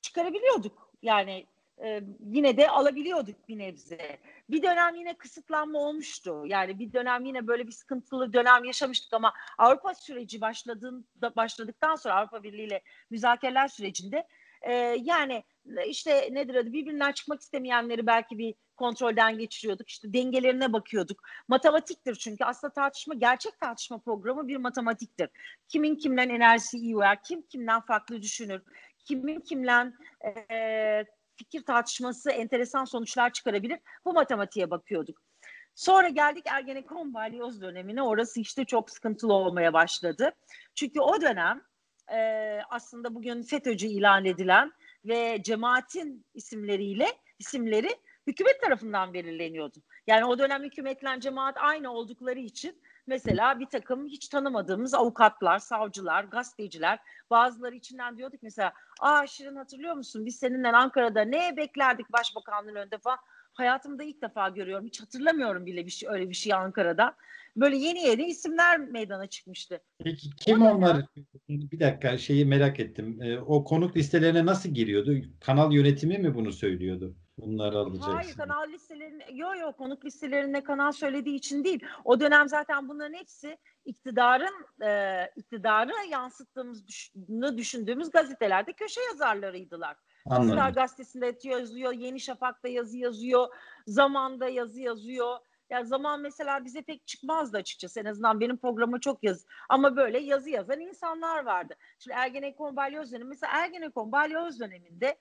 çıkarabiliyorduk. 0.00 0.92
Yani 1.02 1.46
e, 1.84 2.02
yine 2.20 2.56
de 2.56 2.68
alabiliyorduk 2.68 3.48
bir 3.48 3.58
nebze. 3.58 4.18
Bir 4.50 4.62
dönem 4.62 4.94
yine 4.94 5.14
kısıtlanma 5.16 5.78
olmuştu. 5.78 6.42
Yani 6.46 6.78
bir 6.78 6.92
dönem 6.92 7.24
yine 7.24 7.46
böyle 7.46 7.66
bir 7.66 7.72
sıkıntılı 7.72 8.32
dönem 8.32 8.64
yaşamıştık 8.64 9.12
ama 9.12 9.32
Avrupa 9.58 9.94
süreci 9.94 10.40
başladığında 10.40 11.36
başladıktan 11.36 11.96
sonra 11.96 12.14
Avrupa 12.14 12.42
Birliği 12.42 12.66
ile 12.66 12.82
müzakereler 13.10 13.68
sürecinde 13.68 14.26
e, 14.66 14.72
yani 15.02 15.44
işte 15.86 16.28
nedir 16.32 16.54
adı 16.54 16.72
birbirinden 16.72 17.12
çıkmak 17.12 17.40
istemeyenleri 17.40 18.06
belki 18.06 18.38
bir 18.38 18.54
kontrolden 18.76 19.38
geçiriyorduk. 19.38 19.88
İşte 19.88 20.12
dengelerine 20.12 20.72
bakıyorduk. 20.72 21.22
Matematiktir 21.48 22.14
çünkü 22.14 22.44
aslında 22.44 22.72
tartışma 22.72 23.14
gerçek 23.14 23.60
tartışma 23.60 23.98
programı 23.98 24.48
bir 24.48 24.56
matematiktir. 24.56 25.28
Kimin 25.68 25.96
kimden 25.96 26.28
enerjisi 26.28 26.78
iyi 26.78 26.96
uyar, 26.96 27.22
kim 27.22 27.42
kimden 27.42 27.80
farklı 27.80 28.22
düşünür, 28.22 28.62
kimin 28.98 29.40
kimden 29.40 29.94
e, 30.50 31.04
fikir 31.36 31.64
tartışması 31.64 32.30
enteresan 32.30 32.84
sonuçlar 32.84 33.32
çıkarabilir. 33.32 33.78
Bu 34.04 34.12
matematiğe 34.12 34.70
bakıyorduk. 34.70 35.22
Sonra 35.74 36.08
geldik 36.08 36.44
Ergenekon 36.46 37.14
balyoz 37.14 37.60
dönemine. 37.60 38.02
Orası 38.02 38.40
işte 38.40 38.64
çok 38.64 38.90
sıkıntılı 38.90 39.32
olmaya 39.32 39.72
başladı. 39.72 40.32
Çünkü 40.74 41.00
o 41.00 41.20
dönem 41.20 41.62
e, 42.12 42.60
aslında 42.70 43.14
bugün 43.14 43.42
FETÖ'cü 43.42 43.86
ilan 43.86 44.24
edilen 44.24 44.72
ve 45.04 45.42
cemaatin 45.42 46.26
isimleriyle 46.34 47.06
isimleri 47.38 47.88
hükümet 48.26 48.60
tarafından 48.62 49.14
belirleniyordu. 49.14 49.78
Yani 50.06 50.24
o 50.24 50.38
dönem 50.38 50.62
hükümetle 50.62 51.20
cemaat 51.20 51.56
aynı 51.58 51.92
oldukları 51.92 52.38
için 52.38 52.82
mesela 53.06 53.60
bir 53.60 53.66
takım 53.66 54.06
hiç 54.06 54.28
tanımadığımız 54.28 54.94
avukatlar, 54.94 55.58
savcılar, 55.58 56.24
gazeteciler 56.24 56.98
bazıları 57.30 57.74
içinden 57.74 58.16
diyorduk 58.18 58.42
mesela 58.42 58.72
aa 59.00 59.26
Şirin 59.26 59.56
hatırlıyor 59.56 59.94
musun 59.94 60.26
biz 60.26 60.36
seninle 60.36 60.68
Ankara'da 60.68 61.22
ne 61.22 61.56
beklerdik 61.56 62.12
başbakanlığın 62.12 62.74
önünde 62.74 62.98
falan 62.98 63.18
hayatımda 63.54 64.02
ilk 64.04 64.22
defa 64.22 64.48
görüyorum. 64.48 64.86
Hiç 64.86 65.02
hatırlamıyorum 65.02 65.66
bile 65.66 65.86
bir 65.86 65.90
şey 65.90 66.08
öyle 66.08 66.30
bir 66.30 66.34
şey 66.34 66.52
Ankara'da. 66.52 67.16
Böyle 67.56 67.76
yeni 67.76 68.00
yeni 68.00 68.26
isimler 68.26 68.78
meydana 68.78 69.26
çıkmıştı. 69.26 69.80
Peki 70.04 70.30
kim 70.36 70.62
o 70.62 70.74
onlar? 70.74 71.06
Bir 71.48 71.80
dakika 71.80 72.18
şeyi 72.18 72.44
merak 72.44 72.80
ettim. 72.80 73.22
Ee, 73.22 73.38
o 73.38 73.64
konuk 73.64 73.96
listelerine 73.96 74.46
nasıl 74.46 74.68
giriyordu? 74.68 75.14
Kanal 75.40 75.72
yönetimi 75.72 76.18
mi 76.18 76.34
bunu 76.34 76.52
söylüyordu? 76.52 77.16
Bunları 77.38 77.78
alacaksın. 77.78 78.12
Hayır 78.12 78.34
kanal 78.34 78.68
listelerine 78.68 79.26
yok 79.32 79.58
yok 79.60 79.78
konuk 79.78 80.04
listelerine 80.04 80.64
kanal 80.64 80.92
söylediği 80.92 81.36
için 81.36 81.64
değil. 81.64 81.84
O 82.04 82.20
dönem 82.20 82.48
zaten 82.48 82.88
bunların 82.88 83.14
hepsi 83.14 83.58
iktidarın 83.84 84.84
e, 84.86 85.20
iktidarı 85.36 85.92
yansıttığımızı 86.10 86.84
düşündüğümüz 87.56 88.10
gazetelerde 88.10 88.72
köşe 88.72 89.00
yazarlarıydılar. 89.00 89.96
Anladım. 90.26 90.52
Star 90.52 90.70
gazetesinde 90.70 91.38
yazıyor, 91.44 91.92
Yeni 91.92 92.20
Şafak'ta 92.20 92.68
yazı 92.68 92.98
yazıyor, 92.98 93.46
Zaman'da 93.86 94.48
yazı 94.48 94.80
yazıyor. 94.80 95.36
Yani 95.70 95.86
zaman 95.86 96.20
mesela 96.20 96.64
bize 96.64 96.82
pek 96.82 97.06
çıkmazdı 97.06 97.56
açıkçası. 97.56 98.00
En 98.00 98.04
azından 98.04 98.40
benim 98.40 98.56
programa 98.56 99.00
çok 99.00 99.24
yaz. 99.24 99.46
Ama 99.68 99.96
böyle 99.96 100.18
yazı 100.18 100.50
yazan 100.50 100.80
insanlar 100.80 101.44
vardı. 101.44 101.74
Şimdi 101.98 102.16
Ergenekon 102.16 102.76
Balyoz 102.76 103.12
dönemi. 103.12 103.28
Mesela 103.28 103.52
Ergenekon 103.52 104.12
Balyoz 104.12 104.60
döneminde 104.60 105.16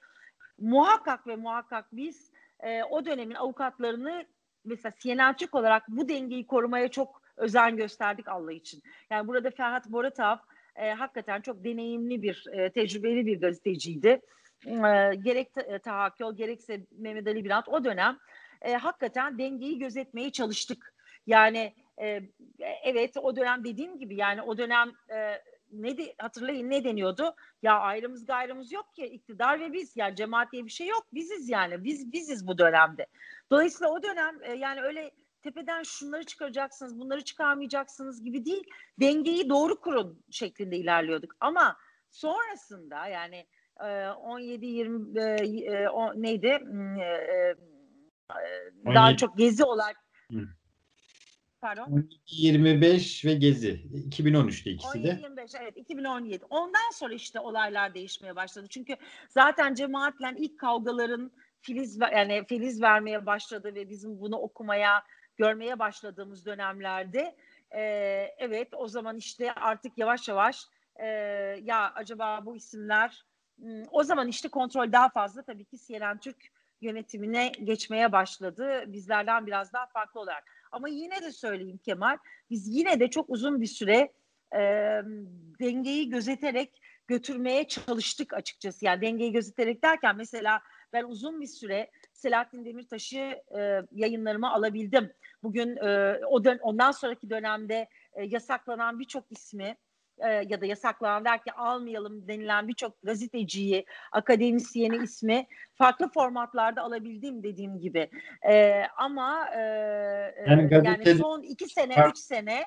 muhakkak 0.60 1.28
ve 1.28 1.36
muhakkak 1.36 1.86
biz 1.92 2.32
e, 2.60 2.84
o 2.84 3.06
dönemin 3.06 3.36
avukatlarını 3.36 4.26
mesela 4.66 4.94
CNN 5.00 5.36
olarak 5.52 5.84
bu 5.88 6.10
dengeyi 6.10 6.48
korumaya 6.48 6.88
çok 6.88 7.22
özen 7.38 7.78
gösterdik 7.78 8.28
Allah 8.28 8.54
için. 8.54 8.84
Yani 9.10 9.28
burada 9.28 9.52
Ferhat 9.52 9.92
Boratav 9.92 10.38
e, 10.76 10.92
hakikaten 10.92 11.42
çok 11.42 11.64
deneyimli 11.64 12.22
bir, 12.22 12.46
e, 12.52 12.72
tecrübeli 12.72 13.26
bir 13.26 13.42
gazeteciydi. 13.42 14.22
E, 14.66 15.16
gerek 15.16 15.50
e, 15.58 15.80
Tahakkül 15.80 16.36
gerekse 16.36 16.86
Mehmet 16.92 17.28
Ali 17.28 17.46
Birant 17.46 17.70
o 17.70 17.84
dönem 17.84 18.18
e, 18.64 18.74
hakikaten 18.74 19.38
dengeyi 19.38 19.80
gözetmeye 19.80 20.32
çalıştık. 20.32 20.94
Yani 21.28 21.74
e, 22.02 22.22
evet 22.84 23.18
o 23.18 23.36
dönem 23.36 23.64
dediğim 23.64 24.00
gibi 24.00 24.16
yani 24.16 24.42
o 24.42 24.58
dönem 24.58 24.92
e, 25.10 25.42
ne 25.72 25.98
de, 25.98 26.16
hatırlayın 26.18 26.70
ne 26.70 26.84
deniyordu? 26.84 27.36
Ya 27.62 27.80
ayrımız 27.80 28.26
gayrımız 28.26 28.72
yok 28.72 28.94
ki 28.96 29.06
iktidar 29.06 29.60
ve 29.60 29.74
biz 29.74 29.98
yani 29.98 30.16
cemaat 30.16 30.52
diye 30.52 30.66
bir 30.66 30.70
şey 30.70 30.88
yok. 30.88 31.08
Biziz 31.14 31.50
yani. 31.50 31.84
Biz 31.84 32.12
biziz 32.12 32.48
bu 32.48 32.58
dönemde. 32.58 33.08
Dolayısıyla 33.52 33.94
o 33.94 34.04
dönem 34.04 34.44
e, 34.44 34.54
yani 34.54 34.82
öyle 34.82 35.12
tepeden 35.42 35.84
şunları 35.84 36.24
çıkaracaksınız, 36.24 37.00
bunları 37.00 37.24
çıkarmayacaksınız 37.24 38.24
gibi 38.24 38.46
değil. 38.46 38.64
Dengeyi 39.00 39.50
doğru 39.50 39.80
kurun 39.80 40.24
şeklinde 40.32 40.78
ilerliyorduk. 40.78 41.36
Ama 41.40 41.78
sonrasında 42.12 43.08
yani 43.08 43.46
17 43.80 44.66
20 44.66 45.20
e, 45.20 45.24
e, 45.24 45.88
neydi? 46.16 46.60
Hmm, 48.32 48.92
e, 48.92 48.96
daha 48.96 49.18
çok 49.18 49.38
gezi 49.38 49.64
olarak 49.64 49.98
Pardon. 51.64 52.10
25 52.28 53.26
ve 53.26 53.34
Gezi. 53.34 53.82
2013'te 54.10 54.72
ikisi 54.72 55.04
de. 55.04 55.08
25 55.08 55.52
evet 55.62 55.78
2017. 55.78 56.46
Ondan 56.50 56.92
sonra 56.94 57.14
işte 57.14 57.40
olaylar 57.40 57.94
değişmeye 57.94 58.36
başladı. 58.36 58.68
Çünkü 58.70 58.96
zaten 59.30 59.74
cemaatle 59.74 60.34
ilk 60.38 60.60
kavgaların 60.60 61.32
filiz 61.62 62.00
yani 62.00 62.46
filiz 62.50 62.82
vermeye 62.82 63.26
başladı 63.26 63.76
ve 63.76 63.90
bizim 63.90 64.20
bunu 64.20 64.36
okumaya, 64.38 65.04
görmeye 65.38 65.80
başladığımız 65.80 66.46
dönemlerde 66.46 67.36
e, 67.72 67.82
evet 68.38 68.68
o 68.74 68.88
zaman 68.88 69.18
işte 69.18 69.54
artık 69.54 69.98
yavaş 69.98 70.28
yavaş 70.28 70.66
e, 70.96 71.08
ya 71.64 71.92
acaba 71.96 72.46
bu 72.46 72.56
isimler 72.56 73.26
hmm, 73.58 73.84
o 73.92 74.04
zaman 74.04 74.28
işte 74.28 74.50
kontrol 74.50 74.92
daha 74.92 75.10
fazla 75.10 75.42
tabii 75.42 75.66
ki 75.66 75.78
CNN 75.88 76.20
Türk 76.20 76.52
yönetimine 76.84 77.52
geçmeye 77.64 78.12
başladı. 78.12 78.84
Bizlerden 78.88 79.48
biraz 79.48 79.74
daha 79.74 79.86
farklı 79.86 80.20
olarak. 80.20 80.44
Ama 80.72 80.88
yine 80.88 81.22
de 81.22 81.32
söyleyeyim 81.32 81.80
Kemal, 81.86 82.18
biz 82.50 82.68
yine 82.68 83.00
de 83.00 83.10
çok 83.10 83.30
uzun 83.30 83.62
bir 83.62 83.68
süre 83.68 84.12
e, 84.56 84.62
dengeyi 85.60 86.10
gözeterek 86.10 86.82
götürmeye 87.08 87.68
çalıştık 87.68 88.34
açıkçası. 88.34 88.86
Yani 88.86 89.02
dengeyi 89.02 89.32
gözeterek 89.32 89.84
derken 89.84 90.16
mesela 90.16 90.62
ben 90.94 91.04
uzun 91.04 91.42
bir 91.42 91.48
süre 91.48 91.92
Selahattin 92.14 92.66
Demirtaş'ı 92.66 93.42
e, 93.58 93.82
yayınlarıma 93.92 94.54
alabildim. 94.54 95.14
Bugün 95.44 95.78
e, 95.78 96.20
o 96.26 96.44
dön 96.44 96.60
ondan 96.62 96.92
sonraki 96.92 97.30
dönemde 97.30 97.88
e, 98.14 98.24
yasaklanan 98.24 99.00
birçok 99.00 99.26
ismi 99.32 99.78
e, 100.18 100.30
ya 100.30 100.62
da 100.62 100.66
yasaklanan 100.66 101.26
derken 101.26 101.54
almayalım 101.58 102.28
denilen 102.28 102.68
birçok 102.68 103.02
gazeteciyi, 103.04 103.86
akademisyeni 104.12 104.96
ismi 104.96 105.48
farklı 105.76 106.10
formatlarda 106.10 106.82
alabildim 106.82 107.44
dediğim 107.44 107.80
gibi. 107.80 108.10
E, 108.50 108.84
ama 108.98 109.50
e, 109.56 109.60
yani, 110.48 110.68
gazeteli... 110.68 111.10
yani 111.10 111.20
son 111.20 111.42
iki 111.42 111.70
sene, 111.70 111.96
üç 112.10 112.18
sene 112.18 112.64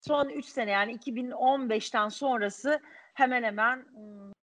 son 0.00 0.28
üç 0.28 0.46
sene 0.46 0.70
yani 0.70 0.96
2015'ten 0.96 2.08
sonrası 2.08 2.80
hemen 3.14 3.42
hemen 3.42 3.86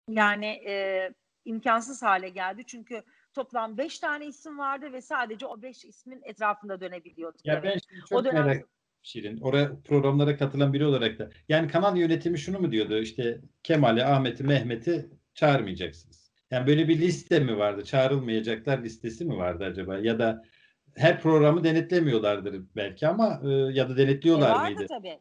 yani 0.08 0.46
e, 0.46 1.10
imkansız 1.44 2.02
hale 2.02 2.28
geldi. 2.28 2.62
Çünkü 2.66 3.02
toplam 3.34 3.78
beş 3.78 3.98
tane 3.98 4.26
isim 4.26 4.58
vardı 4.58 4.92
ve 4.92 5.02
sadece 5.02 5.46
o 5.46 5.62
beş 5.62 5.84
ismin 5.84 6.20
etrafında 6.24 6.80
dönebiliyorduk. 6.80 7.46
Ya 7.46 7.62
ben 7.62 7.78
şimdi 7.88 8.00
çok 8.08 8.18
o 8.18 8.24
dönem... 8.24 8.46
merak 8.46 8.77
Şirin. 9.08 9.40
Oraya 9.40 9.80
programlara 9.84 10.36
katılan 10.36 10.72
biri 10.72 10.86
olarak 10.86 11.18
da. 11.18 11.30
Yani 11.48 11.68
kanal 11.68 11.96
yönetimi 11.96 12.38
şunu 12.38 12.58
mu 12.60 12.72
diyordu? 12.72 12.98
İşte 12.98 13.40
Kemal'i, 13.62 14.04
Ahmet'i, 14.04 14.44
Mehmet'i 14.44 15.10
çağırmayacaksınız. 15.34 16.32
Yani 16.50 16.66
böyle 16.66 16.88
bir 16.88 16.98
liste 16.98 17.40
mi 17.40 17.58
vardı? 17.58 17.84
Çağrılmayacaklar 17.84 18.78
listesi 18.78 19.24
mi 19.24 19.36
vardı 19.36 19.64
acaba? 19.64 19.98
Ya 19.98 20.18
da 20.18 20.42
her 20.96 21.20
programı 21.20 21.64
denetlemiyorlardır 21.64 22.62
belki 22.76 23.08
ama 23.08 23.40
e, 23.44 23.48
ya 23.48 23.88
da 23.88 23.96
denetliyorlar 23.96 24.50
e 24.50 24.52
vardı 24.52 24.74
mıydı? 24.74 24.86
tabii. 24.88 25.18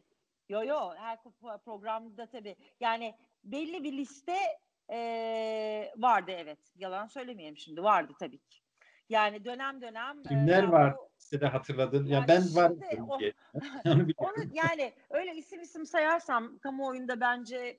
Yo 0.48 0.64
yo 0.64 0.94
her 0.96 1.18
programda 1.64 2.26
tabii. 2.26 2.56
Yani 2.80 3.14
belli 3.44 3.84
bir 3.84 3.92
liste 3.92 4.36
e, 4.90 4.98
vardı 5.96 6.30
evet. 6.34 6.58
Yalan 6.76 7.06
söylemeyeyim 7.06 7.56
şimdi. 7.56 7.82
Vardı 7.82 8.12
tabii 8.20 8.38
ki. 8.38 8.58
Yani 9.08 9.44
dönem 9.44 9.80
dönem 9.80 10.22
kimler 10.22 10.62
e, 10.62 10.70
var 10.70 10.94
bu, 10.94 11.08
size 11.28 11.40
de 11.40 11.46
hatırladın? 11.46 12.06
Ya, 12.06 12.18
ya 12.18 12.28
ben 12.28 12.42
var 12.54 12.72
o, 13.08 13.18
onu 14.16 14.36
yani 14.52 14.92
öyle 15.10 15.34
isim 15.34 15.60
isim 15.60 15.86
sayarsam 15.86 16.58
kamuoyunda 16.58 17.20
bence 17.20 17.78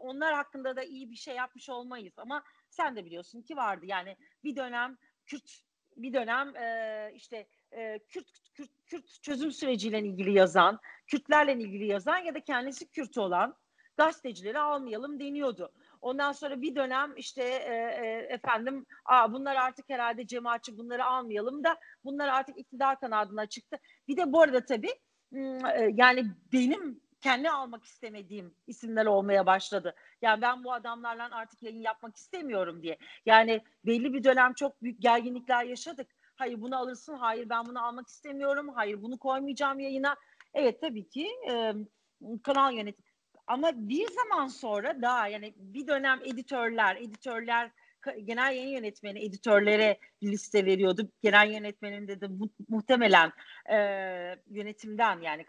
onlar 0.00 0.34
hakkında 0.34 0.76
da 0.76 0.82
iyi 0.82 1.10
bir 1.10 1.16
şey 1.16 1.36
yapmış 1.36 1.68
olmayız 1.68 2.14
ama 2.18 2.44
sen 2.70 2.96
de 2.96 3.04
biliyorsun 3.04 3.42
ki 3.42 3.56
vardı. 3.56 3.86
Yani 3.86 4.16
bir 4.44 4.56
dönem 4.56 4.98
Kürt 5.26 5.64
bir 5.96 6.12
dönem 6.12 6.56
e, 6.56 7.10
işte 7.14 7.46
e, 7.72 7.98
Kürt, 7.98 8.28
Kürt 8.54 8.70
Kürt 8.86 9.22
çözüm 9.22 9.52
süreciyle 9.52 10.00
ilgili 10.00 10.32
yazan, 10.32 10.80
Kürtlerle 11.06 11.52
ilgili 11.52 11.86
yazan 11.86 12.18
ya 12.18 12.34
da 12.34 12.40
kendisi 12.40 12.90
Kürt 12.90 13.18
olan 13.18 13.56
gazetecileri 13.96 14.58
almayalım 14.58 15.20
deniyordu. 15.20 15.72
Ondan 16.04 16.32
sonra 16.32 16.62
bir 16.62 16.74
dönem 16.74 17.12
işte 17.16 17.42
e, 17.42 17.74
e, 17.74 18.26
efendim 18.34 18.86
Aa, 19.04 19.32
bunlar 19.32 19.56
artık 19.56 19.88
herhalde 19.88 20.26
cemaatçi 20.26 20.78
bunları 20.78 21.04
almayalım 21.04 21.64
da 21.64 21.76
bunlar 22.04 22.28
artık 22.28 22.58
iktidar 22.58 23.00
kanadına 23.00 23.46
çıktı. 23.46 23.78
Bir 24.08 24.16
de 24.16 24.32
bu 24.32 24.40
arada 24.40 24.64
tabii 24.64 24.94
e, 25.34 25.90
yani 25.94 26.24
benim 26.52 27.00
kendi 27.20 27.50
almak 27.50 27.84
istemediğim 27.84 28.54
isimler 28.66 29.06
olmaya 29.06 29.46
başladı. 29.46 29.94
Yani 30.22 30.42
ben 30.42 30.64
bu 30.64 30.72
adamlarla 30.72 31.28
artık 31.32 31.62
yayın 31.62 31.80
yapmak 31.80 32.16
istemiyorum 32.16 32.82
diye. 32.82 32.98
Yani 33.26 33.60
belli 33.86 34.12
bir 34.12 34.24
dönem 34.24 34.54
çok 34.54 34.82
büyük 34.82 35.02
gerginlikler 35.02 35.64
yaşadık. 35.64 36.08
Hayır 36.36 36.60
bunu 36.60 36.78
alırsın, 36.78 37.14
hayır 37.14 37.48
ben 37.48 37.66
bunu 37.66 37.86
almak 37.86 38.08
istemiyorum, 38.08 38.68
hayır 38.74 39.02
bunu 39.02 39.18
koymayacağım 39.18 39.80
yayına. 39.80 40.16
Evet 40.54 40.80
tabii 40.80 41.08
ki 41.08 41.28
e, 41.50 41.72
kanal 42.42 42.72
yönetim 42.74 43.04
ama 43.46 43.72
bir 43.74 44.08
zaman 44.10 44.46
sonra 44.46 45.02
daha 45.02 45.28
yani 45.28 45.54
bir 45.56 45.86
dönem 45.86 46.20
editörler, 46.24 46.96
editörler 46.96 47.70
genel 48.24 48.56
yayın 48.56 48.68
yönetmeni 48.68 49.24
editörlere 49.24 49.98
liste 50.22 50.66
veriyordu. 50.66 51.10
Genel 51.22 51.50
yönetmenin 51.52 52.08
de, 52.08 52.20
de 52.20 52.26
mu- 52.28 52.50
muhtemelen 52.68 53.32
e, 53.70 53.76
yönetimden 54.50 55.20
yani 55.20 55.44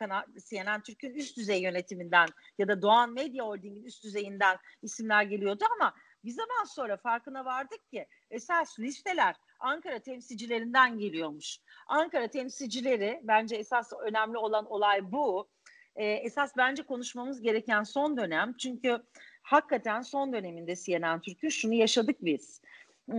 CNN 0.50 0.82
Türk'ün 0.82 1.14
üst 1.14 1.38
düzey 1.38 1.62
yönetiminden 1.62 2.28
ya 2.58 2.68
da 2.68 2.82
Doğan 2.82 3.14
Medya 3.14 3.46
Holding'in 3.46 3.84
üst 3.84 4.04
düzeyinden 4.04 4.58
isimler 4.82 5.24
geliyordu 5.24 5.66
ama 5.76 5.94
bir 6.24 6.32
zaman 6.32 6.64
sonra 6.68 6.98
farkına 6.98 7.46
vardık 7.46 7.90
ki 7.92 8.08
esas 8.30 8.80
listeler 8.80 9.36
Ankara 9.60 10.00
temsilcilerinden 10.00 10.98
geliyormuş. 10.98 11.60
Ankara 11.88 12.28
temsilcileri 12.28 13.22
bence 13.24 13.56
esas 13.56 13.94
önemli 14.06 14.38
olan 14.38 14.66
olay 14.66 15.12
bu 15.12 15.50
e, 15.96 16.06
esas 16.06 16.58
bence 16.58 16.84
konuşmamız 16.84 17.42
gereken 17.42 17.84
son 17.84 18.18
dönem. 18.18 18.56
Çünkü 18.58 18.98
hakikaten 19.42 20.02
son 20.02 20.34
döneminde 20.34 20.76
CNN 20.76 21.22
Türk'ü 21.22 21.52
şunu 21.52 21.74
yaşadık 21.74 22.18
biz. 22.22 22.62
E, 23.10 23.18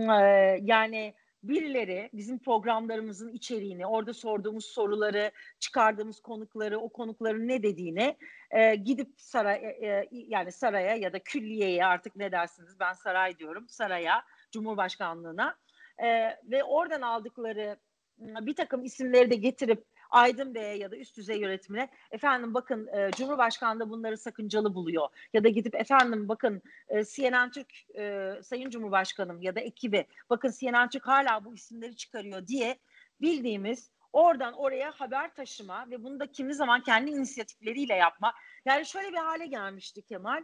yani 0.61 1.13
birileri 1.43 2.09
bizim 2.13 2.39
programlarımızın 2.39 3.29
içeriğini, 3.29 3.87
orada 3.87 4.13
sorduğumuz 4.13 4.65
soruları, 4.65 5.31
çıkardığımız 5.59 6.19
konukları, 6.19 6.79
o 6.79 6.89
konukların 6.89 7.47
ne 7.47 7.63
dediğini 7.63 8.17
e, 8.51 8.75
gidip 8.75 9.13
saray, 9.17 9.55
e, 9.55 9.87
e, 9.87 10.07
yani 10.11 10.51
saraya 10.51 10.95
ya 10.95 11.13
da 11.13 11.19
külliyeye 11.19 11.85
artık 11.85 12.15
ne 12.15 12.31
dersiniz 12.31 12.79
ben 12.79 12.93
saray 12.93 13.37
diyorum, 13.37 13.69
saraya, 13.69 14.23
Cumhurbaşkanlığına 14.51 15.57
e, 15.97 16.07
ve 16.43 16.63
oradan 16.63 17.01
aldıkları 17.01 17.77
bir 18.19 18.55
takım 18.55 18.83
isimleri 18.83 19.31
de 19.31 19.35
getirip 19.35 19.85
Aydın 20.09 20.55
Bey'e 20.55 20.77
ya 20.77 20.91
da 20.91 20.97
üst 20.97 21.17
düzey 21.17 21.39
yönetimine 21.39 21.89
efendim 22.11 22.53
bakın 22.53 22.87
e, 22.87 23.11
Cumhurbaşkanı 23.11 23.79
da 23.79 23.89
bunları 23.89 24.17
sakıncalı 24.17 24.75
buluyor. 24.75 25.07
Ya 25.33 25.43
da 25.43 25.49
gidip 25.49 25.75
efendim 25.75 26.29
bakın 26.29 26.61
e, 26.89 27.05
CNN 27.05 27.51
Türk 27.51 27.95
e, 27.95 28.33
Sayın 28.43 28.69
Cumhurbaşkanım 28.69 29.41
ya 29.41 29.55
da 29.55 29.59
ekibi 29.59 30.05
bakın 30.29 30.53
CNN 30.59 30.89
Türk 30.89 31.07
hala 31.07 31.45
bu 31.45 31.55
isimleri 31.55 31.95
çıkarıyor 31.95 32.47
diye 32.47 32.79
bildiğimiz 33.21 33.91
oradan 34.13 34.53
oraya 34.53 34.91
haber 34.91 35.33
taşıma 35.35 35.89
ve 35.89 36.03
bunu 36.03 36.19
da 36.19 36.31
kimi 36.31 36.53
zaman 36.55 36.81
kendi 36.83 37.11
inisiyatifleriyle 37.11 37.93
yapma. 37.93 38.33
Yani 38.65 38.85
şöyle 38.85 39.11
bir 39.11 39.17
hale 39.17 39.45
gelmişti 39.45 40.01
Kemal. 40.01 40.43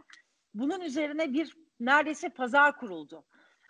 Bunun 0.54 0.80
üzerine 0.80 1.32
bir 1.32 1.56
neredeyse 1.80 2.28
pazar 2.28 2.76
kuruldu. 2.76 3.24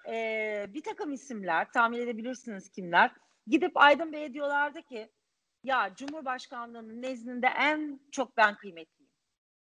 Ee, 0.08 0.66
bir 0.68 0.82
takım 0.82 1.12
isimler 1.12 1.72
tahmin 1.72 2.00
edebilirsiniz 2.00 2.70
kimler 2.70 3.10
gidip 3.46 3.72
Aydın 3.74 4.12
Bey'e 4.12 4.34
diyorlardı 4.34 4.82
ki 4.82 5.10
ya 5.64 5.94
Cumhurbaşkanlığının 5.96 7.02
nezdinde 7.02 7.46
en 7.46 8.00
çok 8.10 8.36
ben 8.36 8.56
kıymetliyim. 8.56 9.10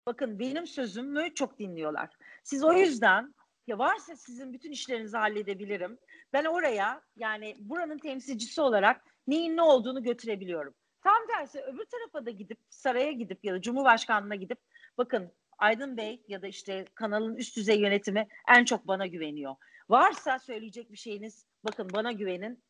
Bakın 0.05 0.39
benim 0.39 0.67
sözümü 0.67 1.33
çok 1.33 1.59
dinliyorlar. 1.59 2.09
Siz 2.43 2.63
o 2.63 2.73
yüzden 2.73 3.35
ya 3.67 3.79
varsa 3.79 4.15
sizin 4.15 4.53
bütün 4.53 4.71
işlerinizi 4.71 5.17
halledebilirim. 5.17 5.99
Ben 6.33 6.45
oraya 6.45 7.01
yani 7.15 7.55
buranın 7.59 7.97
temsilcisi 7.97 8.61
olarak 8.61 9.05
neyin 9.27 9.57
ne 9.57 9.61
olduğunu 9.61 10.03
götürebiliyorum. 10.03 10.73
Tam 11.03 11.27
tersi 11.27 11.61
öbür 11.61 11.85
tarafa 11.85 12.25
da 12.25 12.29
gidip 12.29 12.59
saraya 12.69 13.11
gidip 13.11 13.45
ya 13.45 13.53
da 13.53 13.61
Cumhurbaşkanlığına 13.61 14.35
gidip 14.35 14.59
bakın 14.97 15.31
Aydın 15.57 15.97
Bey 15.97 16.23
ya 16.27 16.41
da 16.41 16.47
işte 16.47 16.85
kanalın 16.95 17.35
üst 17.35 17.57
düzey 17.57 17.79
yönetimi 17.79 18.27
en 18.49 18.65
çok 18.65 18.87
bana 18.87 19.07
güveniyor. 19.07 19.55
Varsa 19.89 20.39
söyleyecek 20.39 20.91
bir 20.91 20.97
şeyiniz 20.97 21.45
bakın 21.63 21.89
bana 21.93 22.11
güvenin 22.11 22.63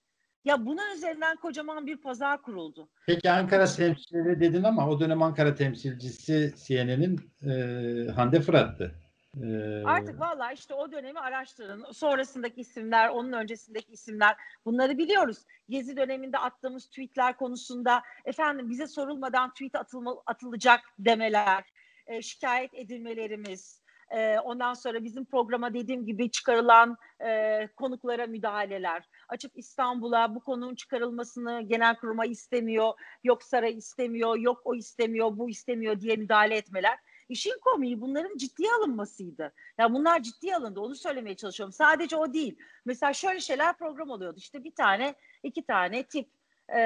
ya 0.45 0.65
bunun 0.65 0.95
üzerinden 0.95 1.35
kocaman 1.35 1.85
bir 1.85 1.97
pazar 1.97 2.41
kuruldu. 2.41 2.89
Peki 3.07 3.31
Ankara 3.31 3.65
temsilcileri 3.65 4.39
dedin 4.39 4.63
ama 4.63 4.89
o 4.89 4.99
dönem 4.99 5.21
Ankara 5.21 5.55
temsilcisi 5.55 6.53
CNN'in 6.65 7.19
e, 7.49 8.11
Hande 8.11 8.41
Fırat'tı. 8.41 8.95
E... 9.43 9.47
Artık 9.85 10.19
valla 10.19 10.51
işte 10.51 10.73
o 10.73 10.91
dönemi 10.91 11.19
araştırın. 11.19 11.85
Sonrasındaki 11.91 12.61
isimler, 12.61 13.09
onun 13.09 13.31
öncesindeki 13.31 13.91
isimler 13.91 14.35
bunları 14.65 14.97
biliyoruz. 14.97 15.37
Gezi 15.69 15.97
döneminde 15.97 16.37
attığımız 16.37 16.87
tweetler 16.87 17.37
konusunda 17.37 18.01
efendim 18.25 18.69
bize 18.69 18.87
sorulmadan 18.87 19.49
tweet 19.49 19.75
atılma, 19.75 20.15
atılacak 20.25 20.79
demeler, 20.99 21.63
e, 22.07 22.21
şikayet 22.21 22.73
edilmelerimiz, 22.73 23.83
E, 24.11 24.39
ondan 24.39 24.73
sonra 24.73 25.03
bizim 25.03 25.25
programa 25.25 25.73
dediğim 25.73 26.05
gibi 26.05 26.31
çıkarılan 26.31 26.97
e, 27.25 27.67
konuklara 27.75 28.27
müdahaleler. 28.27 29.03
Açıp 29.30 29.51
İstanbul'a 29.55 30.36
bu 30.36 30.39
konunun 30.39 30.76
çıkarılmasını 30.76 31.61
genel 31.61 31.95
kuruma 31.95 32.26
istemiyor, 32.26 32.93
yok 33.24 33.43
saray 33.43 33.78
istemiyor, 33.78 34.38
yok 34.38 34.61
o 34.65 34.76
istemiyor, 34.76 35.38
bu 35.38 35.49
istemiyor 35.49 35.99
diye 35.99 36.15
müdahale 36.15 36.57
etmeler. 36.57 36.99
İşin 37.30 37.59
komiği 37.61 38.01
bunların 38.01 38.38
ciddiye 38.38 38.69
alınmasıydı. 38.71 39.53
Ya 39.78 39.93
bunlar 39.93 40.24
ciddiye 40.24 40.55
alındı. 40.55 40.80
Onu 40.80 40.95
söylemeye 40.95 41.36
çalışıyorum. 41.36 41.74
Sadece 41.74 42.15
o 42.15 42.34
değil. 42.34 42.57
Mesela 42.86 43.13
şöyle 43.13 43.39
şeyler 43.39 43.78
program 43.78 44.09
oluyordu. 44.09 44.38
İşte 44.38 44.63
bir 44.63 44.76
tane, 44.76 45.15
iki 45.43 45.65
tane 45.65 46.03
tip 46.03 46.30
e, 46.76 46.80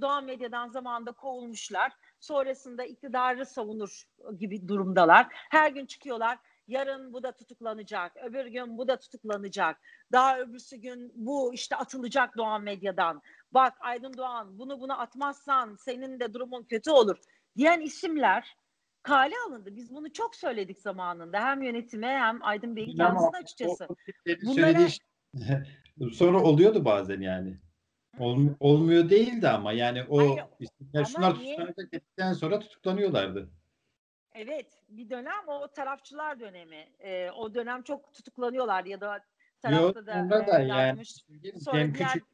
Doğan 0.00 0.24
Medya'dan 0.24 0.68
zamanında 0.68 1.12
kovulmuşlar. 1.12 1.92
Sonrasında 2.20 2.84
iktidarı 2.84 3.46
savunur 3.46 4.02
gibi 4.38 4.68
durumdalar. 4.68 5.26
Her 5.30 5.70
gün 5.70 5.86
çıkıyorlar. 5.86 6.38
Yarın 6.68 7.12
bu 7.12 7.22
da 7.22 7.32
tutuklanacak. 7.32 8.16
Öbür 8.16 8.46
gün 8.46 8.78
bu 8.78 8.88
da 8.88 8.98
tutuklanacak. 8.98 9.80
Daha 10.12 10.38
öbürsü 10.38 10.76
gün 10.76 11.12
bu 11.14 11.54
işte 11.54 11.76
atılacak 11.76 12.36
Doğan 12.36 12.62
Medya'dan. 12.62 13.22
Bak 13.52 13.74
Aydın 13.80 14.16
Doğan 14.16 14.58
bunu 14.58 14.80
bunu 14.80 15.00
atmazsan 15.00 15.74
senin 15.74 16.20
de 16.20 16.34
durumun 16.34 16.62
kötü 16.62 16.90
olur 16.90 17.16
diyen 17.56 17.80
isimler 17.80 18.56
kale 19.02 19.34
alındı. 19.48 19.76
Biz 19.76 19.94
bunu 19.94 20.12
çok 20.12 20.36
söyledik 20.36 20.80
zamanında. 20.80 21.40
Hem 21.40 21.62
yönetime 21.62 22.06
hem 22.06 22.38
Aydın 22.42 22.76
Bey'in 22.76 22.96
kendisine 22.96 23.38
açıkçası. 23.42 23.86
O, 23.88 23.96
Bunlara... 24.42 24.88
sonra 26.12 26.42
oluyordu 26.42 26.84
bazen 26.84 27.20
yani. 27.20 27.56
Ol, 28.18 28.40
olmuyor 28.60 29.10
değildi 29.10 29.48
ama 29.48 29.72
yani 29.72 30.04
o 30.08 30.18
Hayır, 30.18 30.44
isimler 30.60 31.04
şunlar 31.04 31.34
tutuklanacak 31.34 31.92
dedikten 31.92 32.32
sonra 32.32 32.58
tutuklanıyorlardı. 32.58 33.50
Evet 34.38 34.66
bir 34.88 35.10
dönem 35.10 35.48
o 35.48 35.68
tarafçılar 35.68 36.40
dönemi. 36.40 36.88
Ee, 37.00 37.30
o 37.30 37.54
dönem 37.54 37.82
çok 37.82 38.14
tutuklanıyorlar 38.14 38.84
ya 38.84 39.00
da 39.00 39.20
tarafta 39.62 40.00
Yok, 40.00 40.06
da, 40.06 40.42
e, 40.42 40.46
da 40.46 40.60
yani, 40.60 41.02
sonra 41.60 41.78
Cem 41.78 41.94
diğer... 41.94 42.08
Küçük 42.08 42.28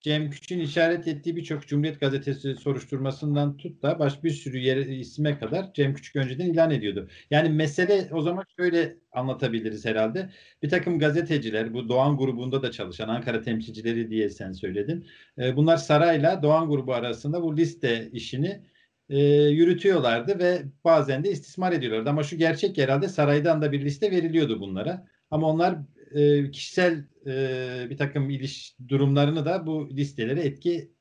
Cem 0.00 0.30
Küçük'ün 0.30 0.60
işaret 0.60 1.08
ettiği 1.08 1.36
birçok 1.36 1.66
Cumhuriyet 1.66 2.00
Gazetesi 2.00 2.54
soruşturmasından 2.54 3.56
tut 3.56 3.82
da 3.82 3.98
baş 3.98 4.24
bir 4.24 4.30
sürü 4.30 4.58
yer, 4.58 4.76
isme 4.76 5.38
kadar 5.38 5.72
Cem 5.74 5.94
Küçük 5.94 6.16
önceden 6.16 6.46
ilan 6.46 6.70
ediyordu. 6.70 7.08
Yani 7.30 7.48
mesele 7.48 8.08
o 8.12 8.20
zaman 8.22 8.44
şöyle 8.56 8.96
anlatabiliriz 9.12 9.84
herhalde. 9.84 10.30
Bir 10.62 10.68
takım 10.68 10.98
gazeteciler 10.98 11.74
bu 11.74 11.88
Doğan 11.88 12.16
grubunda 12.16 12.62
da 12.62 12.70
çalışan 12.70 13.08
Ankara 13.08 13.42
temsilcileri 13.42 14.10
diye 14.10 14.28
sen 14.28 14.52
söyledin. 14.52 15.06
E, 15.38 15.56
bunlar 15.56 15.76
Saray'la 15.76 16.42
Doğan 16.42 16.68
grubu 16.68 16.94
arasında 16.94 17.42
bu 17.42 17.56
liste 17.56 18.10
işini 18.12 18.62
e, 19.08 19.18
yürütüyorlardı 19.48 20.38
ve 20.38 20.62
bazen 20.84 21.24
de 21.24 21.30
istismar 21.30 21.72
ediyorlardı. 21.72 22.10
Ama 22.10 22.22
şu 22.22 22.36
gerçek 22.36 22.78
herhalde 22.78 23.08
saraydan 23.08 23.62
da 23.62 23.72
bir 23.72 23.84
liste 23.84 24.10
veriliyordu 24.10 24.60
bunlara. 24.60 25.06
Ama 25.30 25.48
onlar 25.48 25.78
e, 26.14 26.50
kişisel 26.50 27.04
e, 27.26 27.90
bir 27.90 27.96
takım 27.96 28.30
iliş 28.30 28.76
durumlarını 28.88 29.44
da 29.44 29.66
bu 29.66 29.90
listelere 29.90 30.40
etki 30.40 30.92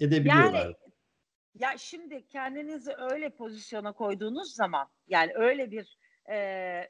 edebiliyorlar. 0.00 0.64
Yani, 0.64 0.74
ya 1.54 1.78
şimdi 1.78 2.26
kendinizi 2.28 2.92
öyle 3.10 3.30
pozisyona 3.30 3.92
koyduğunuz 3.92 4.54
zaman 4.54 4.88
yani 5.08 5.32
öyle 5.34 5.70
bir 5.70 5.98
e, 6.30 6.88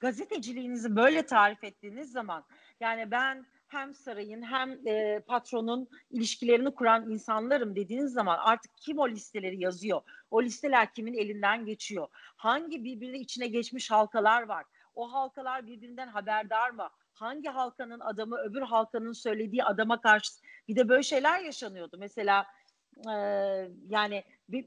gazeteciliğinizi 0.00 0.96
böyle 0.96 1.22
tarif 1.22 1.64
ettiğiniz 1.64 2.12
zaman 2.12 2.44
yani 2.80 3.10
ben 3.10 3.46
hem 3.72 3.94
sarayın 3.94 4.42
hem 4.42 4.86
e, 4.86 5.20
patronun 5.20 5.88
ilişkilerini 6.10 6.74
kuran 6.74 7.10
insanlarım 7.10 7.76
dediğiniz 7.76 8.12
zaman 8.12 8.38
artık 8.38 8.76
kim 8.76 8.98
o 8.98 9.08
listeleri 9.08 9.62
yazıyor? 9.62 10.00
O 10.30 10.42
listeler 10.42 10.94
kimin 10.94 11.14
elinden 11.14 11.64
geçiyor? 11.64 12.08
Hangi 12.36 12.84
birbirine 12.84 13.18
içine 13.18 13.46
geçmiş 13.46 13.90
halkalar 13.90 14.42
var? 14.42 14.64
O 14.94 15.12
halkalar 15.12 15.66
birbirinden 15.66 16.08
haberdar 16.08 16.70
mı? 16.70 16.90
hangi 17.20 17.48
halkanın 17.48 18.00
adamı 18.00 18.36
öbür 18.36 18.62
halkanın 18.62 19.12
söylediği 19.12 19.64
adama 19.64 20.00
karşı 20.00 20.32
bir 20.68 20.76
de 20.76 20.88
böyle 20.88 21.02
şeyler 21.02 21.40
yaşanıyordu. 21.40 21.96
Mesela 21.98 22.46
e, 23.06 23.12
yani 23.88 24.24
bir, 24.48 24.66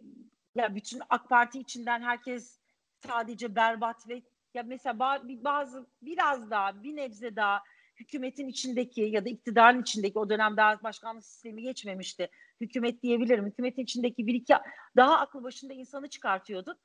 ya 0.55 0.75
bütün 0.75 1.01
AK 1.09 1.29
Parti 1.29 1.59
içinden 1.59 2.01
herkes 2.01 2.59
sadece 3.07 3.55
berbat 3.55 4.09
ve 4.09 4.21
ya 4.53 4.63
mesela 4.63 4.99
bazı 5.43 5.87
biraz 6.01 6.49
daha 6.49 6.83
bir 6.83 6.95
nebze 6.95 7.35
daha 7.35 7.63
hükümetin 7.95 8.47
içindeki 8.47 9.01
ya 9.01 9.25
da 9.25 9.29
iktidarın 9.29 9.81
içindeki 9.81 10.19
o 10.19 10.29
dönem 10.29 10.57
daha 10.57 10.83
başkanlık 10.83 11.25
sistemi 11.25 11.61
geçmemişti. 11.61 12.29
Hükümet 12.61 13.03
diyebilirim. 13.03 13.45
Hükümetin 13.45 13.83
içindeki 13.83 14.27
bir 14.27 14.33
iki 14.33 14.53
daha 14.95 15.19
aklı 15.19 15.43
başında 15.43 15.73
insanı 15.73 16.09
çıkartıyordun. 16.09 16.77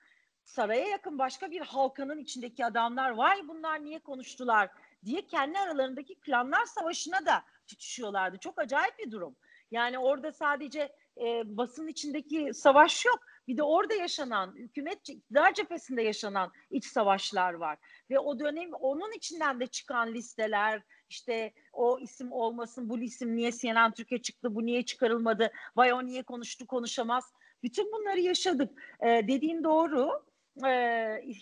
Saraya 0.45 0.89
yakın 0.89 1.19
başka 1.19 1.51
bir 1.51 1.61
halkanın 1.61 2.19
içindeki 2.19 2.65
adamlar 2.65 3.11
vay 3.11 3.49
bunlar 3.49 3.85
niye 3.85 3.99
konuştular 3.99 4.71
diye 5.05 5.27
kendi 5.27 5.59
aralarındaki 5.59 6.21
klanlar 6.21 6.65
savaşına 6.65 7.27
da 7.27 7.43
tutuşuyorlardı. 7.67 8.39
Çok 8.39 8.59
acayip 8.59 8.99
bir 8.99 9.11
durum. 9.11 9.37
Yani 9.71 9.99
orada 9.99 10.33
sadece 10.33 10.93
e, 11.21 11.43
basın 11.45 11.87
içindeki 11.87 12.55
savaş 12.55 13.05
yok. 13.05 13.19
Bir 13.49 13.57
de 13.57 13.63
orada 13.63 13.95
yaşanan, 13.95 14.55
hükümet 14.57 15.09
iktidar 15.09 15.55
cephesinde 15.55 16.03
yaşanan 16.03 16.53
iç 16.71 16.87
savaşlar 16.87 17.53
var. 17.53 17.79
Ve 18.11 18.19
o 18.19 18.39
dönem 18.39 18.73
onun 18.73 19.13
içinden 19.17 19.61
de 19.61 19.67
çıkan 19.67 20.15
listeler, 20.15 20.83
işte 21.09 21.53
o 21.73 21.99
isim 21.99 22.33
olmasın, 22.33 22.89
bu 22.89 22.99
isim 22.99 23.37
niye 23.37 23.53
CNN 23.53 23.93
Türkiye 23.93 24.23
çıktı, 24.23 24.55
bu 24.55 24.67
niye 24.67 24.85
çıkarılmadı, 24.85 25.53
vay 25.77 25.93
o 25.93 26.07
niye 26.07 26.23
konuştu, 26.23 26.67
konuşamaz. 26.67 27.25
Bütün 27.63 27.93
bunları 27.93 28.21
yaşadık. 28.21 28.83
Ee, 29.01 29.25
dediğin 29.29 29.65
doğru 29.65 30.25
e, 30.67 30.71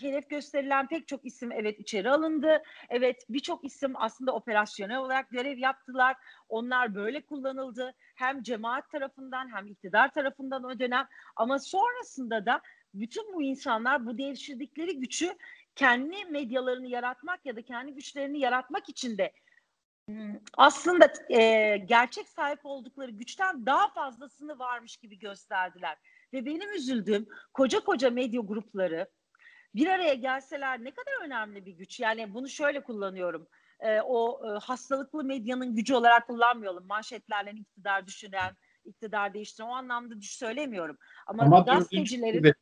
hedef 0.00 0.30
gösterilen 0.30 0.88
pek 0.88 1.08
çok 1.08 1.24
isim 1.24 1.52
evet 1.52 1.80
içeri 1.80 2.10
alındı. 2.10 2.62
Evet 2.88 3.26
birçok 3.28 3.64
isim 3.64 3.92
aslında 3.94 4.32
operasyonel 4.32 4.98
olarak 4.98 5.30
görev 5.30 5.58
yaptılar. 5.58 6.16
Onlar 6.48 6.94
böyle 6.94 7.20
kullanıldı. 7.20 7.94
Hem 8.14 8.42
cemaat 8.42 8.90
tarafından 8.90 9.56
hem 9.56 9.66
iktidar 9.66 10.12
tarafından 10.12 10.64
o 10.64 10.78
dönem. 10.78 11.06
Ama 11.36 11.58
sonrasında 11.58 12.46
da 12.46 12.60
bütün 12.94 13.34
bu 13.34 13.42
insanlar 13.42 14.06
bu 14.06 14.18
devşirdikleri 14.18 15.00
gücü 15.00 15.36
kendi 15.76 16.24
medyalarını 16.24 16.86
yaratmak 16.86 17.46
ya 17.46 17.56
da 17.56 17.62
kendi 17.62 17.94
güçlerini 17.94 18.38
yaratmak 18.38 18.88
için 18.88 19.18
de 19.18 19.32
aslında 20.56 21.12
e, 21.30 21.76
gerçek 21.76 22.28
sahip 22.28 22.60
oldukları 22.64 23.10
güçten 23.10 23.66
daha 23.66 23.88
fazlasını 23.88 24.58
varmış 24.58 24.96
gibi 24.96 25.18
gösterdiler. 25.18 25.96
Ve 26.32 26.46
benim 26.46 26.72
üzüldüğüm 26.72 27.26
koca 27.52 27.80
koca 27.80 28.10
medya 28.10 28.40
grupları 28.40 29.10
bir 29.74 29.86
araya 29.86 30.14
gelseler 30.14 30.84
ne 30.84 30.90
kadar 30.90 31.24
önemli 31.24 31.66
bir 31.66 31.72
güç. 31.72 32.00
Yani 32.00 32.34
bunu 32.34 32.48
şöyle 32.48 32.82
kullanıyorum. 32.82 33.48
E, 33.80 34.00
o 34.00 34.40
e, 34.46 34.58
hastalıklı 34.58 35.24
medyanın 35.24 35.74
gücü 35.74 35.94
olarak 35.94 36.26
kullanmayalım. 36.26 36.86
Manşetlerle 36.86 37.50
iktidar 37.50 38.06
düşünen, 38.06 38.56
iktidar 38.84 39.34
değiştiren 39.34 39.68
o 39.68 39.72
anlamda 39.72 40.20
düş 40.20 40.36
söylemiyorum. 40.36 40.98
Ama, 41.26 41.42
Ama 41.42 41.60
gazetecilerin 41.60 42.54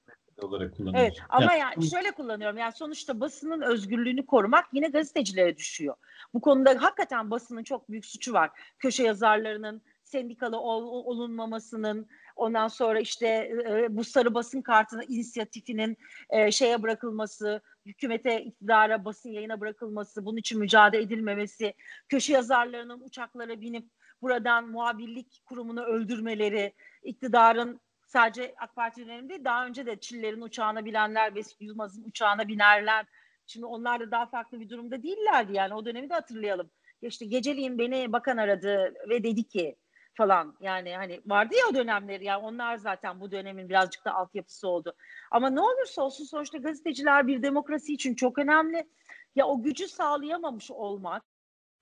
olarak 0.43 0.77
kullanıyorsun. 0.77 1.07
Evet 1.07 1.19
ama 1.29 1.55
yani, 1.55 1.61
yani 1.61 1.91
şöyle 1.91 2.11
kullanıyorum. 2.11 2.59
Yani 2.59 2.73
sonuçta 2.73 3.21
basının 3.21 3.61
özgürlüğünü 3.63 4.27
korumak 4.27 4.65
yine 4.73 4.89
gazetecilere 4.89 5.57
düşüyor. 5.57 5.95
Bu 6.35 6.41
konuda 6.41 6.71
hakikaten 6.83 7.31
basının 7.31 7.63
çok 7.63 7.91
büyük 7.91 8.07
suçu 8.07 8.33
var. 8.33 8.51
Köşe 8.79 9.03
yazarlarının 9.03 9.83
sendikalı 10.05 10.61
ol, 10.61 11.05
olunmamasının, 11.05 12.09
ondan 12.37 12.69
sonra 12.69 13.01
işte 13.01 13.27
e, 13.69 13.87
bu 13.97 14.05
sarı 14.05 14.35
basın 14.35 14.63
kartı 14.63 15.01
inisiyatifinin 15.09 15.97
e, 16.31 16.51
şeye 16.51 16.83
bırakılması, 16.83 17.61
hükümete, 17.87 18.45
iktidara, 18.45 19.05
basın 19.05 19.31
yayına 19.31 19.61
bırakılması, 19.61 20.25
bunun 20.25 20.37
için 20.37 20.59
mücadele 20.59 21.03
edilmemesi, 21.03 21.75
köşe 22.09 22.33
yazarlarının 22.33 23.01
uçaklara 23.01 23.61
binip 23.61 23.91
buradan 24.23 24.69
muhabirlik 24.69 25.43
kurumunu 25.45 25.85
öldürmeleri, 25.85 26.75
iktidarın 27.03 27.81
sadece 28.15 28.55
AK 28.59 28.77
Parti 28.77 29.07
döneminde 29.07 29.45
daha 29.45 29.67
önce 29.67 29.87
de 29.87 30.01
Çillerin 30.01 30.41
uçağına 30.41 30.85
binenler 30.85 31.35
ve 31.35 31.41
Yılmaz'ın 31.61 32.05
uçağına 32.05 32.49
binerler. 32.49 33.07
Şimdi 33.47 33.67
onlar 33.67 34.01
da 34.01 34.11
daha 34.11 34.27
farklı 34.27 34.61
bir 34.61 34.69
durumda 34.69 35.03
değillerdi 35.03 35.53
yani 35.53 35.75
o 35.75 35.85
dönemi 35.85 36.11
de 36.11 36.15
hatırlayalım. 36.15 36.71
İşte 37.03 37.27
geceliğin 37.27 37.79
beni 37.79 38.13
bakan 38.13 38.37
aradı 38.37 38.95
ve 39.09 39.25
dedi 39.25 39.45
ki 39.45 39.77
falan 40.15 40.57
yani 40.61 40.97
hani 40.97 41.21
vardı 41.27 41.55
ya 41.55 41.67
o 41.71 41.75
dönemleri 41.75 42.25
yani 42.25 42.45
onlar 42.45 42.77
zaten 42.77 43.21
bu 43.21 43.31
dönemin 43.31 43.69
birazcık 43.69 44.05
da 44.05 44.15
altyapısı 44.15 44.69
oldu. 44.69 44.95
Ama 45.31 45.51
ne 45.51 45.61
olursa 45.61 46.03
olsun 46.03 46.25
sonuçta 46.25 46.59
gazeteciler 46.59 47.27
bir 47.27 47.43
demokrasi 47.43 47.93
için 47.93 48.15
çok 48.15 48.39
önemli. 48.39 48.89
Ya 49.35 49.47
o 49.47 49.63
gücü 49.63 49.89
sağlayamamış 49.89 50.71
olmak 50.71 51.34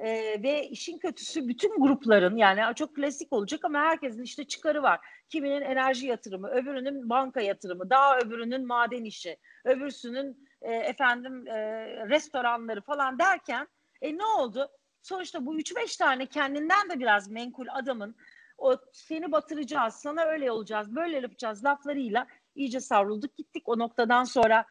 ee, 0.02 0.42
ve 0.42 0.68
işin 0.68 0.98
kötüsü 0.98 1.48
bütün 1.48 1.80
grupların 1.80 2.36
yani 2.36 2.74
çok 2.74 2.96
klasik 2.96 3.32
olacak 3.32 3.64
ama 3.64 3.78
herkesin 3.78 4.22
işte 4.22 4.44
çıkarı 4.44 4.82
var. 4.82 5.00
Kiminin 5.28 5.60
enerji 5.60 6.06
yatırımı, 6.06 6.48
öbürünün 6.48 7.10
banka 7.10 7.40
yatırımı, 7.40 7.90
daha 7.90 8.18
öbürünün 8.18 8.66
maden 8.66 9.04
işi, 9.04 9.36
öbürsünün 9.64 10.48
e, 10.62 10.74
efendim 10.74 11.48
e, 11.48 11.54
restoranları 12.08 12.80
falan 12.80 13.18
derken 13.18 13.68
e, 14.00 14.18
ne 14.18 14.24
oldu? 14.24 14.68
Sonuçta 15.02 15.46
bu 15.46 15.60
3-5 15.60 15.98
tane 15.98 16.26
kendinden 16.26 16.90
de 16.90 16.98
biraz 16.98 17.30
menkul 17.30 17.66
adamın 17.70 18.16
o 18.58 18.76
seni 18.92 19.32
batıracağız, 19.32 19.94
sana 19.94 20.24
öyle 20.24 20.50
olacağız, 20.50 20.96
böyle 20.96 21.20
yapacağız 21.20 21.64
laflarıyla 21.64 22.26
iyice 22.54 22.80
savrulduk 22.80 23.36
gittik. 23.36 23.68
O 23.68 23.78
noktadan 23.78 24.24
sonra 24.24 24.64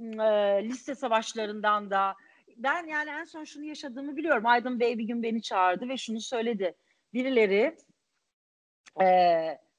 e, 0.00 0.62
liste 0.62 0.94
savaşlarından 0.94 1.90
da 1.90 2.14
ben 2.56 2.86
yani 2.86 3.10
en 3.10 3.24
son 3.24 3.44
şunu 3.44 3.64
yaşadığımı 3.64 4.16
biliyorum. 4.16 4.46
Aydın 4.46 4.80
Bey 4.80 4.98
bir 4.98 5.04
gün 5.04 5.22
beni 5.22 5.42
çağırdı 5.42 5.88
ve 5.88 5.96
şunu 5.96 6.20
söyledi. 6.20 6.74
Birileri 7.14 7.76
e, 9.02 9.06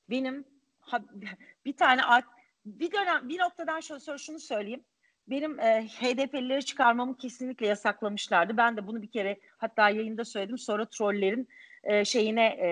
benim 0.10 0.46
ha, 0.80 1.02
bir 1.66 1.78
tane 1.78 2.02
bir 2.66 2.92
dönem 2.92 3.30
bir 3.30 3.40
noktadan 3.40 3.80
şöyle 3.80 4.18
şunu 4.18 4.40
söyleyeyim. 4.40 4.84
Benim 5.28 5.60
e, 5.60 5.88
HDP'lileri 5.88 6.66
çıkarmamı 6.66 7.18
kesinlikle 7.18 7.68
yasaklamışlardı. 7.68 8.58
Ben 8.58 8.78
de 8.78 8.88
bunu 8.88 9.02
bir 9.02 9.12
kere 9.12 9.40
hatta 9.58 9.90
yayında 9.90 10.26
söyledim. 10.26 10.58
Sonra 10.58 10.86
trollerin 10.86 11.48
e, 11.84 12.06
şeyine 12.06 12.46
e, 12.46 12.70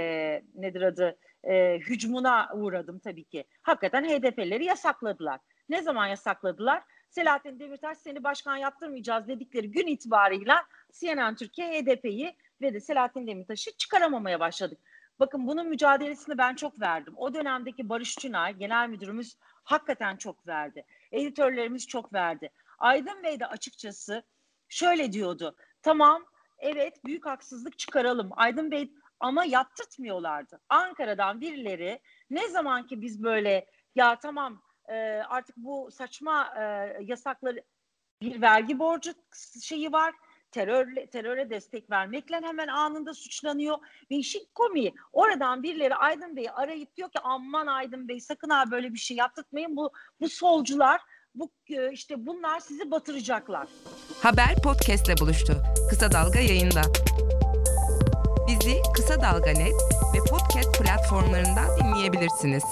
nedir 0.55 0.81
adı 0.81 1.17
e, 1.43 1.77
hücumuna 1.77 2.49
uğradım 2.53 2.99
tabii 2.99 3.23
ki. 3.23 3.45
Hakikaten 3.61 4.03
HDP'lileri 4.03 4.65
yasakladılar. 4.65 5.39
Ne 5.69 5.81
zaman 5.81 6.07
yasakladılar? 6.07 6.83
Selahattin 7.15 7.59
Demirtaş 7.59 7.97
seni 7.97 8.23
başkan 8.23 8.57
yaptırmayacağız 8.57 9.27
dedikleri 9.27 9.71
gün 9.71 9.87
itibarıyla 9.87 10.65
CNN 10.91 11.35
Türkiye 11.35 11.67
HDP'yi 11.67 12.37
ve 12.61 12.73
de 12.73 12.79
Selahattin 12.79 13.27
Demirtaş'ı 13.27 13.77
çıkaramamaya 13.77 14.39
başladık. 14.39 14.79
Bakın 15.19 15.47
bunun 15.47 15.67
mücadelesini 15.67 16.37
ben 16.37 16.55
çok 16.55 16.81
verdim. 16.81 17.13
O 17.17 17.33
dönemdeki 17.33 17.89
Barış 17.89 18.15
Çınay, 18.15 18.53
genel 18.53 18.89
müdürümüz 18.89 19.37
hakikaten 19.63 20.17
çok 20.17 20.47
verdi. 20.47 20.85
Editörlerimiz 21.11 21.87
çok 21.87 22.13
verdi. 22.13 22.49
Aydın 22.79 23.23
Bey 23.23 23.39
de 23.39 23.47
açıkçası 23.47 24.23
şöyle 24.69 25.11
diyordu. 25.11 25.55
Tamam, 25.81 26.25
evet 26.59 27.05
büyük 27.05 27.25
haksızlık 27.25 27.79
çıkaralım. 27.79 28.29
Aydın 28.31 28.71
Bey 28.71 28.91
ama 29.19 29.45
yaptırtmıyorlardı. 29.45 30.61
Ankara'dan 30.69 31.41
birileri 31.41 32.01
ne 32.29 32.49
zaman 32.49 32.87
ki 32.87 33.01
biz 33.01 33.23
böyle 33.23 33.65
ya 33.95 34.19
tamam 34.19 34.64
e, 34.89 35.21
artık 35.29 35.57
bu 35.57 35.89
saçma 35.91 36.53
e, 36.57 36.63
yasakları 37.01 37.63
bir 38.21 38.41
vergi 38.41 38.79
borcu 38.79 39.13
şeyi 39.61 39.91
var. 39.91 40.13
Terör, 40.51 41.07
teröre 41.11 41.49
destek 41.49 41.91
vermekle 41.91 42.41
hemen 42.41 42.67
anında 42.67 43.13
suçlanıyor. 43.13 43.77
Ve 44.11 44.15
işin 44.15 44.47
komiği 44.53 44.93
oradan 45.13 45.63
birileri 45.63 45.95
Aydın 45.95 46.35
Bey'i 46.35 46.51
arayıp 46.51 46.95
diyor 46.95 47.09
ki 47.09 47.19
aman 47.23 47.67
Aydın 47.67 48.07
Bey 48.07 48.19
sakın 48.19 48.49
ha 48.49 48.71
böyle 48.71 48.93
bir 48.93 48.99
şey 48.99 49.17
yaptırtmayın. 49.17 49.77
Bu, 49.77 49.91
bu 50.21 50.29
solcular 50.29 51.01
bu 51.35 51.51
e, 51.69 51.91
işte 51.91 52.25
bunlar 52.25 52.59
sizi 52.59 52.91
batıracaklar. 52.91 53.67
Haber 54.23 54.55
podcastle 54.63 55.17
buluştu. 55.17 55.53
Kısa 55.89 56.11
Dalga 56.11 56.39
yayında. 56.39 56.81
Bizi 58.47 58.81
Kısa 58.95 59.21
Dalga 59.21 59.51
Net 59.51 59.75
ve 60.15 60.19
podcast 60.29 60.81
platformlarından 60.81 61.79
dinleyebilirsiniz. 61.79 62.63